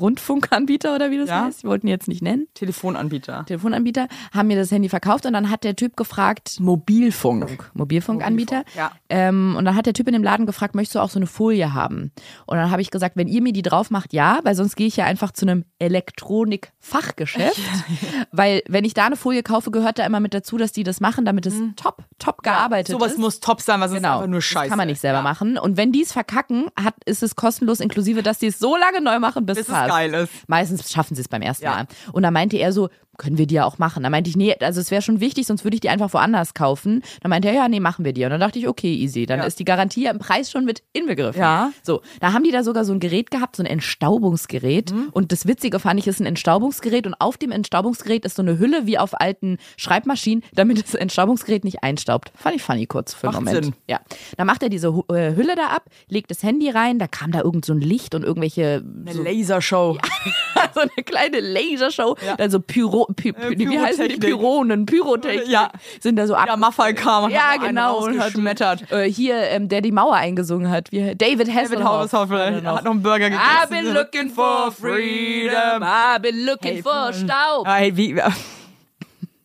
Rundfunkanbieter 0.01 0.95
oder 0.95 1.11
wie 1.11 1.19
das 1.19 1.29
Ja. 1.29 1.45
heißt, 1.45 1.63
wir 1.63 1.71
wollten 1.71 1.87
ihn 1.87 1.91
jetzt 1.91 2.09
nicht 2.09 2.23
nennen, 2.23 2.47
Telefonanbieter. 2.55 3.45
Telefonanbieter, 3.47 4.09
haben 4.33 4.49
mir 4.49 4.57
das 4.57 4.71
Handy 4.71 4.89
verkauft 4.89 5.27
und 5.27 5.33
dann 5.35 5.51
hat 5.51 5.65
der 5.65 5.77
Typ 5.77 5.97
gefragt, 5.97 6.59
Mobilfunk. 6.61 7.71
Mobilfunkanbieter. 7.75 8.59
Mobilfunk, 8.59 8.77
ja. 8.77 8.93
Ähm, 9.09 9.55
und 9.57 9.65
dann 9.65 9.75
hat 9.75 9.87
der 9.87 9.95
Typ 9.95 10.07
in 10.09 10.15
dem 10.15 10.23
Laden 10.23 10.47
gefragt, 10.47 10.75
möchtest 10.75 10.95
du 10.97 11.01
auch 11.01 11.11
so 11.11 11.19
eine 11.19 11.27
Folie 11.27 11.75
haben? 11.75 12.13
Und 12.47 12.57
dann 12.57 12.71
habe 12.71 12.83
ich 12.83 12.91
gesagt, 12.91 13.17
wenn 13.17 13.29
ihr 13.29 13.43
mir 13.43 13.53
die 13.53 13.63
drauf 13.63 13.91
macht, 13.91 14.13
ja, 14.13 14.39
weil 14.43 14.55
sonst 14.55 14.77
gehe 14.77 14.87
ich 14.87 14.97
ja 14.97 15.05
einfach 15.05 15.33
zu 15.33 15.45
einem 15.47 15.65
Elektronik-Fachgeschäft. 15.79 17.59
Weil 18.33 18.63
wenn 18.69 18.85
ich 18.85 18.95
da 18.95 19.07
eine 19.07 19.17
Folie 19.17 19.43
kaufe, 19.43 19.71
gehört 19.71 19.99
da 19.99 20.07
immer 20.07 20.21
mit 20.21 20.35
dazu, 20.35 20.57
dass 20.57 20.73
die 20.73 20.83
das 20.85 21.01
machen, 21.01 21.25
damit 21.25 21.47
es 21.47 21.55
top, 21.77 22.05
top 22.19 22.43
gearbeitet 22.43 22.93
Sowas 22.95 23.13
ist. 23.13 23.19
muss 23.19 23.41
top 23.41 23.61
sein, 23.61 23.81
was 23.81 23.91
ist 23.91 23.97
Genau, 23.99 24.17
einfach 24.17 24.27
nur 24.29 24.43
scheiße. 24.43 24.65
das 24.65 24.69
kann 24.71 24.79
man 24.79 24.89
nicht 24.89 25.01
selber 25.01 25.19
ja. 25.19 25.23
machen. 25.23 25.59
Und 25.59 25.77
wenn 25.77 25.93
die 25.93 26.03
es 26.03 26.13
verkacken, 26.13 26.67
hat, 26.83 26.95
ist 27.05 27.23
es 27.23 27.37
kostenlos, 27.37 27.81
inklusive, 27.81 28.23
dass 28.23 28.39
die 28.39 28.47
es 28.47 28.59
so 28.59 28.77
lange 28.77 29.01
neu 29.01 29.19
machen, 29.19 29.45
bis, 29.47 29.58
Bis 29.59 29.69
es 29.69 29.89
geil 29.89 30.15
ist. 30.15 30.33
Meistens 30.49 30.91
schaffen 30.91 31.15
sie 31.15 31.21
es 31.21 31.29
beim 31.29 31.43
ersten 31.43 31.65
Ja. 31.65 31.75
Mal. 31.75 31.87
Und 32.13 32.23
da 32.23 32.31
meinte 32.31 32.57
er 32.57 32.73
so, 32.73 32.89
können 33.19 33.37
wir 33.37 33.47
die 33.47 33.57
ja 33.57 33.65
auch 33.67 33.79
machen. 33.79 34.03
Da 34.05 34.11
meinte 34.11 34.31
ich, 34.31 34.37
nee, 34.37 34.55
also 34.61 34.81
es 34.81 34.91
wäre 34.91 35.03
schon 35.03 35.21
wichtig, 35.21 35.47
sonst 35.47 35.65
würde 35.65 35.75
ich 35.75 35.81
die 35.81 35.89
einfach 35.91 36.13
woanders 36.15 36.55
kaufen. 36.55 37.03
Dann 37.21 37.31
meinte 37.31 37.49
er, 37.49 37.55
ja, 37.55 37.69
nee, 37.69 37.81
machen 37.81 38.05
wir 38.05 38.13
die. 38.13 38.25
Und 38.25 38.31
dann 38.31 38.41
dachte 38.41 38.59
ich, 38.59 38.67
okay, 38.69 38.95
easy. 38.95 39.27
Dann 39.27 39.41
Ja. 39.41 39.45
ist 39.47 39.59
die 39.59 39.65
Garantie 39.65 40.07
im 40.07 40.19
Preis 40.19 40.51
schon 40.51 40.65
mit 40.65 40.83
inbegriffen. 40.93 41.41
Ja. 41.41 41.71
So, 41.83 42.01
da 42.21 42.33
haben 42.33 42.45
die 42.45 42.51
da 42.53 42.63
sogar 42.63 42.85
so 42.85 42.93
ein 42.93 43.01
Gerät 43.01 43.31
gehabt, 43.31 43.57
so 43.57 43.63
ein 43.63 43.67
Entstaubungsgerät. 43.67 44.93
Mhm. 44.93 45.09
Und 45.13 45.33
das 45.33 45.47
Witzige 45.47 45.79
fand 45.81 46.01
ich, 46.01 46.07
ist 46.07 46.21
ein 46.21 46.27
Entstaubungsgerät 46.27 47.07
und 47.07 47.15
auf 47.21 47.37
dem 47.37 47.51
Entstaubungsgerät 47.53 48.25
ist 48.25 48.37
so 48.37 48.43
eine 48.43 48.59
Hülle 48.59 48.87
wie 48.87 48.99
auf 48.99 49.21
alten 49.21 49.59
Schreibmaschinen, 49.77 50.43
damit 50.55 50.83
das 50.83 50.95
Entstaubungsgerät 50.95 51.65
nicht 51.65 51.83
einstaubt. 51.83 52.33
Fand 52.35 52.57
ich 52.57 52.63
funny 52.63 52.87
kurz 52.87 53.15
für 53.15 53.29
einen 53.29 53.35
Macht 53.37 53.45
Moment. 53.47 53.65
Sinn. 53.67 53.75
Ja. 53.89 54.01
Dann 54.37 54.47
macht 54.47 54.63
er 54.63 54.69
diese 54.69 54.89
äh, 55.11 55.35
Hülle 55.37 55.57
da 55.57 55.67
ab, 55.69 55.85
legt 56.09 56.31
das 56.31 56.43
Handy 56.43 56.71
rein, 56.71 56.99
da 56.99 57.07
kam 57.09 57.33
da 57.33 57.41
irgend 57.43 57.65
so 57.65 57.73
ein 57.73 57.81
Licht 57.81 58.15
und 58.15 58.23
irgendwelche 58.23 58.83
Eine 59.07 59.13
Lasershow. 59.23 59.99
so 60.75 60.81
eine 60.81 61.05
kleine 61.05 61.41
Lasershow, 61.41 62.17
Ja. 62.25 62.37
dann 62.37 62.51
so 62.51 62.61
Pyro, 62.61 63.08
Py, 63.17 63.29
Äh, 63.31 63.33
Py, 63.33 63.59
wie 63.71 63.79
heißen 63.79 64.09
die 64.09 64.17
Pyrotechnik. 64.17 64.21
Pyronen, 64.21 64.87
Pyrotechnik, 64.87 65.49
Ja. 65.49 65.71
sind 66.01 66.17
da 66.17 66.27
so 66.27 66.35
ab. 66.35 66.47
Der 66.47 66.57
Maffei 66.57 66.93
kam 66.93 67.25
und 67.25 67.31
ja, 67.31 67.41
hat 67.55 67.61
genau. 67.63 68.05
und 68.05 68.21
hat-. 68.21 68.91
Äh, 68.93 69.11
hier, 69.11 69.37
ähm, 69.51 69.69
der 69.69 69.81
die 69.81 69.93
Mauer 69.93 70.15
eingesungen 70.15 70.71
hat, 70.71 70.91
wie, 70.93 71.15
David 71.15 71.49
Hasselhoff. 71.55 72.11
David 72.11 72.13
Hasselhoff 72.13 72.31
Hat 72.31 72.65
er 72.65 72.75
hat 72.75 72.85
noch 72.85 72.91
einen 72.93 73.03
Burger 73.03 73.31
gegessen. 73.31 73.45
I've 73.63 73.71
been 73.71 73.93
looking 73.95 74.31
for 74.31 74.71
freedom. 74.73 75.83
I've 75.83 76.21
been 76.21 76.45
looking 76.45 76.75
Hey, 76.77 76.83
for 76.83 77.13
Staub. 77.13 77.67
Ah, 77.67 77.77
Hey, 77.77 77.97
wie, 77.97 78.21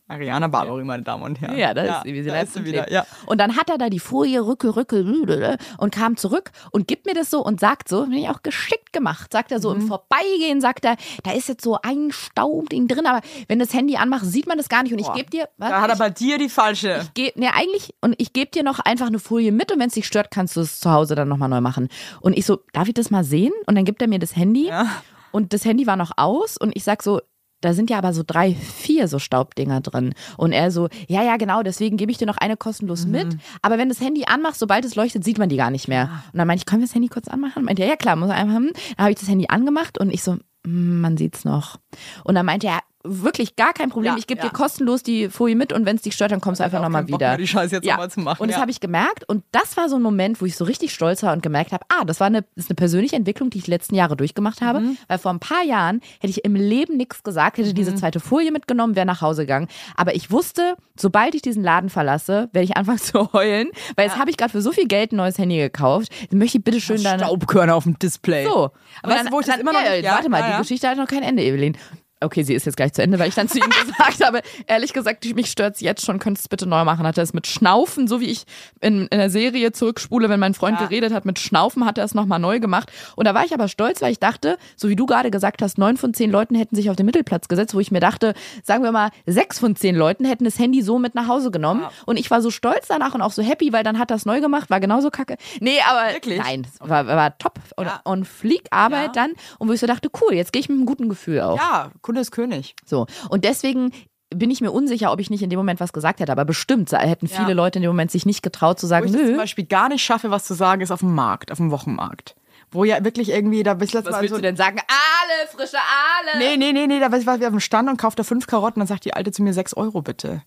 Ariana 0.08 0.48
Barbary, 0.48 0.84
meine 0.84 1.04
Damen 1.04 1.24
und 1.24 1.40
Herren. 1.40 1.58
Ja, 1.58 1.74
da 1.74 1.84
ist 1.84 2.04
sie, 2.04 2.14
wie 2.14 2.22
sie 2.24 2.30
da 2.30 2.42
ist 2.42 2.54
sie 2.54 2.66
wieder. 2.66 2.92
Ja. 2.92 3.06
Und 3.26 3.40
dann 3.40 3.56
hat 3.56 3.70
er 3.70 3.78
da 3.78 3.90
die 3.90 4.00
Folie 4.00 4.46
Rücke, 4.46 4.76
Rücke 4.76 5.58
und 5.78 5.94
kam 5.96 6.18
zurück 6.18 6.52
und 6.72 6.88
gibt 6.88 7.06
mir 7.06 7.14
das 7.14 7.30
so 7.30 7.42
und 7.44 7.60
sagt 7.62 7.88
so, 7.88 8.04
finde 8.04 8.18
ich 8.20 8.30
auch 8.30 8.44
geschickt 8.44 8.92
gemacht, 8.92 9.32
sagt 9.32 9.52
er 9.52 9.60
so 9.62 9.74
Mhm. 9.74 9.82
im 9.82 9.88
Vorbeigehen, 9.88 10.60
sagt 10.62 10.84
er, 10.86 10.98
da 11.24 11.32
ist 11.32 11.48
jetzt 11.48 11.64
so 11.64 11.80
ein 11.82 12.12
Staubding 12.12 12.88
drin, 12.88 13.06
aber 13.08 13.22
wenn 13.48 13.60
das 13.60 13.74
Handy 13.74 13.96
anmacht, 13.96 14.26
sieht 14.26 14.46
man 14.46 14.58
das 14.58 14.68
gar 14.70 14.84
nicht 14.84 14.92
und 14.92 15.00
ich 15.00 15.08
Boah. 15.08 15.16
gebe 15.16 15.30
dir, 15.30 15.50
was? 15.58 15.70
Da 15.70 15.82
hat 15.82 15.90
er 15.90 15.94
ich, 15.94 16.00
bei 16.00 16.10
dir 16.10 16.38
die 16.38 16.50
falsche. 16.50 17.08
ge 17.14 17.32
nee, 17.36 17.48
eigentlich, 17.54 17.96
und 18.02 18.14
ich 18.18 18.34
gebe 18.34 18.52
dir 18.52 18.64
noch 18.64 18.80
einfach 18.80 19.08
eine 19.08 19.20
Folie 19.20 19.52
mit 19.54 19.72
und 19.72 19.80
wenn 19.80 19.88
es 19.88 19.94
dich 19.94 20.06
stört, 20.06 20.32
kannst 20.32 20.56
du 20.58 20.62
es 20.62 20.80
zu 20.82 20.92
Hause 20.92 21.16
dann 21.16 21.30
nochmal 21.30 21.50
neu 21.50 21.62
machen. 21.62 21.88
Und 22.20 22.38
ich 22.38 22.46
so, 22.46 22.60
darf 22.74 22.88
ich 22.90 22.94
das 22.94 23.10
mal 23.10 23.24
sehen? 23.24 23.54
Und 23.68 23.76
dann 23.76 23.86
gibt 23.86 24.02
er 24.02 24.08
mir 24.10 24.20
das 24.20 24.36
Handy 24.36 24.68
Ja. 24.68 24.86
und 25.32 25.54
das 25.54 25.64
Handy 25.66 25.88
war 25.88 25.96
noch 25.96 26.12
aus 26.18 26.58
und 26.58 26.76
ich 26.76 26.84
sag 26.84 27.02
so, 27.04 27.22
da 27.64 27.74
sind 27.74 27.90
ja 27.90 27.98
aber 27.98 28.14
so 28.14 28.24
drei, 28.26 28.54
vier 28.54 29.08
so 29.08 29.20
Staubdinger 29.20 29.82
drin. 29.82 30.14
Und 30.38 30.52
er 30.52 30.72
so, 30.72 30.90
ja, 31.08 31.24
ja, 31.24 31.38
genau, 31.38 31.64
deswegen 31.64 31.98
gebe 31.98 32.12
ich 32.12 32.18
dir 32.18 32.26
noch 32.26 32.38
eine 32.38 32.58
kostenlos 32.58 33.06
mit. 33.06 33.38
Aber 33.62 33.78
wenn 33.78 33.90
das 33.90 34.02
Handy 34.02 34.26
anmacht, 34.26 34.58
sobald 34.58 34.86
es 34.86 34.96
leuchtet, 34.96 35.24
sieht 35.24 35.38
man 35.38 35.50
die 35.50 35.58
gar 35.58 35.72
nicht 35.72 35.88
mehr. 35.88 36.10
Und 36.32 36.40
dann 36.40 36.48
meinte 36.48 36.62
ich, 36.62 36.66
können 36.66 36.82
wir 36.82 36.88
das 36.88 36.96
Handy 36.96 37.08
kurz 37.08 37.28
anmachen? 37.28 37.64
Meinte 37.64 37.84
er, 37.84 37.90
ja 37.90 37.96
klar, 37.96 38.16
muss 38.16 38.30
er 38.30 38.36
einfach, 38.36 38.56
hm. 38.56 38.72
Dann 38.98 39.04
habe 39.04 39.12
ich 39.12 39.20
das 39.20 39.30
Handy 39.30 39.46
angemacht 39.48 39.98
und 39.98 40.14
ich 40.14 40.24
so, 40.24 40.38
hm, 40.66 41.02
man 41.02 41.18
sieht's 41.18 41.46
noch. 41.46 41.78
Und 42.24 42.36
dann 42.36 42.46
meinte 42.46 42.68
er, 42.68 42.80
wirklich 43.04 43.56
gar 43.56 43.74
kein 43.74 43.90
Problem, 43.90 44.14
Ja, 44.14 44.18
ich 44.18 44.28
gebe 44.28 44.42
ja. 44.42 44.48
dir 44.48 44.54
kostenlos 44.54 45.04
die 45.04 45.30
Folie 45.30 45.56
mit 45.56 45.74
und 45.74 45.86
wenn 45.86 45.96
es 45.98 46.02
dich 46.04 46.14
stört, 46.16 46.32
dann 46.32 46.40
kommst 46.42 46.60
du 46.62 46.64
einfach 46.64 46.82
nochmal 46.82 47.04
Bock 47.04 47.16
wieder. 47.20 47.30
mehr, 47.30 47.38
die 47.38 47.48
Scheiße 47.48 47.76
jetzt 47.76 47.86
ja. 47.86 47.94
nochmal 47.94 48.10
zu 48.12 48.20
machen, 48.22 48.42
Und 48.42 48.50
das 48.52 48.58
habe 48.60 48.72
ich 48.72 48.80
gemerkt 48.80 49.28
und 49.28 49.44
das 49.52 49.76
war 49.78 49.90
so 49.90 49.98
ein 49.98 50.02
Moment, 50.02 50.40
wo 50.42 50.46
ich 50.46 50.56
so 50.56 50.64
richtig 50.64 50.94
stolz 50.94 51.22
war 51.24 51.34
und 51.34 51.44
gemerkt 51.44 51.72
habe, 51.74 51.86
ah, 51.90 52.06
das 52.06 52.20
war 52.20 52.28
eine, 52.28 52.46
ist 52.56 52.70
eine 52.70 52.76
persönliche 52.76 53.16
Entwicklung, 53.16 53.50
die 53.50 53.58
ich 53.58 53.66
die 53.66 53.72
letzten 53.72 53.96
Jahre 53.96 54.16
durchgemacht 54.16 54.62
habe, 54.62 54.80
Mhm. 54.80 54.98
weil 55.08 55.18
vor 55.18 55.32
ein 55.34 55.40
paar 55.40 55.64
Jahren 55.64 56.00
hätte 56.22 56.30
ich 56.32 56.46
im 56.46 56.56
Leben 56.56 56.96
nichts 56.98 57.24
gesagt, 57.24 57.58
hätte 57.58 57.74
diese 57.74 57.94
zweite 57.96 58.20
Folie 58.20 58.52
mitgenommen, 58.52 58.96
wäre 58.96 59.06
nach 59.06 59.22
Hause 59.22 59.44
gegangen. 59.44 59.68
Aber 59.98 60.16
ich 60.16 60.32
wusste, 60.32 60.76
sobald 60.98 61.36
ich 61.36 61.42
diesen 61.42 61.64
Laden 61.64 61.90
verlasse, 61.90 62.50
werde 62.54 62.64
ich 62.64 62.78
anfangen 62.78 62.98
zu 63.00 63.34
heulen, 63.34 63.70
weil 63.96 64.08
jetzt 64.08 64.18
habe 64.18 64.30
ich 64.32 64.38
gerade 64.38 64.52
für 64.52 64.62
so 64.62 64.72
viel 64.72 64.88
Geld 64.88 65.12
ein 65.12 65.18
neues 65.18 65.38
Handy 65.38 65.58
gekauft. 65.58 66.10
Dann 66.30 66.40
möchte 66.40 66.58
ich 66.60 66.64
bitte 66.64 66.80
schön 66.80 67.04
dann 67.04 67.20
Staubkörner 67.20 67.76
auf 67.76 67.84
dem 67.84 68.00
Display. 68.00 68.46
so. 68.46 68.72
Aber 69.02 69.14
weißt 69.14 69.28
du, 69.28 69.32
wo 69.32 69.40
ich 69.42 69.46
das 69.46 69.58
immer 69.58 69.74
noch 69.74 69.82
nicht- 69.82 70.06
Warte 70.06 70.30
mal, 70.30 70.52
die. 70.54 70.58
Geschichte 70.60 70.88
hat 70.88 70.98
noch 70.98 71.08
kein 71.08 71.24
Ende, 71.24 71.44
Evelyn. 71.44 71.78
Okay, 72.24 72.44
sie 72.44 72.54
ist 72.54 72.66
jetzt 72.66 72.76
gleich 72.78 72.94
zu 72.94 73.02
Ende, 73.02 73.20
weil 73.20 73.30
ich 73.30 73.36
dann 73.36 73.48
zu 73.48 73.58
ihm 73.58 73.70
gesagt 73.86 74.24
habe, 74.26 74.42
ehrlich 74.68 74.94
gesagt, 74.94 75.26
mich 75.36 75.50
stört's 75.50 75.82
jetzt 75.82 76.06
schon, 76.06 76.20
könntest 76.20 76.46
du 76.46 76.48
es 76.48 76.50
bitte 76.50 76.66
neu 76.66 76.84
machen. 76.84 77.06
Hat 77.06 77.18
er 77.18 77.24
es 77.24 77.34
mit 77.34 77.48
Schnaufen, 77.48 78.08
so 78.08 78.20
wie 78.22 78.26
ich 78.30 78.44
in, 78.82 79.08
in 79.08 79.18
der 79.20 79.30
Serie 79.30 79.72
zurückspule, 79.72 80.30
wenn 80.30 80.40
mein 80.40 80.54
Freund 80.54 80.80
Ja. 80.80 80.88
geredet 80.88 81.14
hat, 81.14 81.26
mit 81.26 81.40
Schnaufen 81.40 81.86
hat 81.86 81.98
er 81.98 82.04
es 82.06 82.14
nochmal 82.14 82.40
neu 82.40 82.60
gemacht. 82.60 82.92
Und 83.16 83.26
da 83.28 83.34
war 83.34 83.46
ich 83.46 83.54
aber 83.54 83.68
stolz, 83.68 84.02
weil 84.02 84.12
ich 84.12 84.20
dachte, 84.20 84.58
so 84.76 84.90
wie 84.90 84.96
du 84.96 85.06
gerade 85.06 85.32
gesagt 85.32 85.62
hast, 85.62 85.78
neun 85.78 85.98
von 85.98 86.14
zehn 86.14 86.32
Leuten 86.32 86.56
hätten 86.56 86.76
sich 86.76 86.90
auf 86.90 86.96
den 86.96 87.06
Mittelplatz 87.06 87.48
gesetzt, 87.48 87.74
wo 87.76 87.80
ich 87.80 87.92
mir 87.92 88.00
dachte, 88.00 88.34
sagen 88.64 88.84
wir 88.84 88.92
mal, 88.92 89.10
sechs 89.26 89.60
von 89.60 89.76
zehn 89.76 89.96
Leuten 89.96 90.26
hätten 90.26 90.46
das 90.46 90.60
Handy 90.60 90.82
so 90.82 91.00
mit 91.00 91.16
nach 91.16 91.28
Hause 91.28 91.52
genommen. 91.52 91.82
Ja. 91.82 91.92
Und 92.06 92.18
ich 92.18 92.30
war 92.32 92.42
so 92.42 92.52
stolz 92.52 92.88
danach 92.88 93.14
und 93.14 93.22
auch 93.22 93.32
so 93.32 93.42
happy, 93.42 93.74
weil 93.74 93.84
dann 93.84 94.00
hat 94.00 94.12
er 94.12 94.18
es 94.18 94.26
neu 94.26 94.42
gemacht, 94.42 94.70
war 94.70 94.80
genauso 94.80 95.10
kacke. 95.12 95.38
Nee, 95.60 95.78
aber 95.90 96.14
Wirklich? 96.14 96.40
nein, 96.40 96.68
war, 96.80 97.06
war 97.08 97.38
top 97.38 97.60
und 97.76 97.86
Ja. 97.86 98.02
on 98.06 98.26
fleek 98.26 98.64
Arbeit 98.72 99.16
Ja. 99.16 99.24
dann. 99.24 99.32
Und 99.60 99.70
wo 99.70 99.74
ich 99.74 99.80
so 99.80 99.88
dachte, 99.88 100.10
cool, 100.22 100.34
jetzt 100.36 100.52
gehe 100.54 100.60
ich 100.60 100.70
mit 100.70 100.78
einem 100.78 100.86
guten 100.86 101.10
Gefühl 101.10 101.42
auf. 101.42 101.60
Ja, 101.60 101.92
Kunde 102.14 102.22
ist 102.22 102.32
König. 102.32 102.76
So. 102.86 103.08
Und 103.30 103.44
deswegen 103.44 103.92
bin 104.30 104.52
ich 104.52 104.62
mir 104.62 104.72
unsicher, 104.72 105.12
ob 105.12 105.20
ich 105.20 105.30
nicht 105.32 105.42
in 105.42 105.50
dem 105.50 105.58
Moment 105.58 105.80
was 105.80 105.94
gesagt 105.94 106.20
hätte. 106.20 106.32
Aber 106.32 106.46
bestimmt 106.46 106.92
hätten 106.92 107.26
Ja. 107.28 107.38
viele 107.38 107.54
Leute 107.54 107.80
in 107.80 107.84
dem 107.84 107.90
Moment 107.90 108.12
sich 108.12 108.26
nicht 108.26 108.44
getraut 108.44 108.80
zu 108.80 108.86
Wo 108.86 108.90
sagen, 108.90 109.06
ich 109.08 109.12
das 109.12 109.22
zum 109.22 109.32
nö. 109.32 109.38
Beispiel 109.38 109.66
gar 109.66 109.90
nicht 109.90 110.04
schaffe, 110.04 110.30
was 110.32 110.46
zu 110.46 110.54
sagen, 110.54 110.82
ist 110.82 110.92
auf 110.92 111.00
dem 111.00 111.16
Markt, 111.16 111.52
auf 111.52 111.58
dem 111.58 111.72
Wochenmarkt. 111.72 112.36
Wo 112.72 112.84
ja 112.84 113.04
wirklich 113.04 113.30
irgendwie, 113.30 113.64
da 113.64 113.74
bis 113.76 113.94
letztes 113.94 114.12
Was 114.12 114.18
Mal 114.18 114.22
willst 114.22 114.32
so, 114.32 114.38
du 114.38 114.42
denn 114.44 114.56
sagen? 114.56 114.80
Aale, 114.80 115.48
frische 115.50 115.78
Aale. 115.78 116.40
Nee, 116.40 116.58
nee, 116.58 116.72
nee, 116.74 116.88
nee, 116.88 117.00
da 117.00 117.12
war 117.12 117.18
ich 117.20 117.28
auf 117.28 117.38
dem 117.38 117.60
Stand 117.60 117.90
und 117.90 117.98
kaufte 117.98 118.24
fünf 118.24 118.48
Karotten, 118.48 118.80
dann 118.80 118.88
sagt 118.88 119.06
die 119.06 119.14
Alte 119.14 119.32
zu 119.32 119.44
mir 119.44 119.54
sechs 119.54 119.74
Euro 119.76 120.02
bitte. 120.02 120.44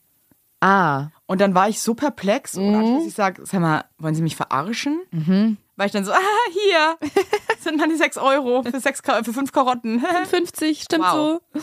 Ah. 0.61 1.09
Und 1.27 1.41
dann 1.41 1.55
war 1.55 1.69
ich 1.69 1.81
so 1.81 1.95
perplex 1.95 2.57
und 2.57 2.69
Mhm. 2.69 2.75
anschließend 2.75 3.09
ich 3.09 3.15
sag, 3.15 3.41
sag 3.45 3.61
mal, 3.61 3.85
wollen 3.99 4.15
Sie 4.15 4.23
mich 4.23 4.37
verarschen? 4.37 5.01
Weil 5.77 5.87
ich 5.87 5.93
dann 5.93 6.05
so, 6.05 6.13
ah, 6.13 6.17
hier 6.53 6.97
sind 7.61 7.79
meine 7.79 7.97
sechs 7.97 8.17
Euro 8.17 8.63
für, 8.63 8.79
sechs, 8.81 9.01
für 9.25 9.33
fünf 9.33 9.51
Karotten. 9.53 10.03
50, 10.31 10.83
stimmt 10.83 11.05
Wow. 11.05 11.41
so. 11.55 11.61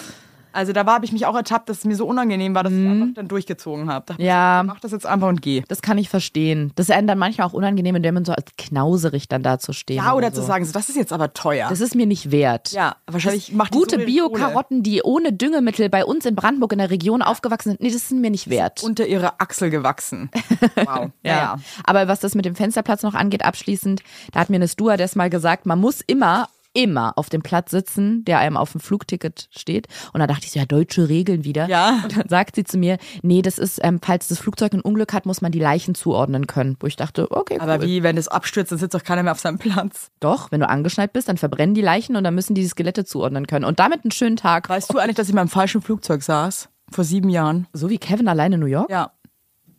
Also 0.53 0.71
da 0.71 0.85
habe 0.85 1.05
ich 1.05 1.11
mich 1.11 1.25
auch 1.25 1.35
ertappt, 1.35 1.67
dass 1.69 1.79
es 1.79 1.85
mir 1.85 1.95
so 1.95 2.05
unangenehm 2.05 2.55
war, 2.55 2.63
dass 2.63 2.71
ich 2.73 2.87
einfach 2.87 3.07
dann 3.15 3.27
durchgezogen 3.27 3.89
habe. 3.91 4.13
Mhm. 4.13 4.23
Ja. 4.23 4.63
Mach 4.65 4.79
das 4.79 4.91
jetzt 4.91 5.05
einfach 5.05 5.27
und 5.27 5.41
geh. 5.41 5.63
Das 5.67 5.81
kann 5.81 5.97
ich 5.97 6.09
verstehen. 6.09 6.71
Das 6.75 6.89
ist 6.89 6.95
einem 6.95 7.07
dann 7.07 7.17
manchmal 7.17 7.47
auch 7.47 7.53
unangenehm, 7.53 8.01
dem 8.01 8.13
man 8.13 8.25
so 8.25 8.31
als 8.33 8.45
knauserig 8.57 9.27
dann 9.27 9.43
da 9.43 9.59
zu 9.59 9.73
stehen. 9.73 9.97
Ja, 9.97 10.13
oder 10.13 10.31
so. 10.31 10.41
zu 10.41 10.47
sagen, 10.47 10.63
so, 10.65 10.71
das 10.71 10.89
ist 10.89 10.95
jetzt 10.95 11.11
aber 11.11 11.33
teuer. 11.33 11.67
Das 11.69 11.81
ist 11.81 11.95
mir 11.95 12.05
nicht 12.05 12.31
wert. 12.31 12.71
ja, 12.71 12.95
wahrscheinlich 13.07 13.51
macht 13.53 13.73
die 13.73 13.77
Gute 13.79 13.99
so. 13.99 14.05
Bio-Karotten, 14.05 14.83
die 14.83 15.01
ohne 15.01 15.33
Düngemittel 15.33 15.89
bei 15.89 16.05
uns 16.05 16.25
in 16.25 16.35
Brandenburg 16.35 16.71
in 16.73 16.79
der 16.79 16.89
Region 16.89 17.21
aufgewachsen 17.21 17.69
sind, 17.71 17.81
nee, 17.81 17.87
das 17.91 18.03
ist 18.03 18.11
mir 18.11 18.29
nicht 18.29 18.49
wert. 18.49 18.83
unter 18.83 19.05
ihre 19.07 19.39
Achsel 19.39 19.69
gewachsen. 19.69 20.29
Wow. 20.75 21.11
Ja. 21.23 21.33
Naja. 21.33 21.59
Aber 21.85 22.07
was 22.07 22.19
das 22.19 22.35
mit 22.35 22.45
dem 22.45 22.55
Fensterplatz 22.55 23.03
noch 23.03 23.13
angeht, 23.13 23.43
abschließend, 23.45 24.01
da 24.31 24.39
hat 24.39 24.49
mir 24.49 24.57
eine 24.57 24.67
Stewardess 24.67 25.15
mal 25.15 25.29
gesagt, 25.29 25.65
man 25.65 25.79
muss 25.79 26.01
immer, 26.01 26.47
immer 26.73 27.17
auf 27.17 27.29
dem 27.29 27.41
Platz 27.41 27.71
sitzen, 27.71 28.25
der 28.25 28.39
einem 28.39 28.57
auf 28.57 28.71
dem 28.71 28.81
Flugticket 28.81 29.47
steht. 29.51 29.87
Und 30.11 30.19
da 30.19 30.27
dachte 30.27 30.45
ich 30.45 30.51
so, 30.51 30.59
ja, 30.59 30.65
deutsche 30.65 31.07
Regeln 31.07 31.43
wieder. 31.43 31.67
Ja. 31.67 32.01
Und 32.03 32.17
dann 32.17 32.29
sagt 32.29 32.55
sie 32.55 32.63
zu 32.63 32.77
mir, 32.77 32.97
nee, 33.21 33.41
das 33.41 33.57
ist, 33.57 33.79
ähm, 33.83 33.99
falls 34.01 34.27
das 34.27 34.39
Flugzeug 34.39 34.73
ein 34.73 34.81
Unglück 34.81 35.13
hat, 35.13 35.25
muss 35.25 35.41
man 35.41 35.51
die 35.51 35.59
Leichen 35.59 35.95
zuordnen 35.95 36.47
können. 36.47 36.75
Wo 36.79 36.87
ich 36.87 36.95
dachte, 36.95 37.31
okay, 37.31 37.57
cool. 37.61 37.69
Aber 37.69 37.81
wie, 37.83 38.03
wenn 38.03 38.17
es 38.17 38.27
abstürzt, 38.27 38.71
dann 38.71 38.79
sitzt 38.79 38.95
doch 38.95 39.03
keiner 39.03 39.23
mehr 39.23 39.31
auf 39.31 39.39
seinem 39.39 39.59
Platz. 39.59 40.09
Doch, 40.19 40.51
wenn 40.51 40.59
du 40.59 40.67
angeschnallt 40.67 41.13
bist, 41.13 41.29
dann 41.29 41.37
verbrennen 41.37 41.75
die 41.75 41.81
Leichen 41.81 42.15
und 42.15 42.23
dann 42.23 42.35
müssen 42.35 42.55
die 42.55 42.61
die 42.61 42.67
Skelette 42.67 43.05
zuordnen 43.05 43.47
können. 43.47 43.65
Und 43.65 43.79
damit 43.79 44.03
einen 44.03 44.11
schönen 44.11 44.37
Tag. 44.37 44.69
Weißt 44.69 44.91
du 44.91 44.97
eigentlich, 44.97 45.15
dass 45.15 45.29
ich 45.29 45.35
mal 45.35 45.41
im 45.43 45.49
falschen 45.49 45.81
Flugzeug 45.81 46.23
saß? 46.23 46.69
Vor 46.91 47.03
sieben 47.03 47.29
Jahren. 47.29 47.67
So 47.73 47.89
wie 47.89 47.97
Kevin 47.97 48.27
alleine 48.27 48.55
in 48.55 48.61
New 48.61 48.67
York? 48.67 48.89
Ja. 48.89 49.11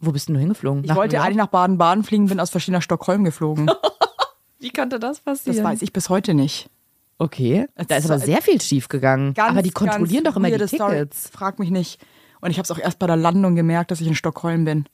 Wo 0.01 0.13
bist 0.13 0.29
denn 0.29 0.35
du 0.35 0.41
hingeflogen? 0.41 0.85
Ich 0.85 0.95
wollte 0.95 1.21
eigentlich 1.21 1.37
nach 1.37 1.47
Baden-Baden 1.47 2.05
fliegen, 2.05 2.27
bin 2.27 2.41
aus 2.41 2.51
verschiedener 2.51 2.83
Stockholm 2.83 3.25
geflogen. 3.25 3.71
Wie 4.59 4.71
konnte 4.71 4.99
das 4.99 5.21
passieren? 5.21 5.57
Das 5.57 5.65
weiß 5.65 5.83
ich 5.83 5.93
bis 5.93 6.09
heute 6.09 6.35
nicht. 6.35 6.71
Okay. 7.19 7.67
Da 7.89 7.97
ist 7.97 8.11
aber 8.11 8.19
sehr 8.19 8.43
viel 8.43 8.61
schief 8.61 8.89
gegangen. 8.89 9.35
Ganz, 9.35 9.51
aber 9.51 9.63
die 9.63 9.71
kontrollieren 9.71 10.25
doch 10.25 10.37
immer 10.37 10.49
die 10.49 10.55
weirde 10.55 10.69
Story. 10.69 10.93
Tickets. 10.93 11.31
Frag 11.33 11.59
mich 11.59 11.71
nicht. 11.71 12.01
Und 12.41 12.51
ich 12.51 12.59
habe 12.59 12.65
es 12.65 12.71
auch 12.71 12.79
erst 12.79 12.99
bei 12.99 13.07
der 13.07 13.17
Landung 13.17 13.55
gemerkt, 13.55 13.91
dass 13.91 14.01
ich 14.01 14.07
in 14.07 14.15
Stockholm 14.15 14.65
bin. 14.65 14.85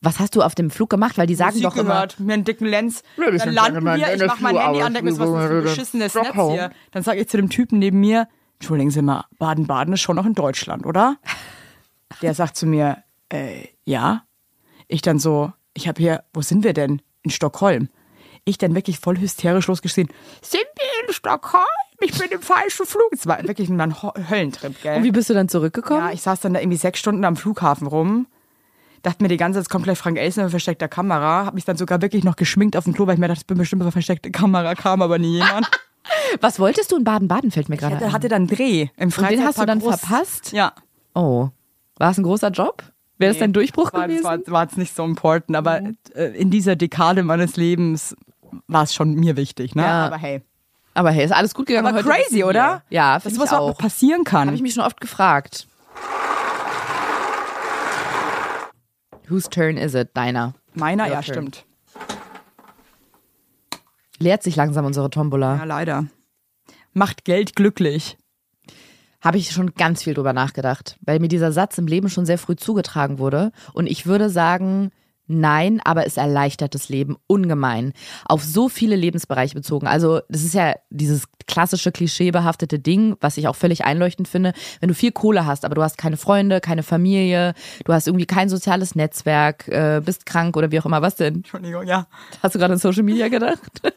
Was 0.00 0.18
hast 0.18 0.36
du 0.36 0.42
auf 0.42 0.54
dem 0.54 0.70
Flug 0.70 0.90
gemacht? 0.90 1.16
Weil 1.16 1.26
die 1.26 1.34
sagen 1.34 1.52
Musik 1.52 1.64
doch 1.64 1.76
immer. 1.76 1.94
gehört, 1.94 2.20
mir 2.20 2.34
einen 2.34 2.44
dicken 2.44 2.66
Lenz. 2.66 3.02
Ladies 3.16 3.40
Dann 3.40 3.48
and 3.48 3.56
landen 3.56 3.84
wir, 3.84 3.96
ich 3.96 4.14
in 4.14 4.22
a 4.22 4.26
mach 4.26 4.40
mein 4.40 4.58
Handy 4.58 4.82
an, 4.82 4.92
denke 4.92 5.12
mir, 5.12 5.18
was 5.18 5.28
ist 5.28 5.34
das 5.34 5.46
für 5.46 5.56
ein 5.56 5.62
beschissenes 5.62 6.14
Netz 6.14 6.34
hier? 6.34 6.70
Dann 6.90 7.02
sage 7.02 7.20
ich 7.20 7.28
zu 7.28 7.38
dem 7.38 7.48
Typen 7.48 7.78
neben 7.78 8.00
mir, 8.00 8.28
entschuldigen 8.58 8.90
Sie 8.90 9.00
mal, 9.00 9.24
Baden-Baden 9.38 9.94
ist 9.94 10.02
schon 10.02 10.16
noch 10.16 10.26
in 10.26 10.34
Deutschland, 10.34 10.84
oder? 10.84 11.16
Der 12.22 12.34
sagt 12.34 12.56
zu 12.56 12.66
mir, 12.66 12.98
äh, 13.30 13.68
ja. 13.84 14.24
Ich 14.88 15.00
dann 15.00 15.18
so, 15.18 15.52
ich 15.72 15.88
habe 15.88 16.02
hier, 16.02 16.24
wo 16.34 16.42
sind 16.42 16.64
wir 16.64 16.74
denn? 16.74 17.00
In 17.22 17.30
Stockholm. 17.30 17.88
Ich 18.44 18.58
dann 18.58 18.74
wirklich 18.74 18.98
voll 18.98 19.18
hysterisch 19.18 19.68
losgeschrien, 19.68 20.08
sind 20.42 20.64
wir 20.76 21.08
in 21.08 21.14
Stockholm? 21.14 21.62
Ich 22.00 22.18
bin 22.18 22.30
im 22.30 22.42
falschen 22.42 22.84
Flug. 22.84 23.08
Es 23.12 23.26
war 23.26 23.42
wirklich 23.42 23.70
ein 23.70 23.94
Höllentrip, 24.30 24.82
gell? 24.82 24.98
Und 24.98 25.04
wie 25.04 25.12
bist 25.12 25.30
du 25.30 25.34
dann 25.34 25.48
zurückgekommen? 25.48 26.00
Ja, 26.00 26.12
ich 26.12 26.20
saß 26.20 26.40
dann 26.40 26.52
da 26.52 26.60
irgendwie 26.60 26.76
sechs 26.76 26.98
Stunden 26.98 27.24
am 27.24 27.36
Flughafen 27.36 27.86
rum. 27.86 28.26
Dachte 29.02 29.22
mir 29.22 29.28
die 29.28 29.36
ganze 29.36 29.58
Zeit, 29.58 29.64
jetzt 29.64 29.70
kommt 29.70 29.84
gleich 29.84 29.98
Frank 29.98 30.18
Elsner 30.18 30.44
mit 30.44 30.50
versteckter 30.50 30.88
Kamera. 30.88 31.46
Hab 31.46 31.54
mich 31.54 31.64
dann 31.64 31.76
sogar 31.76 32.02
wirklich 32.02 32.24
noch 32.24 32.36
geschminkt 32.36 32.76
auf 32.76 32.84
dem 32.84 32.94
Klo, 32.94 33.06
weil 33.06 33.14
ich 33.14 33.20
mir 33.20 33.28
dachte, 33.28 33.40
ich 33.42 33.46
bin 33.46 33.58
bestimmt 33.58 33.82
eine 33.82 33.92
versteckte 33.92 34.30
Kamera, 34.30 34.74
kam 34.74 35.00
aber 35.02 35.18
nie 35.18 35.34
jemand. 35.34 35.70
Was 36.40 36.58
wolltest 36.58 36.92
du 36.92 36.96
in 36.96 37.04
Baden-Baden, 37.04 37.50
fällt 37.50 37.68
mir 37.68 37.76
gerade 37.76 37.96
ein. 37.96 38.12
hatte 38.12 38.28
dann 38.28 38.46
Dreh 38.46 38.82
im 38.82 38.88
Und 38.88 38.98
den 38.98 39.06
hast 39.10 39.16
du 39.18 39.22
Freizeitpark 39.22 39.66
dann 39.66 39.78
Brust. 39.78 40.00
verpasst? 40.00 40.52
Ja. 40.52 40.72
Oh. 41.14 41.48
War 41.96 42.10
es 42.10 42.18
ein 42.18 42.24
großer 42.24 42.50
Job? 42.50 42.82
Wäre 43.18 43.32
das 43.32 43.38
dein 43.38 43.52
Durchbruch 43.52 43.92
war, 43.92 44.08
gewesen? 44.08 44.24
War, 44.46 44.62
jetzt 44.64 44.76
nicht 44.76 44.94
so 44.94 45.04
important, 45.04 45.56
aber 45.56 45.80
äh, 46.14 46.24
in 46.36 46.50
dieser 46.50 46.74
Dekade 46.76 47.22
meines 47.22 47.56
Lebens 47.56 48.16
war 48.66 48.82
es 48.82 48.94
schon 48.94 49.14
mir 49.14 49.36
wichtig, 49.36 49.74
ne? 49.74 49.82
Ja. 49.82 50.06
Aber 50.06 50.16
hey. 50.16 50.42
Aber 50.94 51.10
hey, 51.10 51.24
ist 51.24 51.32
alles 51.32 51.54
gut 51.54 51.66
gegangen. 51.66 51.86
Aber 51.86 51.96
heute 51.96 52.08
crazy, 52.08 52.44
oder? 52.44 52.82
Ja, 52.88 53.18
das 53.18 53.32
ist 53.32 53.40
was 53.40 53.52
auch 53.52 53.76
passieren 53.76 54.22
kann. 54.24 54.46
Habe 54.46 54.56
ich 54.56 54.62
mich 54.62 54.74
schon 54.74 54.84
oft 54.84 55.00
gefragt. 55.00 55.66
Whose 59.28 59.48
turn 59.48 59.76
is 59.76 59.94
it? 59.94 60.10
Deiner. 60.14 60.54
Meiner, 60.74 61.04
Your 61.04 61.12
ja, 61.12 61.22
turn. 61.22 61.34
stimmt. 61.34 61.64
Leert 64.18 64.42
sich 64.42 64.54
langsam 64.56 64.84
unsere 64.84 65.10
Tombola. 65.10 65.56
Ja, 65.56 65.64
leider. 65.64 66.06
Macht 66.92 67.24
Geld 67.24 67.56
glücklich. 67.56 68.16
Habe 69.20 69.38
ich 69.38 69.50
schon 69.50 69.74
ganz 69.74 70.02
viel 70.02 70.14
drüber 70.14 70.32
nachgedacht, 70.32 70.98
weil 71.00 71.18
mir 71.18 71.28
dieser 71.28 71.50
Satz 71.50 71.78
im 71.78 71.86
Leben 71.86 72.10
schon 72.10 72.26
sehr 72.26 72.38
früh 72.38 72.56
zugetragen 72.56 73.18
wurde. 73.18 73.52
Und 73.72 73.86
ich 73.86 74.06
würde 74.06 74.28
sagen, 74.30 74.92
nein, 75.26 75.80
aber 75.84 76.06
es 76.06 76.16
erleichtert 76.16 76.74
das 76.74 76.88
Leben 76.88 77.16
ungemein. 77.26 77.92
Auf 78.26 78.42
so 78.44 78.68
viele 78.68 78.96
Lebensbereiche 78.96 79.54
bezogen. 79.54 79.86
Also, 79.86 80.20
das 80.28 80.42
ist 80.42 80.54
ja 80.54 80.74
dieses 80.90 81.24
klassische 81.46 81.92
klischeebehaftete 81.92 82.78
Ding, 82.78 83.16
was 83.20 83.36
ich 83.36 83.48
auch 83.48 83.56
völlig 83.56 83.84
einleuchtend 83.84 84.28
finde. 84.28 84.52
Wenn 84.80 84.88
du 84.88 84.94
viel 84.94 85.12
Kohle 85.12 85.46
hast, 85.46 85.64
aber 85.64 85.74
du 85.74 85.82
hast 85.82 85.98
keine 85.98 86.16
Freunde, 86.16 86.60
keine 86.60 86.82
Familie, 86.82 87.54
du 87.84 87.92
hast 87.92 88.06
irgendwie 88.06 88.26
kein 88.26 88.48
soziales 88.48 88.94
Netzwerk, 88.94 89.68
äh, 89.68 90.00
bist 90.04 90.26
krank 90.26 90.56
oder 90.56 90.70
wie 90.72 90.80
auch 90.80 90.86
immer, 90.86 91.02
was 91.02 91.16
denn? 91.16 91.36
Entschuldigung, 91.36 91.86
ja. 91.86 92.06
Hast 92.42 92.54
du 92.54 92.58
gerade 92.58 92.72
an 92.74 92.78
Social 92.78 93.02
Media 93.02 93.28
gedacht? 93.28 93.60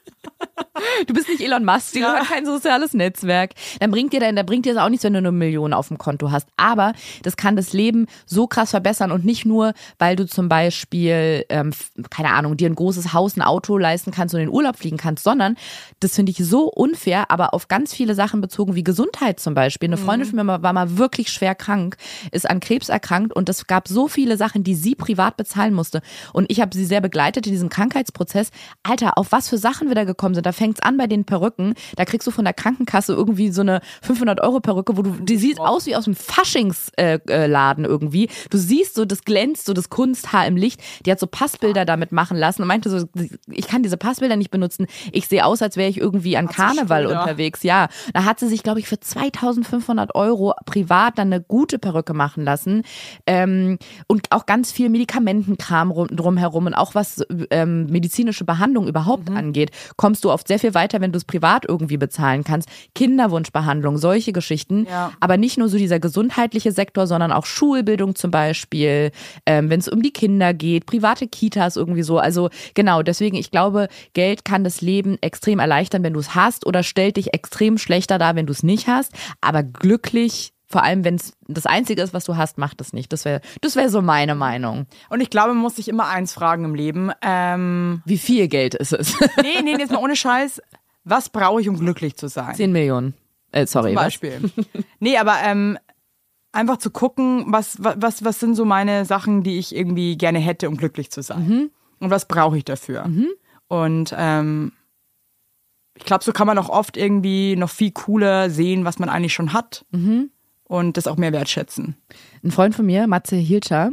Du 1.08 1.14
bist 1.14 1.28
nicht 1.30 1.42
Elon 1.42 1.66
Musk, 1.66 1.94
du 1.94 2.00
Ja. 2.00 2.18
hast 2.20 2.30
kein 2.30 2.46
soziales 2.46 2.94
Netzwerk. 2.94 3.52
Dann 3.80 3.90
bringt 3.92 4.14
dir 4.14 4.20
dann, 4.20 4.36
da 4.36 4.44
bringt 4.44 4.66
dir 4.66 4.74
das 4.76 4.84
auch 4.84 4.90
nichts, 4.90 5.04
wenn 5.04 5.14
du 5.14 5.20
eine 5.20 5.32
Million 5.32 5.74
auf 5.74 5.88
dem 5.88 5.98
Konto 5.98 6.32
hast. 6.32 6.48
Aber 6.58 6.94
das 7.24 7.38
kann 7.38 7.56
das 7.56 7.74
Leben 7.74 8.06
so 8.26 8.46
krass 8.48 8.72
verbessern 8.72 9.12
und 9.12 9.26
nicht 9.26 9.46
nur, 9.46 9.74
weil 9.98 10.16
du 10.16 10.28
zum 10.28 10.50
Beispiel, 10.50 11.17
ähm, 11.50 11.70
f- 11.70 11.92
keine 12.10 12.32
Ahnung, 12.32 12.58
dir 12.58 12.70
ein 12.70 12.76
großes 12.76 13.14
Haus, 13.14 13.36
ein 13.38 13.42
Auto 13.42 13.78
leisten 13.78 14.12
kannst 14.12 14.34
und 14.36 14.42
in 14.42 14.48
den 14.48 14.54
Urlaub 14.56 14.78
fliegen 14.78 14.98
kannst, 14.98 15.24
sondern 15.24 15.56
das 16.00 16.16
finde 16.16 16.32
ich 16.32 16.38
so 16.38 16.66
unfair, 16.70 17.30
aber 17.32 17.54
auf 17.54 17.68
ganz 17.68 17.94
viele 17.94 18.16
Sachen 18.16 18.42
bezogen, 18.42 18.76
wie 18.76 18.84
Gesundheit 18.84 19.40
zum 19.40 19.54
Beispiel. 19.54 19.88
Eine 19.90 19.98
Freundin 19.98 20.28
von 20.28 20.46
mir 20.46 20.62
war 20.62 20.74
mal 20.74 20.98
wirklich 20.98 21.30
schwer 21.32 21.56
krank, 21.56 21.98
ist 22.32 22.50
an 22.50 22.60
Krebs 22.60 22.90
erkrankt 22.90 23.34
und 23.36 23.50
es 23.50 23.68
gab 23.68 23.88
so 23.88 24.08
viele 24.08 24.38
Sachen, 24.38 24.64
die 24.64 24.76
sie 24.76 24.96
privat 24.96 25.38
bezahlen 25.38 25.74
musste. 25.74 26.02
Und 26.34 26.50
ich 26.52 26.62
habe 26.62 26.76
sie 26.76 26.86
sehr 26.86 27.02
begleitet 27.02 27.46
in 27.48 27.54
diesem 27.54 27.70
Krankheitsprozess. 27.70 28.50
Alter, 28.84 29.18
auf 29.18 29.32
was 29.32 29.50
für 29.50 29.58
Sachen 29.58 29.88
wir 29.88 29.96
da 29.96 30.04
gekommen 30.04 30.36
sind. 30.36 30.46
Da 30.46 30.52
fängt's 30.52 30.82
an 30.82 30.98
bei 30.98 31.08
den 31.08 31.26
Perücken. 31.26 31.74
Da 31.96 32.06
kriegst 32.06 32.28
du 32.28 32.32
von 32.32 32.46
der 32.46 32.54
Krankenkasse 32.54 33.14
irgendwie 33.14 33.52
so 33.52 33.62
eine 33.62 33.82
500 34.02 34.42
Euro 34.42 34.60
Perücke, 34.60 34.98
wo 34.98 35.02
du, 35.02 35.12
die 35.22 35.38
sieht 35.38 35.60
aus 35.60 35.86
wie 35.86 35.96
aus 35.96 36.06
dem 36.06 36.16
Faschingsladen 36.16 37.28
äh, 37.28 37.48
Laden 37.48 37.86
irgendwie. 37.86 38.30
Du 38.50 38.58
siehst 38.58 38.96
so, 38.96 39.06
das 39.06 39.24
glänzt, 39.24 39.66
so 39.66 39.74
das 39.74 39.90
Kunsthaar 39.90 40.48
im 40.48 40.56
Licht. 40.58 40.82
Die 41.08 41.12
hat 41.12 41.20
so 41.22 41.28
Passbilder 41.28 41.86
damit 41.86 42.12
machen 42.12 42.36
lassen 42.36 42.62
und 42.62 42.68
meinte 42.68 42.90
so, 42.90 43.08
ich 43.50 43.68
kann 43.68 43.82
diese 43.82 43.96
Passbilder 43.96 44.36
nicht 44.36 44.52
benutzen. 44.52 44.88
Ich 45.14 45.28
sehe 45.28 45.46
aus, 45.46 45.62
als 45.62 45.78
wäre 45.78 45.90
ich 45.90 45.98
irgendwie 45.98 46.36
an 46.36 46.50
Karneval 46.50 47.06
unterwegs. 47.08 47.64
Ja, 47.64 47.88
da 48.14 48.26
hat 48.26 48.42
sie 48.42 48.48
sich, 48.50 48.62
glaube 48.62 48.80
ich, 48.80 48.88
für 48.90 49.00
2500 49.00 50.14
Euro 50.16 50.54
privat 50.66 51.18
dann 51.18 51.32
eine 51.32 51.42
gute 51.42 51.80
Perücke 51.80 52.14
machen 52.14 52.44
lassen. 52.44 52.84
Ähm, 53.26 53.80
und 54.08 54.32
auch 54.32 54.46
ganz 54.46 54.74
viel 54.74 54.90
Medikamentenkram 54.90 55.92
rum, 55.92 56.08
drumherum 56.12 56.66
und 56.66 56.74
auch 56.74 56.94
was 56.94 57.26
ähm, 57.52 57.86
medizinische 57.86 58.44
Behandlung 58.44 58.88
überhaupt 58.88 59.30
angeht, 59.30 59.72
kommst 59.96 60.26
du 60.26 60.32
oft 60.32 60.48
sehr 60.48 60.60
viel 60.60 60.74
weiter, 60.74 61.00
wenn 61.00 61.14
du 61.14 61.18
es 61.18 61.24
privat 61.24 61.64
irgendwie 61.66 61.98
bezahlen 61.98 62.44
kannst. 62.44 62.68
Kinderwunschbehandlung, 62.96 63.98
solche 63.98 64.34
Geschichten. 64.34 64.86
Ja. 64.90 65.14
Aber 65.22 65.38
nicht 65.38 65.58
nur 65.58 65.70
so 65.70 65.78
dieser 65.78 66.02
gesundheitliche 66.02 66.74
Sektor, 66.74 67.08
sondern 67.08 67.32
auch 67.32 67.46
Schulbildung 67.46 68.16
zum 68.16 68.32
Beispiel, 68.32 69.12
ähm, 69.46 69.70
wenn 69.70 69.80
es 69.80 69.88
um 69.88 70.02
die 70.02 70.12
Kinder 70.12 70.54
geht, 70.54 70.86
private 70.98 71.28
Kitas 71.28 71.76
irgendwie 71.76 72.04
so. 72.04 72.18
Also 72.18 72.50
genau, 72.74 73.04
deswegen, 73.04 73.38
ich 73.38 73.52
glaube, 73.52 73.88
Geld 74.14 74.46
kann 74.46 74.64
das 74.64 74.82
Leben 74.82 75.18
extrem 75.22 75.60
erleichtern, 75.60 76.04
wenn 76.04 76.14
du 76.14 76.20
es 76.20 76.36
hast 76.36 76.66
oder 76.66 76.84
stellt 76.84 77.18
dich 77.18 77.34
extrem 77.34 77.78
schlechter 77.78 78.18
dar, 78.18 78.36
wenn 78.36 78.46
du 78.46 78.54
es 78.54 78.64
nicht 78.64 78.88
hast. 78.88 79.12
Aber 79.42 79.64
glücklich, 79.64 80.54
vor 80.66 80.84
allem 80.84 81.04
wenn 81.04 81.16
es 81.16 81.34
das 81.48 81.66
Einzige 81.66 82.02
ist, 82.02 82.14
was 82.14 82.26
du 82.26 82.36
hast, 82.36 82.58
macht 82.58 82.82
es 82.82 82.94
nicht. 82.94 83.14
Das 83.14 83.26
wäre 83.26 83.42
das 83.62 83.76
wär 83.76 83.90
so 83.90 84.02
meine 84.02 84.36
Meinung. 84.36 84.88
Und 85.10 85.22
ich 85.22 85.30
glaube, 85.30 85.54
man 85.54 85.62
muss 85.62 85.76
sich 85.76 85.88
immer 85.88 86.08
eins 86.08 86.34
fragen 86.34 86.66
im 86.66 86.76
Leben. 86.76 87.12
Ähm, 87.22 88.02
Wie 88.06 88.18
viel 88.18 88.48
Geld 88.48 88.74
ist 88.74 88.94
es? 88.94 89.16
nee, 89.42 89.62
nee, 89.64 89.76
jetzt 89.78 89.92
mal 89.92 90.00
ohne 90.00 90.16
Scheiß. 90.16 90.62
Was 91.04 91.30
brauche 91.30 91.62
ich, 91.62 91.70
um 91.70 91.80
glücklich 91.80 92.18
zu 92.18 92.28
sein? 92.28 92.56
10 92.56 92.72
Millionen. 92.72 93.14
Äh, 93.52 93.66
sorry. 93.66 93.90
Zum 93.90 93.96
was? 93.96 94.04
Beispiel. 94.06 94.52
nee, 95.00 95.18
aber 95.18 95.38
ähm, 95.44 95.78
einfach 96.58 96.78
zu 96.78 96.92
gucken, 96.92 97.46
was, 97.48 97.82
wa- 97.84 97.96
was, 97.98 98.24
was 98.26 98.40
sind 98.40 98.56
so 98.56 98.66
meine 98.66 99.06
Sachen, 99.06 99.44
die 99.44 99.58
ich 99.58 99.76
irgendwie 99.76 100.18
gerne 100.18 100.40
hätte, 100.40 100.68
um 100.68 100.76
glücklich 100.78 101.10
zu 101.12 101.22
sein. 101.22 101.48
Mhm. 101.48 101.72
Und 102.00 102.10
was 102.10 102.28
brauche 102.28 102.58
ich 102.58 102.66
dafür? 102.66 103.10
Und 103.68 104.14
ähm, 104.18 104.72
ich 105.96 106.04
glaube, 106.06 106.24
so 106.24 106.32
kann 106.32 106.48
man 106.48 106.58
auch 106.58 106.70
oft 106.70 106.98
irgendwie 106.98 107.56
noch 107.56 107.70
viel 107.70 107.92
cooler 107.92 108.50
sehen, 108.50 108.86
was 108.86 109.00
man 109.00 109.10
eigentlich 109.10 109.34
schon 109.34 109.54
hat. 109.54 109.86
Mhm. 109.92 110.30
Und 110.64 110.98
das 110.98 111.08
auch 111.08 111.16
mehr 111.16 111.32
wertschätzen. 111.32 111.96
Ein 112.44 112.52
Freund 112.52 112.76
von 112.76 112.86
mir, 112.86 113.08
Matze 113.08 113.38
Hilscher, 113.38 113.92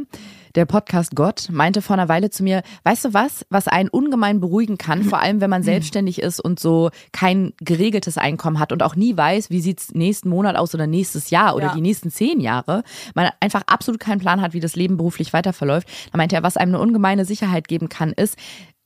der 0.55 0.65
Podcast 0.65 1.15
Gott, 1.15 1.49
meinte 1.51 1.81
vor 1.81 1.95
einer 1.95 2.07
Weile 2.09 2.29
zu 2.29 2.43
mir, 2.43 2.63
weißt 2.83 3.05
du 3.05 3.13
was, 3.13 3.45
was 3.49 3.67
einen 3.67 3.89
ungemein 3.89 4.39
beruhigen 4.39 4.77
kann, 4.77 5.03
vor 5.03 5.19
allem 5.19 5.41
wenn 5.41 5.49
man 5.49 5.63
selbstständig 5.63 6.21
ist 6.21 6.39
und 6.39 6.59
so 6.59 6.89
kein 7.11 7.53
geregeltes 7.59 8.17
Einkommen 8.17 8.59
hat 8.59 8.71
und 8.71 8.81
auch 8.81 8.95
nie 8.95 9.15
weiß, 9.15 9.49
wie 9.49 9.61
sieht's 9.61 9.93
nächsten 9.93 10.29
Monat 10.29 10.55
aus 10.55 10.73
oder 10.73 10.87
nächstes 10.87 11.29
Jahr 11.29 11.55
oder 11.55 11.67
Ja. 11.67 11.73
die 11.75 11.81
nächsten 11.81 12.09
zehn 12.09 12.39
Jahre, 12.39 12.83
man 13.13 13.29
einfach 13.39 13.63
absolut 13.67 13.99
keinen 13.99 14.19
Plan 14.19 14.41
hat, 14.41 14.53
wie 14.53 14.59
das 14.59 14.75
Leben 14.75 14.97
beruflich 14.97 15.33
weiter 15.33 15.53
verläuft. 15.53 15.87
Da 16.11 16.17
meinte 16.17 16.35
er, 16.35 16.43
was 16.43 16.57
einem 16.57 16.75
eine 16.75 16.83
ungemeine 16.83 17.25
Sicherheit 17.25 17.67
geben 17.67 17.89
kann, 17.89 18.11
ist, 18.13 18.37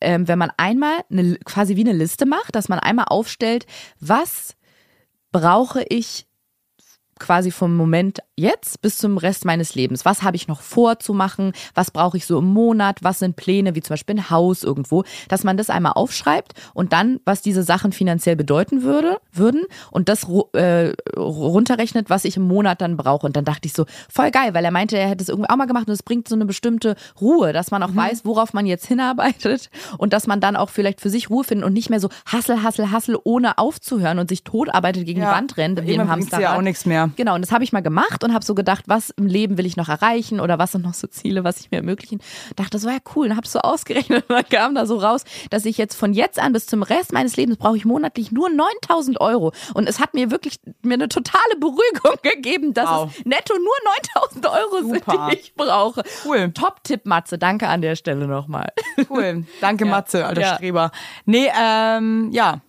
ähm, 0.01 0.27
wenn 0.27 0.39
man 0.39 0.51
einmal 0.57 0.93
eine, 1.11 1.35
quasi 1.45 1.75
wie 1.75 1.81
eine 1.81 1.93
Liste 1.93 2.25
macht, 2.25 2.55
dass 2.55 2.69
man 2.69 2.79
einmal 2.79 3.05
aufstellt, 3.09 3.65
was 3.99 4.55
brauche 5.31 5.83
ich 5.89 6.25
quasi 7.19 7.51
vom 7.51 7.75
Moment 7.75 8.19
jetzt 8.35 8.81
bis 8.81 8.97
zum 8.97 9.17
Rest 9.17 9.45
meines 9.45 9.75
Lebens. 9.75 10.05
Was 10.05 10.23
habe 10.23 10.35
ich 10.37 10.47
noch 10.47 10.61
vorzumachen? 10.61 11.53
Was 11.75 11.91
brauche 11.91 12.17
ich 12.17 12.25
so 12.25 12.39
im 12.39 12.45
Monat? 12.45 12.99
Was 13.01 13.19
sind 13.19 13.35
Pläne, 13.35 13.75
wie 13.75 13.81
zum 13.81 13.93
Beispiel 13.93 14.15
ein 14.15 14.29
Haus 14.29 14.63
irgendwo? 14.63 15.03
Dass 15.27 15.43
man 15.43 15.57
das 15.57 15.69
einmal 15.69 15.93
aufschreibt 15.93 16.53
und 16.73 16.93
dann, 16.93 17.19
was 17.25 17.41
diese 17.41 17.63
Sachen 17.63 17.91
finanziell 17.91 18.35
bedeuten 18.35 18.83
würde, 18.83 19.17
würden 19.31 19.63
und 19.91 20.09
das 20.09 20.25
äh, 20.53 20.93
runterrechnet, 21.17 22.09
was 22.09 22.25
ich 22.25 22.37
im 22.37 22.43
Monat 22.43 22.81
dann 22.81 22.97
brauche. 22.97 23.27
Und 23.27 23.35
dann 23.35 23.45
dachte 23.45 23.67
ich 23.67 23.73
so, 23.73 23.85
voll 24.09 24.31
geil, 24.31 24.53
weil 24.53 24.65
er 24.65 24.71
meinte, 24.71 24.97
er 24.97 25.09
hätte 25.09 25.21
es 25.21 25.29
irgendwie 25.29 25.49
auch 25.49 25.57
mal 25.57 25.67
gemacht 25.67 25.87
und 25.87 25.93
es 25.93 26.03
bringt 26.03 26.27
so 26.27 26.35
eine 26.35 26.45
bestimmte 26.45 26.95
Ruhe, 27.19 27.53
dass 27.53 27.71
man 27.71 27.83
auch 27.83 27.95
weiß, 27.95 28.25
worauf 28.25 28.53
man 28.53 28.65
jetzt 28.65 28.85
hinarbeitet 28.85 29.69
und 29.97 30.13
dass 30.13 30.27
man 30.27 30.39
dann 30.39 30.55
auch 30.55 30.69
vielleicht 30.69 31.01
für 31.01 31.09
sich 31.09 31.29
Ruhe 31.29 31.43
findet 31.43 31.65
und 31.65 31.73
nicht 31.73 31.89
mehr 31.89 31.99
so 31.99 32.09
Hassel, 32.25 32.63
Hassel, 32.63 32.91
Hassel, 32.91 33.17
ohne 33.23 33.57
aufzuhören 33.57 34.19
und 34.19 34.29
sich 34.29 34.43
totarbeitet 34.43 35.05
gegen 35.05 35.21
die 35.21 35.27
Wand 35.27 35.57
rennt, 35.57 35.85
wie 35.85 35.93
im 35.93 36.09
Hamsterrad. 36.09 36.41
ja 36.41 36.57
auch 36.57 36.61
nichts 36.61 36.85
mehr. 36.85 37.08
Genau, 37.15 37.35
und 37.35 37.41
das 37.41 37.51
habe 37.51 37.63
ich 37.63 37.71
mal 37.71 37.81
gemacht 37.81 38.23
und 38.23 38.33
habe 38.33 38.43
so 38.45 38.55
gedacht, 38.55 38.85
was 38.87 39.09
im 39.11 39.25
Leben 39.27 39.57
will 39.57 39.65
ich 39.65 39.77
noch 39.77 39.89
erreichen 39.89 40.39
oder 40.39 40.59
was 40.59 40.71
sind 40.71 40.83
noch 40.83 40.93
so 40.93 41.07
Ziele, 41.07 41.43
was 41.43 41.59
ich 41.59 41.71
mir 41.71 41.77
ermöglichen. 41.77 42.19
Dachte, 42.55 42.71
das 42.71 42.85
war 42.85 42.93
ja 42.93 42.99
cool 43.15 43.27
und 43.27 43.35
habe 43.35 43.47
so 43.47 43.59
ausgerechnet 43.63 44.23
und 44.29 44.35
dann 44.35 44.47
kam 44.49 44.75
da 44.75 44.85
so 44.85 44.97
raus, 44.97 45.23
dass 45.49 45.65
ich 45.65 45.77
jetzt 45.77 45.95
von 45.95 46.13
jetzt 46.13 46.39
an 46.39 46.53
bis 46.53 46.67
zum 46.67 46.83
Rest 46.83 47.13
meines 47.13 47.35
Lebens 47.37 47.57
brauche 47.57 47.77
ich 47.77 47.85
monatlich 47.85 48.31
nur 48.31 48.49
9000 48.49 49.19
Euro. 49.21 49.51
Und 49.73 49.87
es 49.89 49.99
hat 49.99 50.13
mir 50.13 50.31
wirklich 50.31 50.59
mir 50.81 50.95
eine 50.95 51.09
totale 51.09 51.55
Beruhigung 51.59 52.15
gegeben, 52.23 52.73
dass 52.73 52.89
Wow. 52.89 53.11
es 53.17 53.25
netto 53.25 53.53
nur 53.55 53.75
9000 54.41 54.45
Euro 54.47 54.93
Super. 54.93 55.11
sind, 55.11 55.31
die 55.33 55.37
ich 55.39 55.53
brauche. 55.55 56.03
Cool. 56.25 56.51
Top-Tipp, 56.53 57.05
Matze. 57.05 57.37
Danke 57.37 57.67
an 57.67 57.81
der 57.81 57.95
Stelle 57.95 58.27
nochmal. 58.27 58.69
Cool. 59.09 59.45
Danke, 59.61 59.85
Matze, 59.85 60.25
alter 60.25 60.41
Ja. 60.41 60.55
Streber. 60.55 60.91
Nee, 61.25 61.49
ähm, 61.59 62.29
ja. 62.31 62.61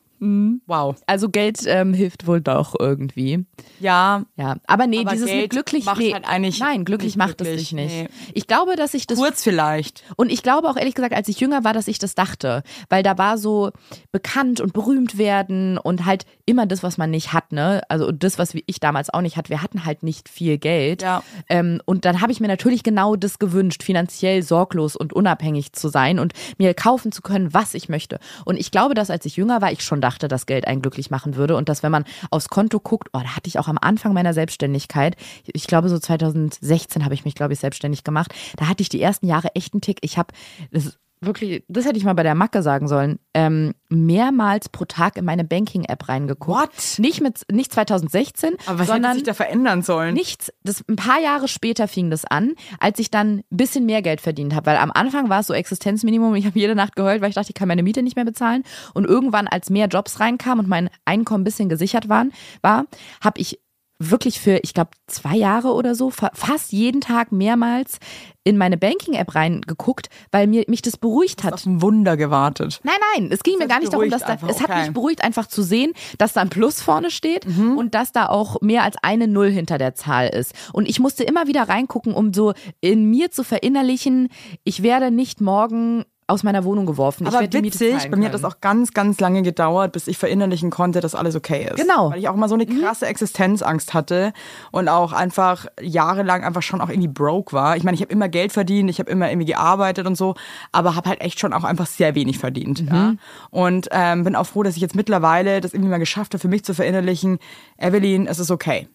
Wow. 0.66 0.97
Also 1.07 1.29
Geld 1.31 1.61
ähm, 1.66 1.95
hilft 1.95 2.27
wohl 2.27 2.41
doch 2.41 2.75
irgendwie. 2.79 3.47
Ja, 3.81 4.25
Ja, 4.37 4.57
aber 4.66 4.87
nee, 4.87 5.01
Aber 5.01 5.12
dieses 5.12 5.27
Geld 5.27 5.43
mit 5.43 5.51
glücklich, 5.51 5.85
macht 5.87 5.99
nee, 5.99 6.12
halt 6.12 6.27
eigentlich 6.29 6.61
nein, 6.61 6.85
glücklich 6.85 7.16
macht 7.16 7.41
es 7.41 7.47
glücklich, 7.47 7.71
dich 7.71 7.73
nicht. 7.73 7.95
nee. 7.95 8.09
Ich 8.35 8.47
glaube, 8.47 8.77
dass 8.77 8.93
ich 8.95 9.07
das 9.07 9.18
kurz 9.18 9.43
vielleicht. 9.43 10.05
und 10.16 10.31
ich 10.31 10.43
glaube 10.43 10.68
auch 10.68 10.77
ehrlich 10.77 10.95
gesagt, 10.95 11.14
als 11.14 11.29
ich 11.29 11.41
jünger 11.41 11.64
war, 11.64 11.73
dass 11.73 11.89
ich 11.89 11.99
das 11.99 12.14
dachte, 12.14 12.62
weil 12.89 13.03
da 13.03 13.16
war 13.18 13.39
so 13.39 13.71
bekannt 14.12 14.61
und 14.61 14.73
berühmt 14.73 15.16
werden 15.18 15.79
und 15.79 16.05
halt 16.05 16.27
immer 16.45 16.66
das, 16.66 16.83
was 16.83 16.99
man 16.99 17.11
nicht 17.11 17.33
hat, 17.33 17.53
ne? 17.53 17.81
Also 17.89 18.12
das, 18.12 18.39
was 18.39 18.55
ich 18.66 18.81
damals 18.81 19.09
auch 19.11 19.21
nicht 19.21 19.37
hatte. 19.37 19.51
Wir 19.51 19.62
hatten 19.62 19.85
halt 19.85 20.03
nicht 20.03 20.29
viel 20.29 20.59
Geld. 20.59 21.03
Ja. 21.03 21.23
Ähm, 21.49 21.81
und 21.87 22.05
dann 22.05 22.21
habe 22.21 22.33
ich 22.33 22.41
mir 22.41 22.49
natürlich 22.49 22.83
genau 22.83 23.16
das 23.16 23.39
gewünscht, 23.39 23.83
finanziell 23.83 24.43
sorglos 24.43 24.97
und 24.97 25.12
unabhängig 25.12 25.73
zu 25.73 25.89
sein 25.89 26.18
und 26.18 26.33
mir 26.59 26.75
kaufen 26.75 27.12
zu 27.12 27.23
können, 27.23 27.55
was 27.55 27.75
ich 27.75 27.89
möchte. 27.89 28.18
Und 28.45 28.59
ich 28.59 28.71
glaube, 28.71 28.95
dass 28.95 29.11
als 29.11 29.25
ich 29.25 29.37
jünger 29.37 29.62
war, 29.62 29.73
ich 29.73 29.83
schon 29.83 30.01
dachte, 30.11 30.29
dass 30.29 30.47
Geld 30.47 30.67
einen 30.67 30.83
glücklich 30.83 31.11
machen 31.11 31.37
würde 31.37 31.57
und 31.57 31.69
dass 31.69 31.83
wenn 31.83 31.93
man 31.93 32.05
aufs 32.31 32.49
Konto 32.49 32.81
guckt, 32.81 33.09
oh, 33.13 33.21
da 33.21 33.37
hatte 33.37 33.49
ich 33.49 33.59
auch 33.59 33.69
am 33.69 33.79
Anfang 33.81 34.13
meiner 34.13 34.35
Selbstständigkeit, 34.35 35.17
ich 35.47 35.67
glaube 35.67 35.89
so 35.89 35.99
2016 35.99 37.05
habe 37.05 37.15
ich 37.15 37.25
mich, 37.25 37.35
glaube 37.35 37.53
ich, 37.53 37.61
selbstständig 37.61 38.05
gemacht, 38.05 38.35
da 38.57 38.69
hatte 38.69 38.83
ich 38.83 38.89
die 38.89 39.01
ersten 39.01 39.27
Jahre 39.27 39.55
echt 39.55 39.73
einen 39.73 39.81
Tick. 39.81 39.99
Ich 40.03 40.19
habe 40.19 40.35
das 40.73 40.99
wirklich, 41.21 41.64
das 41.68 41.85
hätte 41.85 41.99
ich 41.99 42.05
mal 42.05 42.14
bei 42.14 42.23
der 42.23 42.35
Macke 42.35 42.62
sagen 42.62 42.89
sollen, 42.89 43.18
ähm, 43.35 43.75
mehrmals 43.89 44.68
pro 44.68 44.85
Tag 44.85 45.16
in 45.16 45.25
meine 45.25 45.45
Banking-App 45.45 46.09
reingeguckt. 46.09 46.49
What? 46.49 46.99
Nicht 46.99 47.21
mit, 47.21 47.43
nicht 47.51 47.73
2016, 47.73 48.55
Aber 48.66 48.81
was 48.81 48.87
sondern 48.87 49.12
hätte 49.12 49.18
sich 49.18 49.27
da 49.27 49.35
verändern 49.35 49.83
sollen? 49.83 50.14
Nichts. 50.14 50.53
Das, 50.64 50.83
ein 50.89 50.97
paar 50.97 51.21
Jahre 51.21 51.49
später 51.49 51.89
fing 51.89 52.11
das 52.11 52.25
an, 52.25 52.55
als 52.79 52.99
ich 52.99 53.11
dann 53.11 53.39
ein 53.39 53.45
bisschen 53.51 53.87
mehr 53.87 54.03
Geld 54.03 54.21
verdient 54.21 54.55
habe. 54.55 54.66
Weil 54.66 54.77
am 54.79 54.91
Anfang 54.93 55.29
war 55.29 55.41
es 55.41 55.47
so 55.47 55.55
Existenzminimum. 55.55 56.35
Ich 56.37 56.47
habe 56.47 56.59
jede 56.59 56.75
Nacht 56.75 56.97
geheult, 56.97 57.21
weil 57.21 57.29
ich 57.29 57.35
dachte, 57.35 57.51
ich 57.51 57.55
kann 57.55 57.68
meine 57.68 57.83
Miete 57.83 58.03
nicht 58.03 58.16
mehr 58.16 58.25
bezahlen. 58.25 58.64
Und 58.95 59.05
irgendwann, 59.05 59.47
als 59.47 59.71
mehr 59.71 59.89
Jobs 59.89 60.21
reinkamen 60.21 60.64
und 60.64 60.68
mein 60.68 60.89
Einkommen 61.05 61.43
ein 61.43 61.45
bisschen 61.45 61.68
gesichert 61.68 62.09
waren, 62.09 62.33
war, 62.62 62.87
habe 63.23 63.41
ich 63.41 63.61
wirklich 64.01 64.40
für, 64.40 64.59
ich 64.62 64.74
glaube, 64.74 64.90
zwei 65.07 65.36
Jahre 65.36 65.74
oder 65.74 65.94
so, 65.94 66.11
fa 66.11 66.30
fast 66.34 66.72
jeden 66.72 67.01
Tag 67.01 67.30
mehrmals 67.32 67.98
in 68.42 68.57
meine 68.57 68.78
Banking-App 68.78 69.34
reingeguckt, 69.34 70.09
weil 70.32 70.46
mir, 70.46 70.64
mich 70.66 70.80
das 70.80 70.96
beruhigt 70.96 71.44
hat. 71.44 71.53
Auf 71.53 71.66
ein 71.66 71.82
Wunder 71.82 72.16
gewartet. 72.16 72.80
Nein, 72.82 72.94
nein, 73.14 73.30
es 73.30 73.42
ging 73.42 73.59
mir 73.59 73.64
hat 73.64 73.68
gar 73.68 73.80
nicht 73.80 73.92
darum, 73.92 74.09
dass 74.09 74.22
da, 74.22 74.28
einfach, 74.28 74.48
es 74.48 74.62
hat 74.62 74.70
okay. 74.70 74.80
mich 74.80 74.92
beruhigt, 74.94 75.22
einfach 75.22 75.46
zu 75.46 75.62
sehen, 75.62 75.92
dass 76.16 76.32
da 76.32 76.40
ein 76.40 76.48
Plus 76.48 76.80
vorne 76.80 77.11
steht 77.11 77.46
Mhm. 77.46 77.76
und 77.76 77.94
dass 77.94 78.12
da 78.12 78.26
auch 78.26 78.61
mehr 78.62 78.82
als 78.82 78.96
eine 79.03 79.28
Null 79.28 79.51
hinter 79.51 79.76
der 79.76 79.94
Zahl 79.94 80.28
ist. 80.28 80.55
Und 80.72 80.88
ich 80.88 80.98
musste 80.98 81.22
immer 81.22 81.46
wieder 81.46 81.68
reingucken, 81.68 82.14
um 82.14 82.32
so 82.32 82.55
in 82.80 83.11
mir 83.11 83.30
zu 83.30 83.44
verinnerlichen, 83.44 84.28
ich 84.64 84.82
werde 84.82 85.11
nicht 85.11 85.42
morgen 85.42 86.05
aus 86.31 86.43
meiner 86.43 86.64
Wohnung 86.64 86.87
geworfen. 86.87 87.26
ich 87.26 87.33
Aber 87.33 87.41
Miete 87.41 87.62
witzig, 87.62 88.11
bei 88.11 88.16
mir 88.16 88.26
hat 88.26 88.35
das 88.35 88.45
auch 88.45 88.61
ganz, 88.61 88.93
ganz 88.93 89.20
lange 89.20 89.43
gedauert, 89.43 89.93
bis 89.93 90.07
ich 90.07 90.16
verinnerlichen 90.16 90.70
konnte, 90.70 91.01
dass 91.01 91.14
alles 91.14 91.37
okay 91.37 91.68
ist. 91.70 91.76
Genau. 91.76 92.11
Weil 92.11 92.20
ich 92.20 92.28
auch 92.28 92.37
mal 92.37 92.49
so 92.49 92.55
eine 92.55 92.66
krasse 92.66 93.07
Existenzangst 93.07 93.93
hatte 93.95 94.33
und 94.70 94.89
auch 94.89 95.12
einfach 95.12 95.66
jahrelang 95.81 96.45
einfach 96.45 96.62
schon 96.62 96.81
auch 96.81 96.89
irgendwie 96.89 97.09
broke 97.09 97.53
war. 97.53 97.76
Ich 97.76 97.83
meine, 97.85 97.95
ich 97.95 98.01
habe 98.01 98.12
immer 98.12 98.28
Geld 98.28 98.53
verdient, 98.53 98.89
ich 98.91 98.99
habe 98.99 99.11
immer 99.11 99.31
irgendwie 99.31 99.47
gearbeitet 99.47 100.07
und 100.07 100.16
so, 100.16 100.35
aber 100.72 100.95
habe 100.97 101.09
halt 101.09 101.20
echt 101.20 101.41
schon 101.41 101.53
auch 101.53 101.64
einfach 101.64 101.87
sehr 101.87 102.14
wenig 102.14 102.39
verdient. 102.39 102.85
Ja? 102.89 103.14
Und 103.51 103.89
ähm, 103.91 104.24
bin 104.24 104.37
auch 104.37 104.47
froh, 104.47 104.62
dass 104.62 104.76
ich 104.76 104.83
jetzt 104.83 104.95
mittlerweile 104.95 105.61
das 105.61 105.74
irgendwie 105.74 105.91
mal 105.91 105.99
geschafft 105.99 106.33
habe, 106.35 106.41
für 106.41 106.49
mich 106.49 106.64
zu 106.64 106.74
verinnerlichen, 106.74 107.39
Evelyn, 107.78 108.26
es 108.26 108.39
ist 108.39 108.51
okay. 108.51 108.89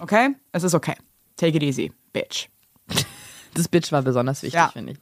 Okay? 0.00 0.30
Es 0.52 0.64
ist 0.64 0.74
okay. 0.74 0.94
Take 1.36 1.56
it 1.56 1.62
easy, 1.62 1.92
bitch. 2.12 2.48
Das 3.54 3.68
Bitch 3.68 3.90
war 3.92 4.02
besonders 4.02 4.42
wichtig, 4.42 4.54
Ja. 4.58 4.68
finde 4.68 4.92
ich. 4.92 4.98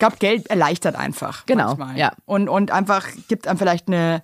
Glaube, 0.00 0.16
Geld 0.18 0.48
erleichtert 0.48 0.96
einfach. 0.96 1.46
Genau, 1.46 1.76
Manchmal. 1.76 1.96
ja. 1.96 2.10
Und, 2.26 2.48
und 2.48 2.72
einfach 2.72 3.06
gibt 3.28 3.46
einem 3.46 3.58
vielleicht 3.58 3.86
eine 3.86 4.22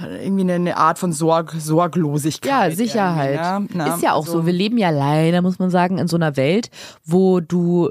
irgendwie 0.00 0.42
eine, 0.42 0.54
eine 0.54 0.76
Art 0.76 0.98
von 0.98 1.12
Sorg, 1.12 1.54
Sorglosigkeit. 1.58 2.70
Ja, 2.70 2.76
Sicherheit. 2.76 3.40
ne? 3.40 3.68
Na, 3.72 3.94
ist 3.94 4.02
ja 4.02 4.14
auch 4.14 4.26
so. 4.26 4.46
Wir 4.46 4.52
leben 4.52 4.78
ja 4.78 4.90
leider, 4.90 5.42
muss 5.42 5.58
man 5.58 5.70
sagen, 5.70 5.98
in 5.98 6.08
so 6.08 6.16
einer 6.16 6.36
Welt, 6.36 6.70
wo 7.04 7.40
du 7.40 7.90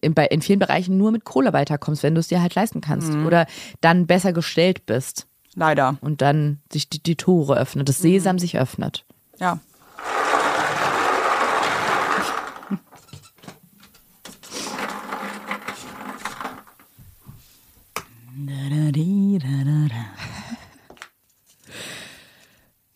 in, 0.00 0.12
in 0.14 0.42
vielen 0.42 0.58
Bereichen 0.58 0.96
nur 0.96 1.10
mit 1.10 1.24
Kohle 1.24 1.52
weiterkommst, 1.52 2.02
wenn 2.02 2.14
du 2.14 2.20
es 2.20 2.28
dir 2.28 2.40
halt 2.40 2.54
leisten 2.54 2.80
kannst. 2.80 3.12
Mhm. 3.12 3.26
Oder 3.26 3.46
dann 3.80 4.06
besser 4.06 4.32
gestellt 4.32 4.86
bist. 4.86 5.26
Leider. 5.54 5.96
Und 6.00 6.22
dann 6.22 6.60
sich 6.72 6.88
die, 6.88 7.02
die 7.02 7.16
Tore 7.16 7.58
öffnet, 7.58 7.88
das 7.88 7.98
Sesam 7.98 8.38
sich 8.38 8.58
öffnet. 8.58 9.04
Ja. 9.38 9.58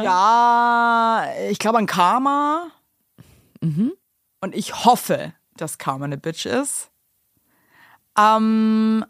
Ja, 0.04 1.24
ich 1.50 1.58
glaube 1.58 1.78
an 1.78 1.86
Karma. 1.86 2.68
Und 4.40 4.54
ich 4.54 4.84
hoffe, 4.84 5.32
dass 5.56 5.78
Karma 5.78 6.04
eine 6.04 6.18
Bitch 6.18 6.46
ist. 6.46 6.90
Ähm, 8.16 9.04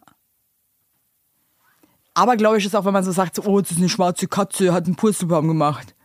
aber 2.15 2.37
glaube 2.37 2.59
ich, 2.59 2.65
ist 2.65 2.75
auch, 2.75 2.85
wenn 2.87 2.93
man 2.95 3.05
so 3.05 3.13
sagt, 3.13 3.35
so, 3.35 3.43
oh, 3.43 3.59
jetzt 3.59 3.73
ist 3.73 3.79
eine 3.79 3.89
schwarze 3.91 4.27
Katze, 4.27 4.73
hat 4.73 4.87
einen 4.87 4.97
Purzelbaum 4.97 5.49
gemacht. 5.49 5.96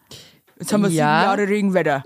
Jetzt 0.61 0.71
haben 0.71 0.83
wir 0.83 0.89
Ja. 0.89 1.19
sieben 1.19 1.29
Jahre 1.39 1.47
Regenwetter. 1.49 2.03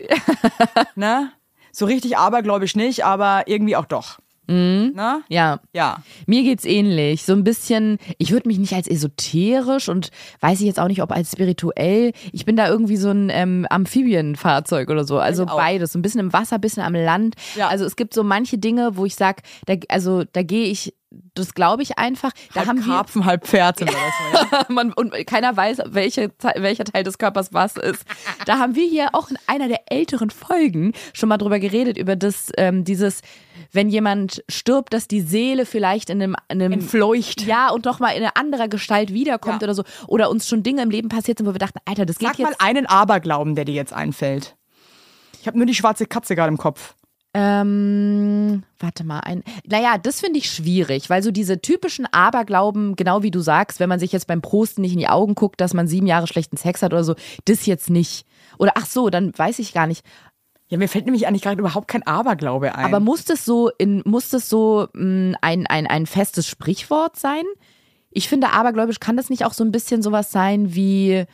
ne? 0.95 1.31
So 1.71 1.85
richtig 1.85 2.17
abergläubisch 2.17 2.75
nicht, 2.75 3.05
aber 3.05 3.43
irgendwie 3.47 3.75
auch 3.75 3.85
doch. 3.85 4.17
Ne? 4.47 5.21
Ja. 5.27 5.59
Ja. 5.73 6.03
Mir 6.27 6.43
geht's 6.43 6.65
ähnlich. 6.65 7.23
So 7.23 7.33
ein 7.33 7.43
bisschen, 7.43 7.97
ich 8.19 8.31
würde 8.31 8.47
mich 8.47 8.59
nicht 8.59 8.73
als 8.73 8.87
esoterisch 8.87 9.89
und 9.89 10.11
weiß 10.39 10.59
ich 10.59 10.67
jetzt 10.67 10.79
auch 10.79 10.87
nicht, 10.87 11.01
ob 11.01 11.11
als 11.11 11.31
spirituell. 11.31 12.11
Ich 12.31 12.45
bin 12.45 12.55
da 12.55 12.69
irgendwie 12.69 12.95
so 12.97 13.09
ein 13.09 13.31
ähm, 13.31 13.65
Amphibienfahrzeug 13.71 14.89
oder 14.91 15.03
so. 15.03 15.17
Also 15.17 15.43
Ich 15.45 15.49
beides. 15.49 15.93
So 15.93 15.99
ein 15.99 16.03
bisschen 16.03 16.19
im 16.19 16.31
Wasser, 16.31 16.55
ein 16.57 16.61
bisschen 16.61 16.83
am 16.83 16.93
Land. 16.93 17.35
Ja. 17.55 17.69
Also 17.69 17.85
es 17.85 17.95
gibt 17.95 18.13
so 18.13 18.23
manche 18.23 18.59
Dinge, 18.59 18.97
wo 18.97 19.05
ich 19.05 19.15
sag, 19.15 19.41
da, 19.65 19.73
also 19.89 20.23
da 20.31 20.43
gehe 20.43 20.67
ich, 20.67 20.93
das 21.34 21.53
glaube 21.53 21.84
ich 21.84 21.97
einfach. 21.97 22.32
Da 22.53 22.61
halb 22.61 22.68
haben 22.70 22.78
wir, 22.86 22.93
Karpfen, 22.93 23.26
halb 23.26 23.45
Pferd 23.47 23.80
sind 23.80 23.91
wir 23.91 23.97
das. 23.97 24.45
Ja. 24.51 24.66
man, 24.70 24.93
und 24.93 25.13
keiner 25.28 25.55
weiß, 25.55 25.80
welche, 25.88 26.32
welcher 26.55 26.84
Teil 26.86 27.03
des 27.03 27.18
Körpers 27.18 27.53
was 27.53 27.78
ist. 27.78 28.05
Da 28.45 28.57
haben 28.59 28.76
wir 28.76 28.88
hier 28.88 29.09
auch 29.13 29.30
in 29.30 29.38
einer 29.47 29.68
der 29.68 29.91
älteren 29.91 30.30
Folgen 30.30 30.93
schon 31.13 31.30
mal 31.30 31.38
drüber 31.38 31.59
geredet, 31.59 31.97
über 31.97 32.16
das, 32.16 32.51
ähm, 32.57 32.84
dieses, 32.84 33.22
wenn 33.72 33.89
jemand 33.89 34.43
stirbt, 34.49 34.93
dass 34.93 35.07
die 35.07 35.22
Seele 35.22 35.66
vielleicht 35.66 36.09
in 36.09 36.22
einem, 36.22 36.36
in 36.49 36.61
einem 36.61 36.74
Entfleucht. 36.74 37.41
ja, 37.41 37.70
und 37.70 37.86
doch 37.86 37.99
mal 37.99 38.09
in 38.11 38.22
einer 38.24 38.38
anderer 38.38 38.68
Gestalt 38.68 39.11
wiederkommt 39.13 39.61
Ja. 39.61 39.68
oder 39.68 39.76
so. 39.76 39.84
Oder 40.07 40.30
uns 40.30 40.47
schon 40.47 40.63
Dinge 40.63 40.82
im 40.84 40.89
Leben 40.89 41.09
passiert 41.09 41.38
sind, 41.38 41.47
wo 41.47 41.53
wir 41.53 41.59
dachten, 41.59 41.80
Alter, 41.86 42.05
das 42.05 42.18
geht 42.20 42.30
Sag 42.30 42.39
mal 42.39 42.49
jetzt. 42.49 42.61
einen 42.61 42.86
Aberglauben, 42.86 43.55
der 43.55 43.66
dir 43.66 43.76
jetzt 43.76 43.93
einfällt. 43.93 44.55
Ich 45.41 45.47
habe 45.47 45.57
nur 45.57 45.66
die 45.68 45.76
schwarze 45.76 46.05
Katze 46.05 46.36
gerade 46.36 46.49
im 46.49 46.57
Kopf. 46.57 46.95
Ähm, 47.38 48.63
warte 48.79 49.03
mal, 49.03 49.19
ein. 49.19 49.43
Naja, 49.67 49.97
das 50.01 50.21
finde 50.21 50.39
ich 50.39 50.49
schwierig, 50.49 51.09
weil 51.09 51.21
so 51.21 51.31
diese 51.31 51.59
typischen 51.59 52.07
Aberglauben, 52.13 52.95
genau 52.95 53.23
wie 53.23 53.31
du 53.31 53.41
sagst, 53.41 53.81
wenn 53.81 53.89
man 53.89 53.99
sich 53.99 54.13
jetzt 54.13 54.27
beim 54.27 54.41
Prosten 54.41 54.81
nicht 54.81 54.93
in 54.93 54.99
die 54.99 55.09
Augen 55.09 55.36
guckt, 55.36 55.59
dass 55.59 55.73
man 55.73 55.86
sieben 55.86 56.07
Jahre 56.07 56.27
schlechten 56.27 56.55
Sex 56.55 56.81
hat 56.81 56.93
oder 56.93 57.03
so, 57.03 57.15
das 57.43 57.65
jetzt 57.65 57.89
nicht. 57.89 58.25
Oder 58.57 58.71
ach 58.75 58.86
so, 58.86 59.09
dann 59.09 59.38
weiß 59.38 59.59
ich 59.59 59.73
gar 59.73 59.86
nicht. 59.86 60.05
Ja, 60.69 60.77
mir 60.77 60.88
fällt 60.88 61.05
nämlich 61.05 61.27
eigentlich 61.27 61.41
gerade 61.41 61.59
überhaupt 61.59 61.89
kein 61.89 62.07
Aberglaube 62.07 62.73
ein. 62.73 62.86
Aber 62.86 63.01
muss 63.01 63.25
das 63.25 63.43
so 63.43 63.69
in, 63.77 64.01
muss 64.05 64.29
das 64.29 64.47
so 64.47 64.88
mh, 64.93 65.36
ein, 65.41 65.67
ein, 65.67 65.88
ein 65.88 66.05
festes 66.05 66.47
Sprichwort 66.47 67.17
sein? 67.17 67.43
Ich 68.11 68.29
finde, 68.29 68.53
abergläubisch 68.53 69.01
kann 69.01 69.17
das 69.17 69.29
nicht 69.29 69.43
auch 69.43 69.53
so 69.53 69.65
ein 69.65 69.73
bisschen 69.73 70.01
sowas 70.01 70.31
sein 70.31 70.73
wie, 70.73 71.25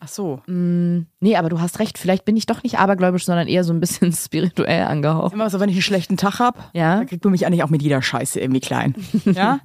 Ach 0.00 0.08
so. 0.08 0.40
nee, 0.46 1.36
aber 1.36 1.48
du 1.48 1.60
hast 1.60 1.78
recht, 1.80 1.98
vielleicht 1.98 2.24
bin 2.24 2.36
ich 2.36 2.46
doch 2.46 2.62
nicht 2.62 2.78
abergläubisch, 2.78 3.24
sondern 3.24 3.48
eher 3.48 3.64
so 3.64 3.72
ein 3.72 3.80
bisschen 3.80 4.12
spirituell 4.14 4.84
angehaucht. 4.84 5.32
Immer 5.34 5.50
so, 5.50 5.58
wenn 5.60 5.68
ich 5.68 5.74
einen 5.76 5.82
schlechten 5.82 6.16
Tag 6.16 6.38
habe, 6.38 6.58
Ja. 6.72 6.98
dann 6.98 7.06
kriegt 7.06 7.24
man 7.24 7.32
mich 7.32 7.46
eigentlich 7.46 7.62
auch 7.64 7.70
mit 7.70 7.82
jeder 7.82 8.00
Scheiße 8.02 8.38
irgendwie 8.40 8.60
klein. 8.60 8.94
ja? 9.24 9.60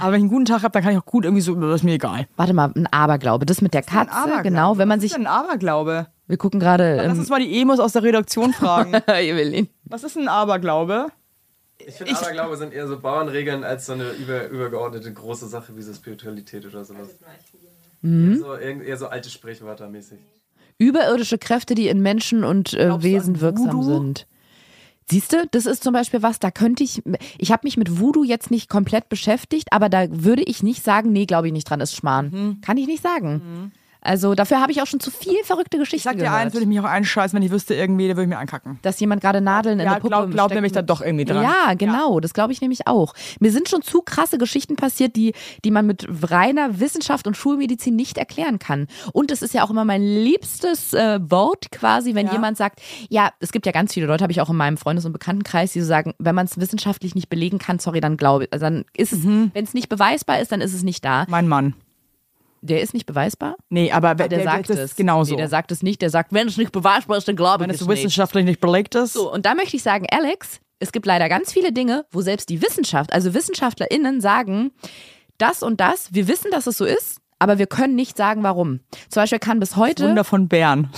Aber 0.00 0.12
wenn 0.12 0.18
ich 0.20 0.22
einen 0.22 0.30
guten 0.30 0.44
Tag 0.46 0.62
habe, 0.62 0.72
dann 0.72 0.82
kann 0.82 0.92
ich 0.92 0.98
auch 0.98 1.04
gut 1.04 1.24
irgendwie 1.24 1.42
so, 1.42 1.54
das 1.54 1.80
ist 1.80 1.84
mir 1.84 1.94
egal. 1.94 2.26
Warte 2.36 2.54
mal, 2.54 2.70
ein 2.74 2.86
Aberglaube, 2.86 3.44
das 3.44 3.60
mit 3.60 3.74
der 3.74 3.82
Katze, 3.82 4.42
genau, 4.42 4.78
wenn 4.78 4.88
man 4.88 4.98
Was 4.98 5.02
sich, 5.02 5.10
ist 5.10 5.18
denn 5.18 5.26
ein 5.26 5.32
Aberglaube? 5.32 6.06
wir 6.26 6.36
gucken 6.36 6.60
gerade, 6.60 6.96
Lass 6.96 7.06
ähm, 7.12 7.18
uns 7.18 7.28
mal 7.28 7.40
die 7.40 7.60
Emos 7.60 7.80
aus 7.80 7.92
der 7.92 8.02
Redaktion 8.02 8.52
fragen. 8.52 8.92
Evelyn. 9.06 9.68
Was 9.84 10.04
ist 10.04 10.16
ein 10.16 10.28
Aberglaube? 10.28 11.08
Ich 11.86 11.94
finde 11.94 12.16
Aberglaube 12.16 12.56
sind 12.56 12.72
eher 12.72 12.86
so 12.86 12.98
Bauernregeln 13.00 13.64
als 13.64 13.86
so 13.86 13.92
eine 13.94 14.10
über, 14.10 14.48
übergeordnete 14.48 15.12
große 15.12 15.46
Sache 15.48 15.76
wie 15.76 15.82
so 15.82 15.92
Spiritualität 15.94 16.66
oder 16.66 16.84
sowas. 16.84 17.16
Mhm. 18.02 18.32
Eher, 18.32 18.38
so, 18.38 18.54
eher, 18.54 18.96
so 18.96 19.06
alte 19.08 19.30
Sprichwörter 19.30 19.88
mäßig. 19.88 20.18
Überirdische 20.78 21.38
Kräfte, 21.38 21.74
die 21.74 21.88
in 21.88 22.00
Menschen 22.00 22.44
und 22.44 22.74
äh, 22.74 23.02
Wesen 23.02 23.40
wirksam 23.40 23.82
sind. 23.82 24.26
Siehst 25.10 25.32
du, 25.32 25.46
das 25.50 25.64
ist 25.64 25.82
zum 25.82 25.94
Beispiel 25.94 26.22
was, 26.22 26.38
da 26.38 26.50
könnte 26.50 26.84
ich, 26.84 27.02
ich 27.38 27.50
habe 27.50 27.62
mich 27.64 27.78
mit 27.78 27.98
Voodoo 27.98 28.24
jetzt 28.24 28.50
nicht 28.50 28.68
komplett 28.68 29.08
beschäftigt, 29.08 29.68
aber 29.72 29.88
da 29.88 30.06
würde 30.10 30.42
ich 30.42 30.62
nicht 30.62 30.84
sagen, 30.84 31.12
nee, 31.12 31.24
glaube 31.24 31.46
ich 31.46 31.52
nicht 31.52 31.68
dran, 31.68 31.80
ist 31.80 31.96
Schmarrn. 31.96 32.30
Mhm. 32.30 32.60
Kann 32.60 32.76
ich 32.76 32.86
nicht 32.86 33.02
sagen. 33.02 33.72
Also 34.00 34.34
dafür 34.34 34.60
habe 34.60 34.70
ich 34.72 34.80
auch 34.80 34.86
schon 34.86 35.00
zu 35.00 35.10
viel 35.10 35.42
verrückte 35.44 35.76
Ich 35.76 35.82
Geschichten 35.82 36.04
sag 36.08 36.16
dir 36.16 36.24
gehört. 36.24 36.36
eins, 36.40 36.52
würde 36.54 36.62
ich 36.62 36.68
mich 36.68 36.78
auch 36.80 36.84
einscheißen, 36.84 37.36
wenn 37.36 37.42
ich 37.44 37.50
wüsste 37.50 37.74
irgendwie, 37.74 38.06
da 38.08 38.14
würde 38.14 38.22
ich 38.22 38.28
mir 38.28 38.38
ankacken. 38.38 38.78
dass 38.82 38.98
jemand 39.00 39.20
gerade 39.20 39.40
Nadeln 39.40 39.80
in 39.80 39.86
Ja, 39.86 39.94
der 39.94 40.00
Puppe 40.00 40.08
glaub, 40.08 40.30
glaub 40.30 40.46
steckt 40.46 40.54
nämlich 40.56 40.72
da 40.72 40.82
doch 40.82 41.00
irgendwie 41.00 41.24
dran. 41.24 41.42
Ja, 41.42 41.74
genau, 41.74 42.20
das 42.20 42.32
glaube 42.32 42.52
ich 42.52 42.60
nämlich 42.60 42.86
auch. 42.86 43.14
Mir 43.40 43.50
sind 43.50 43.68
schon 43.68 43.82
zu 43.82 44.00
krasse 44.02 44.38
Geschichten 44.38 44.76
passiert, 44.76 45.16
die, 45.16 45.34
die 45.64 45.70
man 45.70 45.86
mit 45.86 46.06
reiner 46.30 46.80
Wissenschaft 46.80 47.26
und 47.26 47.36
Schulmedizin 47.36 47.96
nicht 47.96 48.18
erklären 48.18 48.58
kann. 48.58 48.86
Und 49.12 49.30
es 49.30 49.42
ist 49.42 49.52
ja 49.54 49.64
auch 49.64 49.70
immer 49.70 49.84
mein 49.84 50.02
liebstes 50.02 50.94
äh, 50.94 51.18
Wort 51.22 51.70
quasi, 51.72 52.14
wenn 52.14 52.26
Ja. 52.26 52.32
jemand 52.32 52.56
sagt, 52.56 52.80
ja, 53.08 53.30
es 53.40 53.52
gibt 53.52 53.66
ja 53.66 53.72
ganz 53.72 53.92
viele 53.94 54.06
Leute, 54.06 54.22
habe 54.22 54.32
ich 54.32 54.40
auch 54.40 54.50
in 54.50 54.56
meinem 54.56 54.76
Freundes- 54.76 55.04
und 55.06 55.12
Bekanntenkreis, 55.12 55.72
die 55.72 55.80
so 55.80 55.86
sagen, 55.86 56.14
wenn 56.18 56.34
man 56.34 56.46
es 56.46 56.58
wissenschaftlich 56.58 57.14
nicht 57.14 57.28
belegen 57.28 57.58
kann, 57.58 57.78
sorry, 57.78 58.00
dann 58.00 58.16
glaube 58.16 58.44
ich, 58.44 58.52
also 58.52 58.64
dann 58.66 58.84
ist 58.96 59.12
es, 59.12 59.24
Mhm. 59.24 59.50
wenn 59.54 59.64
es 59.64 59.74
nicht 59.74 59.88
beweisbar 59.88 60.38
ist, 60.40 60.52
dann 60.52 60.60
ist 60.60 60.72
es 60.74 60.82
nicht 60.84 61.04
da. 61.04 61.26
Mein 61.28 61.48
Mann. 61.48 61.74
Der 62.60 62.80
ist 62.82 62.92
nicht 62.94 63.06
beweisbar? 63.06 63.56
Nee, 63.68 63.92
aber 63.92 64.18
wer- 64.18 64.28
Der, 64.28 64.42
sagt 64.42 64.70
das 64.70 64.78
es. 64.78 64.96
genauso. 64.96 65.32
Nee, 65.32 65.38
der 65.38 65.48
sagt 65.48 65.70
es 65.72 65.82
nicht. 65.82 66.02
Der 66.02 66.10
sagt, 66.10 66.32
wenn 66.32 66.48
es 66.48 66.56
nicht 66.56 66.72
beweisbar 66.72 67.16
ist, 67.18 67.28
dann 67.28 67.36
glaube 67.36 67.62
wenn 67.64 67.70
ich 67.70 67.76
es 67.76 67.82
es 67.82 67.86
nicht. 67.88 67.98
wissenschaftlich 67.98 68.44
nicht 68.44 68.60
belegt 68.60 68.94
ist. 68.94 69.12
So, 69.14 69.32
und 69.32 69.46
da 69.46 69.54
möchte 69.54 69.76
ich 69.76 69.82
sagen, 69.82 70.06
Alex, 70.10 70.60
es 70.80 70.92
gibt 70.92 71.06
leider 71.06 71.28
ganz 71.28 71.52
viele 71.52 71.72
Dinge, 71.72 72.04
wo 72.10 72.20
selbst 72.20 72.48
die 72.48 72.60
Wissenschaft, 72.62 73.12
also 73.12 73.34
WissenschaftlerInnen 73.34 74.20
sagen, 74.20 74.72
das 75.38 75.62
und 75.62 75.80
das, 75.80 76.12
wir 76.12 76.26
wissen, 76.28 76.50
dass 76.50 76.66
es 76.66 76.78
so 76.78 76.84
ist, 76.84 77.18
aber 77.38 77.58
wir 77.58 77.66
können 77.66 77.94
nicht 77.94 78.16
sagen, 78.16 78.42
warum. 78.42 78.80
Zum 79.08 79.22
Beispiel 79.22 79.38
kann 79.38 79.60
bis 79.60 79.76
heute. 79.76 80.04
Wunder 80.08 80.24
von 80.24 80.48
Bern. 80.48 80.90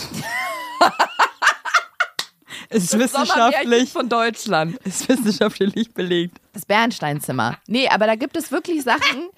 ist 2.70 2.98
wissenschaftlich, 2.98 3.90
von 3.90 4.08
Deutschland. 4.08 4.76
ist 4.84 5.08
wissenschaftlich 5.08 5.92
belegt. 5.92 6.38
Das 6.52 6.64
Bernsteinzimmer. 6.66 7.58
Nee, 7.66 7.88
aber 7.88 8.06
da 8.06 8.14
gibt 8.14 8.36
es 8.36 8.50
wirklich 8.52 8.82
Sachen. 8.82 9.28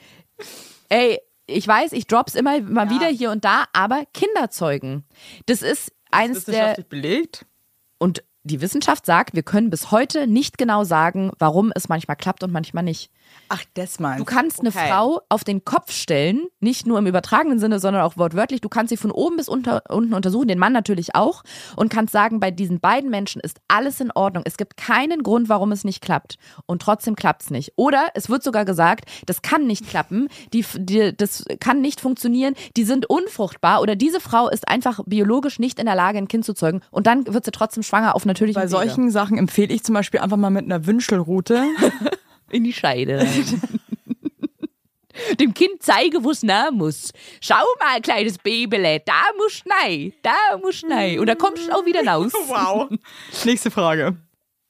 Ey, 0.89 1.19
ich 1.47 1.67
weiß, 1.67 1.93
ich 1.93 2.07
drop's 2.07 2.35
immer 2.35 2.61
mal 2.61 2.91
wieder 2.91 3.09
hier 3.09 3.31
und 3.31 3.45
da, 3.45 3.65
aber 3.73 4.05
Kinderzeugen. 4.13 5.05
Das 5.47 5.63
ist 5.63 5.93
eines 6.11 6.45
der. 6.45 6.55
Wissenschaftlich 6.55 6.89
belegt? 6.89 7.47
Und 7.99 8.23
die 8.45 8.61
Wissenschaft 8.61 9.07
sagt, 9.07 9.35
wir 9.35 9.43
können 9.43 9.71
bis 9.71 9.91
heute 9.91 10.27
nicht 10.27 10.59
genau 10.59 10.83
sagen, 10.85 11.31
warum 11.39 11.73
es 11.75 11.89
manchmal 11.89 12.17
klappt 12.17 12.43
und 12.43 12.53
manchmal 12.53 12.83
nicht. 12.83 13.11
Ach, 13.49 13.63
das 13.75 14.01
meinst 14.01 14.21
Du 14.21 14.25
kannst 14.25 14.61
eine 14.61 14.73
Frau 14.73 15.21
auf 15.29 15.45
den 15.45 15.63
Kopf 15.65 15.93
stellen, 15.93 16.47
nicht 16.61 16.87
nur 16.87 16.99
im 16.99 17.07
übertragenen 17.07 17.59
Sinne, 17.59 17.81
sondern 17.81 18.03
auch 18.03 18.17
wortwörtlich. 18.17 18.63
Du 18.63 18.71
kannst 18.71 18.89
sie 18.89 18.97
von 18.97 19.11
oben 19.11 19.37
bis 19.37 19.47
unter, 19.49 19.83
unten 19.91 20.15
untersuchen, 20.15 20.49
den 20.49 20.59
Mann 20.59 20.73
natürlich 20.73 21.15
auch, 21.15 21.43
und 21.77 21.91
kannst 21.91 22.13
sagen, 22.13 22.41
bei 22.41 22.51
diesen 22.51 22.81
beiden 22.81 23.11
Menschen 23.11 23.43
ist 23.43 23.59
alles 23.69 24.01
in 24.01 24.11
Ordnung. 24.11 24.45
Es 24.47 24.57
gibt 24.57 24.79
keinen 24.79 25.23
Grund, 25.23 25.51
warum 25.51 25.71
es 25.71 25.85
nicht 25.85 26.03
klappt. 26.03 26.37
Und 26.65 26.81
trotzdem 26.81 27.15
klappt 27.15 27.43
es 27.43 27.51
nicht. 27.51 27.73
Oder 27.77 28.09
es 28.15 28.31
wird 28.31 28.43
sogar 28.43 28.65
gesagt, 28.65 29.05
das 29.27 29.43
kann 29.43 29.67
nicht 29.67 29.87
klappen, 29.87 30.29
die, 30.55 30.65
die, 30.77 31.15
das 31.15 31.45
kann 31.61 31.83
nicht 31.83 32.01
funktionieren, 32.01 32.55
die 32.77 32.85
sind 32.85 33.05
unfruchtbar 33.05 33.83
oder 33.83 33.97
diese 33.97 34.21
Frau 34.21 34.49
ist 34.49 34.67
einfach 34.67 35.01
biologisch 35.07 35.59
nicht 35.59 35.79
in 35.79 35.85
der 35.85 35.95
Lage, 35.95 36.17
ein 36.17 36.29
Kind 36.29 36.47
zu 36.47 36.55
zeugen. 36.55 36.81
Und 36.91 37.07
dann 37.07 37.27
wird 37.27 37.45
sie 37.45 37.51
trotzdem 37.51 37.83
schwanger 37.83 38.15
auf 38.15 38.25
natürlichem 38.25 38.61
Bei 38.61 38.67
Wege. 38.67 38.71
solchen 38.71 39.11
Sachen 39.11 39.37
empfehle 39.37 39.75
ich 39.75 39.85
zum 39.85 39.95
Beispiel 39.95 40.21
einfach 40.21 40.39
mal 40.39 40.51
mit 40.51 40.65
einer 40.65 40.87
Wünschelrute. 40.87 41.65
in 42.53 42.65
die 42.65 42.73
Scheide. 42.73 43.27
Dem 45.39 45.53
Kind 45.55 45.83
zeige, 45.83 46.25
wo 46.25 46.31
es 46.31 46.43
nah 46.43 46.71
muss. 46.71 47.13
Schau 47.41 47.65
mal, 47.79 48.01
kleines 48.01 48.39
Babyle, 48.39 49.01
da 49.05 49.23
musst 49.37 49.65
nein, 49.67 50.13
da 50.23 50.57
musst 50.61 50.85
nein. 50.87 51.19
Und 51.19 51.27
da 51.27 51.35
kommst 51.35 51.67
du 51.67 51.73
auch 51.73 51.85
wieder 51.85 52.05
raus. 52.07 52.33
wow. 52.47 52.89
Nächste 53.45 53.71
Frage. 53.71 54.17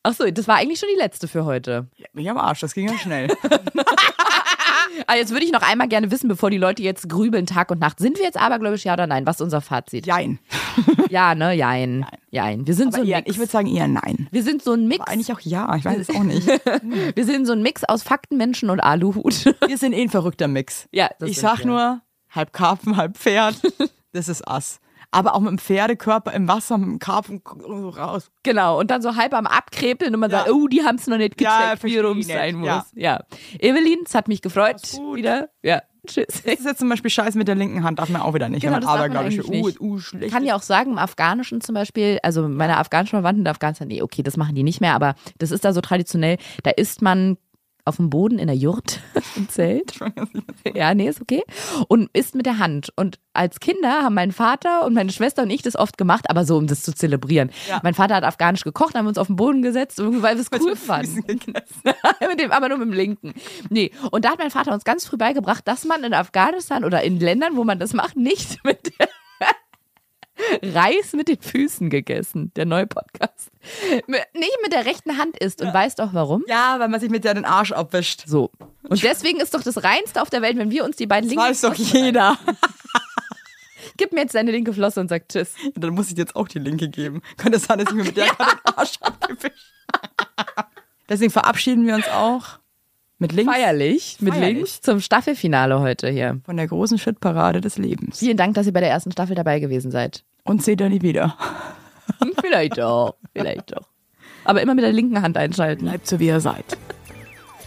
Ach 0.05 0.15
so, 0.15 0.29
das 0.31 0.49
war 0.49 0.57
eigentlich 0.57 0.81
schon 0.81 0.89
die 0.93 0.99
letzte 1.01 1.29
für 1.29 1.45
heute. 1.45 1.87
Ja, 1.97 2.07
mich 2.13 2.29
am 2.29 2.37
Arsch, 2.37 2.61
das 2.61 2.75
ging 2.75 2.89
ja 2.89 2.99
schnell. 2.99 3.29
Aber 5.07 5.17
jetzt 5.17 5.31
würde 5.31 5.45
ich 5.45 5.53
noch 5.53 5.63
einmal 5.63 5.87
gerne 5.89 6.11
wissen, 6.11 6.27
bevor 6.29 6.51
die 6.51 6.59
Leute 6.59 6.83
jetzt 6.83 7.09
grübeln 7.09 7.47
Tag 7.47 7.71
und 7.71 7.79
Nacht. 7.81 8.01
Sind 8.01 8.19
wir 8.19 8.25
jetzt 8.25 8.37
abergläubisch, 8.37 8.85
ja 8.85 8.95
oder 8.95 9.07
nein? 9.07 9.27
Was 9.27 9.37
ist 9.37 9.43
unser 9.43 9.61
Fazit? 9.61 10.07
Jein. 10.07 10.39
Ja, 11.11 11.35
ne? 11.35 11.53
Jein. 11.53 12.07
Jein. 12.31 12.67
Wir 12.67 12.73
sind 12.75 12.89
Aber 12.89 12.97
so 12.97 13.03
ein 13.03 13.09
eher, 13.09 13.19
Mix. 13.19 13.31
ich 13.31 13.37
würde 13.39 13.51
sagen 13.53 13.67
eher 13.67 13.87
nein. 13.87 14.29
wir 14.31 14.43
sind 14.43 14.63
so 14.63 14.73
ein 14.73 14.89
Mix. 14.89 15.01
Aber 15.03 15.11
eigentlich 15.13 15.31
auch 15.31 15.41
ja, 15.41 15.77
ich 15.77 15.85
weiß 15.85 15.99
es 15.99 16.09
auch 16.09 16.23
nicht. 16.23 16.47
Wir 17.15 17.27
sind 17.27 17.45
so 17.45 17.53
ein 17.53 17.61
Mix 17.61 17.85
aus 17.85 18.03
Faktenmenschen 18.03 18.71
und 18.71 18.81
Aluhut. 18.81 19.45
Wir 19.67 19.77
sind 19.77 19.93
eh 19.93 20.01
ein 20.01 20.09
verrückter 20.09 20.49
Mix. 20.49 20.89
Ja, 20.91 21.11
ich 21.23 21.39
sag 21.39 21.59
wir. 21.59 21.67
nur, 21.67 22.01
halb 22.31 22.55
Karpfen, 22.55 22.97
halb 22.97 23.19
Pferd. 23.19 23.57
Das 24.15 24.31
ist 24.31 24.49
Ass. 24.49 24.81
Aber 25.15 25.35
auch 25.35 25.41
mit 25.41 25.51
dem 25.51 25.59
Pferdekörper 25.59 26.33
im 26.33 26.49
Wasser, 26.49 26.79
mit 26.79 26.89
dem 26.89 26.99
Karpfen 26.99 27.43
so 27.61 27.91
raus. 27.91 28.31
Genau, 28.43 28.81
und 28.81 28.91
dann 28.91 29.03
so 29.03 29.15
halb 29.15 29.35
am 29.35 29.47
Abkrepeln 29.47 30.15
und 30.15 30.21
man 30.21 30.31
Ja. 30.31 30.39
sagt, 30.39 30.51
oh, 30.51 30.67
die 30.69 30.83
haben 30.83 30.97
es 30.97 31.07
noch 31.07 31.19
nicht 31.19 31.39
Ja, 31.41 31.59
gecheckt, 31.59 31.85
wie 31.85 31.91
versteh 31.91 32.01
rum 32.01 32.19
ich 32.19 32.27
es 32.27 32.33
sein 32.33 32.57
muss. 32.57 32.85
Ja. 32.95 33.21
Evelyn, 33.61 34.01
es 34.07 34.15
hat 34.15 34.27
mich 34.29 34.41
gefreut. 34.41 34.81
Wieder. 35.15 35.51
Ja, 35.63 35.83
tschüss. 36.07 36.27
Das 36.29 36.41
ist 36.55 36.65
jetzt 36.65 36.79
zum 36.79 36.89
Beispiel 36.89 37.11
Scheiß 37.11 37.35
mit 37.35 37.47
der 37.47 37.55
linken 37.57 37.85
Hand, 37.85 37.99
darf 37.99 38.09
man 38.09 38.23
auch 38.23 38.33
wieder 38.33 38.49
nicht. 38.49 38.63
Genau, 38.63 38.77
das 38.77 38.87
man 38.87 38.97
abergläubische, 38.97 39.43
eigentlich 39.43 39.81
uh, 39.81 39.85
uh, 39.85 39.99
schlecht. 39.99 40.25
Ich 40.27 40.33
kann 40.33 40.45
ja 40.45 40.57
auch 40.57 40.63
sagen, 40.63 40.93
im 40.93 40.99
Afghanischen 40.99 41.61
zum 41.61 41.75
Beispiel, 41.75 42.19
also 42.23 42.49
meine 42.49 42.79
afghanischen 42.79 43.17
Verwandten 43.19 43.43
in 43.43 43.49
Afghanistan, 43.49 43.89
nee, 43.89 44.01
okay, 44.01 44.23
das 44.23 44.39
machen 44.39 44.55
die 44.55 44.63
nicht 44.63 44.81
mehr, 44.81 44.95
aber 44.95 45.15
das 45.39 45.51
ist 45.51 45.65
da 45.65 45.75
so 45.75 45.83
traditionell, 45.83 46.39
da 46.63 46.71
isst 46.71 47.03
man 47.03 47.37
auf 47.85 47.97
dem 47.97 48.11
Boden 48.11 48.39
in 48.39 48.47
der 48.47 48.57
Jurt 48.57 49.01
im 49.37 49.49
Zelt. 49.49 49.99
Ja, 50.75 50.95
nee, 50.95 51.09
ist 51.09 51.21
okay. 51.21 51.43
Und 51.89 52.11
isst 52.13 52.35
mit 52.35 52.47
der 52.47 52.59
Hand. 52.59 52.93
Und 52.97 53.19
als 53.33 53.61
Kinder 53.61 54.03
haben 54.03 54.15
mein 54.15 54.33
Vater 54.33 54.85
und 54.85 54.95
meine 54.95 55.11
Schwester 55.11 55.43
und 55.43 55.51
ich 55.51 55.63
das 55.63 55.77
oft 55.77 55.99
gemacht, 55.99 56.27
aber 56.29 56.45
so, 56.45 56.57
um 56.57 56.67
das 56.67 56.83
zu 56.83 56.95
zelebrieren. 56.95 57.51
Ja. 57.69 57.81
Mein 57.83 57.95
Vater 57.95 58.15
hat 58.15 58.25
afghanisch 58.25 58.63
gekocht, 58.63 58.95
haben 58.95 59.05
wir 59.05 59.09
uns 59.09 59.19
auf 59.19 59.27
den 59.27 59.37
Boden 59.37 59.63
gesetzt, 59.63 59.99
weil 59.99 60.37
wir 60.37 60.43
es 60.43 60.51
cool 60.61 60.77
fanden. 60.77 61.25
mit 62.29 62.41
dem, 62.41 62.53
aber 62.53 62.69
nur 62.69 62.79
mit 62.79 62.89
dem 62.89 62.93
linken. 62.93 63.35
Nee. 63.71 63.91
Und 64.11 64.25
da 64.25 64.33
hat 64.33 64.39
mein 64.39 64.51
Vater 64.51 64.73
uns 64.73 64.85
ganz 64.85 65.07
früh 65.07 65.17
beigebracht, 65.17 65.67
dass 65.67 65.85
man 65.85 66.05
in 66.05 66.15
Afghanistan 66.15 66.85
oder 66.85 67.03
in 67.03 67.19
Ländern, 67.19 67.57
wo 67.57 67.65
man 67.65 67.79
das 67.79 67.95
macht, 67.95 68.17
nicht 68.17 68.59
mit 68.65 68.93
der 68.99 69.09
Reis 70.63 71.13
mit 71.13 71.29
den 71.29 71.41
Füßen 71.41 71.91
gegessen. 71.91 72.53
Der 72.57 72.65
neue 72.67 72.87
Podcast. 72.87 73.51
Nicht 74.07 74.59
mit 74.63 74.73
der 74.73 74.85
rechten 74.87 75.19
Hand 75.19 75.39
isst. 75.39 75.63
Und 75.63 75.73
weißt 75.73 75.99
doch 75.99 76.13
warum? 76.15 76.45
Ja, 76.49 76.77
weil 76.79 76.89
man 76.89 77.01
sich 77.01 77.11
mit 77.11 77.25
der 77.25 77.35
den 77.35 77.45
Arsch 77.45 77.73
abwischt. 77.73 78.25
So. 78.27 78.51
Und 78.89 79.03
deswegen 79.03 79.41
ist 79.41 79.55
doch 79.55 79.63
das 79.63 79.83
Reinste 79.85 80.21
auf 80.23 80.31
der 80.31 80.43
Welt, 80.43 80.57
wenn 80.57 80.71
wir 80.71 80.85
uns 80.85 80.97
die 80.97 81.07
beiden 81.07 81.29
Das 81.29 81.37
linken 81.37 81.51
weiß 81.51 81.61
doch 81.63 81.75
jeder. 81.75 82.39
Gib 83.97 84.13
mir 84.13 84.21
jetzt 84.23 84.35
deine 84.35 84.51
linke 84.51 84.73
Flosse 84.73 85.01
und 85.01 85.09
sag 85.09 85.29
Tschüss. 85.29 85.55
Dann 85.75 85.95
muss 85.95 86.09
ich 86.09 86.15
dir 86.15 86.23
jetzt 86.23 86.37
auch 86.37 86.49
die 86.49 86.59
linke 86.59 86.89
geben. 86.89 87.23
Könnte 87.37 87.59
es 87.59 87.65
sein, 87.65 87.79
dass 87.79 87.89
ich 87.89 87.95
mir 87.95 88.05
mit 88.05 88.17
der 88.17 88.27
gerade 88.37 88.57
den 88.57 88.75
Arsch 88.77 88.95
abgewischt 89.01 89.73
Deswegen 91.09 91.31
verabschieden 91.31 91.87
wir 91.87 91.95
uns 91.95 92.09
auch 92.09 92.59
mit 93.19 93.33
links 93.33 93.53
Feierlich, 93.53 94.17
mit 94.21 94.35
Feierlich. 94.35 94.57
links 94.57 94.81
zum 94.81 95.01
Staffelfinale 95.01 95.79
heute 95.81 96.09
hier. 96.09 96.41
von 96.45 96.57
der 96.57 96.67
großen 96.67 96.99
Shitparade 96.99 97.61
des 97.61 97.77
Lebens. 97.77 98.19
Vielen 98.19 98.37
Dank, 98.37 98.55
dass 98.55 98.67
ihr 98.67 98.73
bei 98.73 98.81
der 98.81 98.91
ersten 98.91 99.13
Staffel 99.13 99.37
dabei 99.37 99.61
gewesen 99.61 99.91
seid. 99.91 100.25
Und 100.45 100.63
seht 100.63 100.81
ihr 100.81 100.89
nie 100.89 101.03
wieder. 101.03 101.37
vielleicht 102.41 102.79
doch, 102.79 103.15
vielleicht 103.35 103.73
doch. 103.73 103.89
Aber 104.45 104.61
immer 104.61 104.75
mit 104.75 104.85
der 104.85 104.93
linken 104.93 105.23
Hand 105.23 105.37
einschalten. 105.37 105.85
Bleibt 105.85 106.07
so, 106.07 106.19
wie 106.19 106.27
ihr 106.27 106.41
seid. 106.41 106.65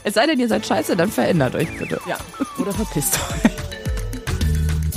Es 0.04 0.14
sei 0.14 0.28
denn, 0.28 0.40
ihr 0.40 0.48
seid 0.48 0.66
scheiße, 0.66 0.96
dann 0.96 1.10
verändert 1.10 1.56
euch 1.56 1.76
bitte. 1.78 2.00
Ja. 2.08 2.18
Oder 2.60 2.72
verpisst 2.72 3.16
euch. 3.16 3.52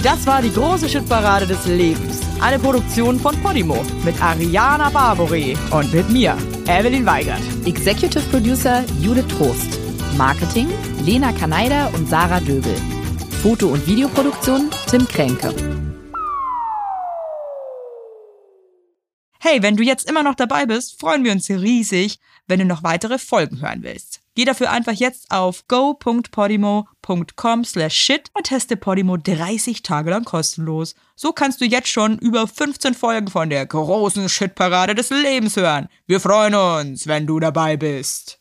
Das 0.03 0.27
war 0.27 0.43
die 0.43 0.53
große 0.53 0.89
Shitparade 0.89 1.47
des 1.47 1.67
Lebens. 1.67 2.21
Eine 2.41 2.59
Produktion 2.59 3.19
von 3.19 3.35
Podimo 3.43 3.85
mit 4.05 4.21
Ariana 4.23 4.91
Barbori 4.91 5.57
und 5.71 5.93
mit 5.93 6.09
mir, 6.11 6.37
Evelyn 6.67 7.05
Weigert. 7.05 7.41
Executive 7.65 8.23
Producer 8.31 8.85
Judith 9.01 9.27
Trost. 9.29 9.79
Marketing 10.17 10.69
Lena 11.05 11.33
Kaneider 11.33 11.91
und 11.95 12.09
Sarah 12.09 12.41
Döbel. 12.41 12.75
Foto- 13.43 13.69
und 13.69 13.87
Videoproduktion 13.87 14.71
Tim 14.89 15.07
Kränke. 15.09 15.53
Hey, 19.41 19.63
wenn 19.63 19.77
du 19.77 19.85
jetzt 19.85 20.11
immer 20.11 20.25
noch 20.25 20.35
dabei 20.35 20.67
bist, 20.67 20.99
freuen 20.99 21.23
wir 21.23 21.31
uns 21.31 21.49
riesig, 21.49 22.19
wenn 22.49 22.59
du 22.59 22.65
noch 22.65 22.83
weitere 22.83 23.19
Folgen 23.19 23.61
hören 23.61 23.85
willst. 23.85 24.21
Geh 24.35 24.45
dafür 24.45 24.71
einfach 24.71 24.93
jetzt 24.93 25.31
auf 25.31 25.67
go.podimo.com 25.69 27.65
slash 27.65 27.95
shit 27.95 28.31
und 28.35 28.45
teste 28.45 28.77
Podimo 28.77 29.17
30 29.17 29.83
Tage 29.83 30.11
lang 30.11 30.25
kostenlos. 30.25 30.95
So 31.17 31.33
kannst 31.33 31.61
du 31.61 31.65
jetzt 31.65 31.89
schon 31.89 32.19
über 32.19 32.47
15 32.47 32.95
Folgen 32.95 33.29
von 33.29 33.51
der 33.51 33.67
großen 33.67 34.29
Shitparade 34.29 34.95
des 34.95 35.11
Lebens 35.11 35.57
hören. 35.57 35.89
Wir 36.07 36.21
freuen 36.21 36.55
uns, 36.55 37.07
wenn 37.07 37.27
du 37.27 37.41
dabei 37.41 37.77
bist. 37.77 38.38